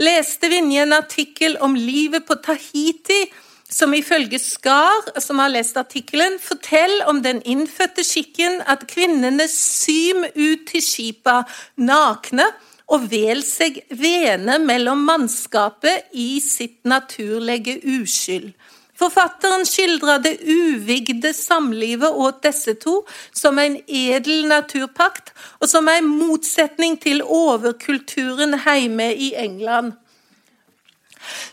leste 0.00 0.48
Vinje 0.50 0.86
en 0.86 0.96
artikkel 0.96 1.58
om 1.60 1.76
livet 1.76 2.24
på 2.26 2.38
Tahiti 2.42 3.20
som 3.68 3.92
ifølge 3.94 4.38
Skar, 4.40 5.20
som 5.20 5.38
har 5.42 5.52
lest 5.52 5.76
artikkelen, 5.76 6.38
forteller 6.40 7.08
om 7.10 7.20
den 7.22 7.42
innfødte 7.44 8.04
skikken 8.06 8.62
at 8.66 8.86
kvinnene 8.88 9.48
sym 9.52 10.24
ut 10.24 10.64
til 10.70 10.84
skipa 10.84 11.42
nakne 11.76 12.48
og 12.88 13.04
vel 13.12 13.42
seg 13.44 13.82
vene 13.92 14.56
mellom 14.64 15.04
mannskapet 15.04 16.08
i 16.16 16.40
sitt 16.40 16.80
naturlige 16.88 17.76
uskyld. 17.84 18.54
Forfatteren 18.98 19.62
skildrer 19.68 20.18
det 20.24 20.32
uvigde 20.42 21.30
samlivet 21.36 22.10
åt 22.10 22.40
disse 22.42 22.74
to 22.82 23.04
som 23.30 23.60
en 23.62 23.76
edel 23.86 24.48
naturpakt, 24.50 25.30
og 25.60 25.70
som 25.70 25.86
en 25.92 26.08
motsetning 26.08 26.96
til 26.98 27.22
overkulturen 27.22 28.56
hjemme 28.64 29.12
i 29.14 29.34
England. 29.38 29.92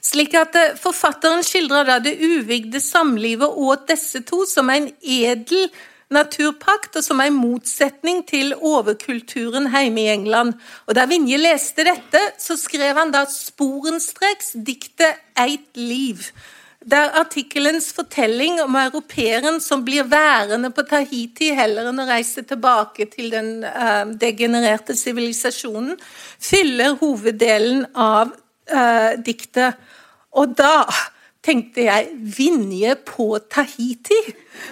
Slik 0.04 0.36
at 0.38 0.56
eh, 0.60 0.78
Forfatteren 0.80 1.44
skildrer 1.46 1.88
da 1.88 2.00
det 2.04 2.18
uvigde 2.20 2.82
samlivet 2.84 3.50
og 3.50 3.88
disse 3.90 4.24
to 4.28 4.44
som 4.50 4.70
en 4.74 4.90
edel 5.02 5.70
naturpakt, 6.14 6.96
og 7.00 7.04
som 7.04 7.22
en 7.22 7.38
motsetning 7.38 8.24
til 8.30 8.54
overkulturen 8.56 9.70
hjemme 9.74 10.04
i 10.04 10.12
England. 10.14 10.54
Og 10.88 10.96
Da 10.96 11.06
Vinje 11.10 11.40
leste 11.42 11.86
dette, 11.88 12.22
så 12.40 12.58
skrev 12.58 12.98
han 12.98 13.12
da 13.12 13.26
sporenstreks 13.30 14.56
diktet 14.56 15.18
'Eit 15.36 15.74
liv'. 15.76 16.32
Der 16.86 17.10
artikkelens 17.18 17.94
fortelling 17.94 18.62
om 18.62 18.76
europeeren 18.76 19.60
som 19.62 19.86
blir 19.86 20.04
værende 20.04 20.70
på 20.70 20.84
Tahiti 20.86 21.50
heller 21.50 21.90
enn 21.90 22.00
å 22.00 22.06
reise 22.06 22.44
tilbake 22.46 23.08
til 23.10 23.32
den 23.32 23.64
uh, 23.66 24.06
degenererte 24.06 24.94
sivilisasjonen, 24.94 25.98
fyller 26.38 26.94
hoveddelen 27.02 27.88
av 27.96 28.36
uh, 28.74 29.14
diktet. 29.26 29.78
Og 30.36 30.56
da 30.58 30.86
tenkte 31.46 31.86
jeg 31.86 32.10
Vinje 32.38 32.96
på 33.06 33.38
Tahiti. 33.52 34.18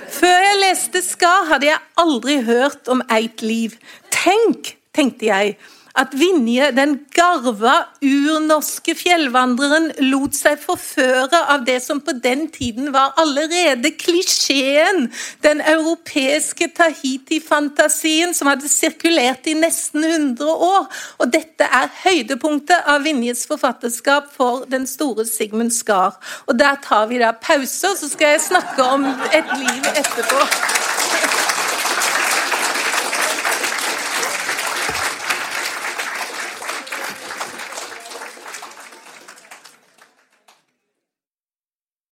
Før 0.09 0.39
jeg 0.47 0.59
leste 0.61 1.03
Skar, 1.05 1.47
hadde 1.51 1.69
jeg 1.69 1.81
aldri 2.01 2.39
hørt 2.47 2.89
om 2.91 3.03
Eit 3.13 3.43
liv. 3.45 3.77
Tenk, 4.13 4.75
tenkte 4.95 5.29
jeg, 5.29 5.57
at 5.93 6.13
Vinje, 6.17 6.71
den 6.73 6.95
garva, 7.13 7.75
urnorske 8.01 8.95
fjellvandreren, 8.97 9.91
lot 10.09 10.33
seg 10.33 10.57
forføre 10.61 11.43
av 11.53 11.67
det 11.67 11.77
som 11.85 11.99
på 12.01 12.15
den 12.23 12.47
tiden 12.53 12.89
var 12.95 13.13
allerede 13.21 13.91
klisjeen, 14.01 15.11
den 15.45 15.61
europeiske 15.61 16.71
Tahiti-fantasien 16.79 18.33
som 18.33 18.49
hadde 18.49 18.71
sirkulert 18.73 19.45
i 19.45 19.53
nesten 19.59 20.01
100 20.09 20.49
år. 20.49 20.89
Og 21.21 21.29
dette 21.33 21.69
er 21.69 21.93
høydepunktet 22.01 22.89
av 22.89 23.05
Vinjes 23.05 23.45
forfatterskap 23.49 24.33
for 24.33 24.65
den 24.73 24.89
store 24.89 25.27
Sigmund 25.29 25.75
Skar. 25.77 26.17
Og 26.49 26.57
der 26.57 26.81
tar 26.81 27.05
vi 27.13 27.21
da 27.21 27.35
pauser, 27.37 27.93
så 27.93 28.09
skal 28.09 28.33
jeg 28.33 28.47
snakke 28.49 28.93
om 28.97 29.05
et 29.29 29.57
liv 29.61 29.91
etterpå. 29.93 31.52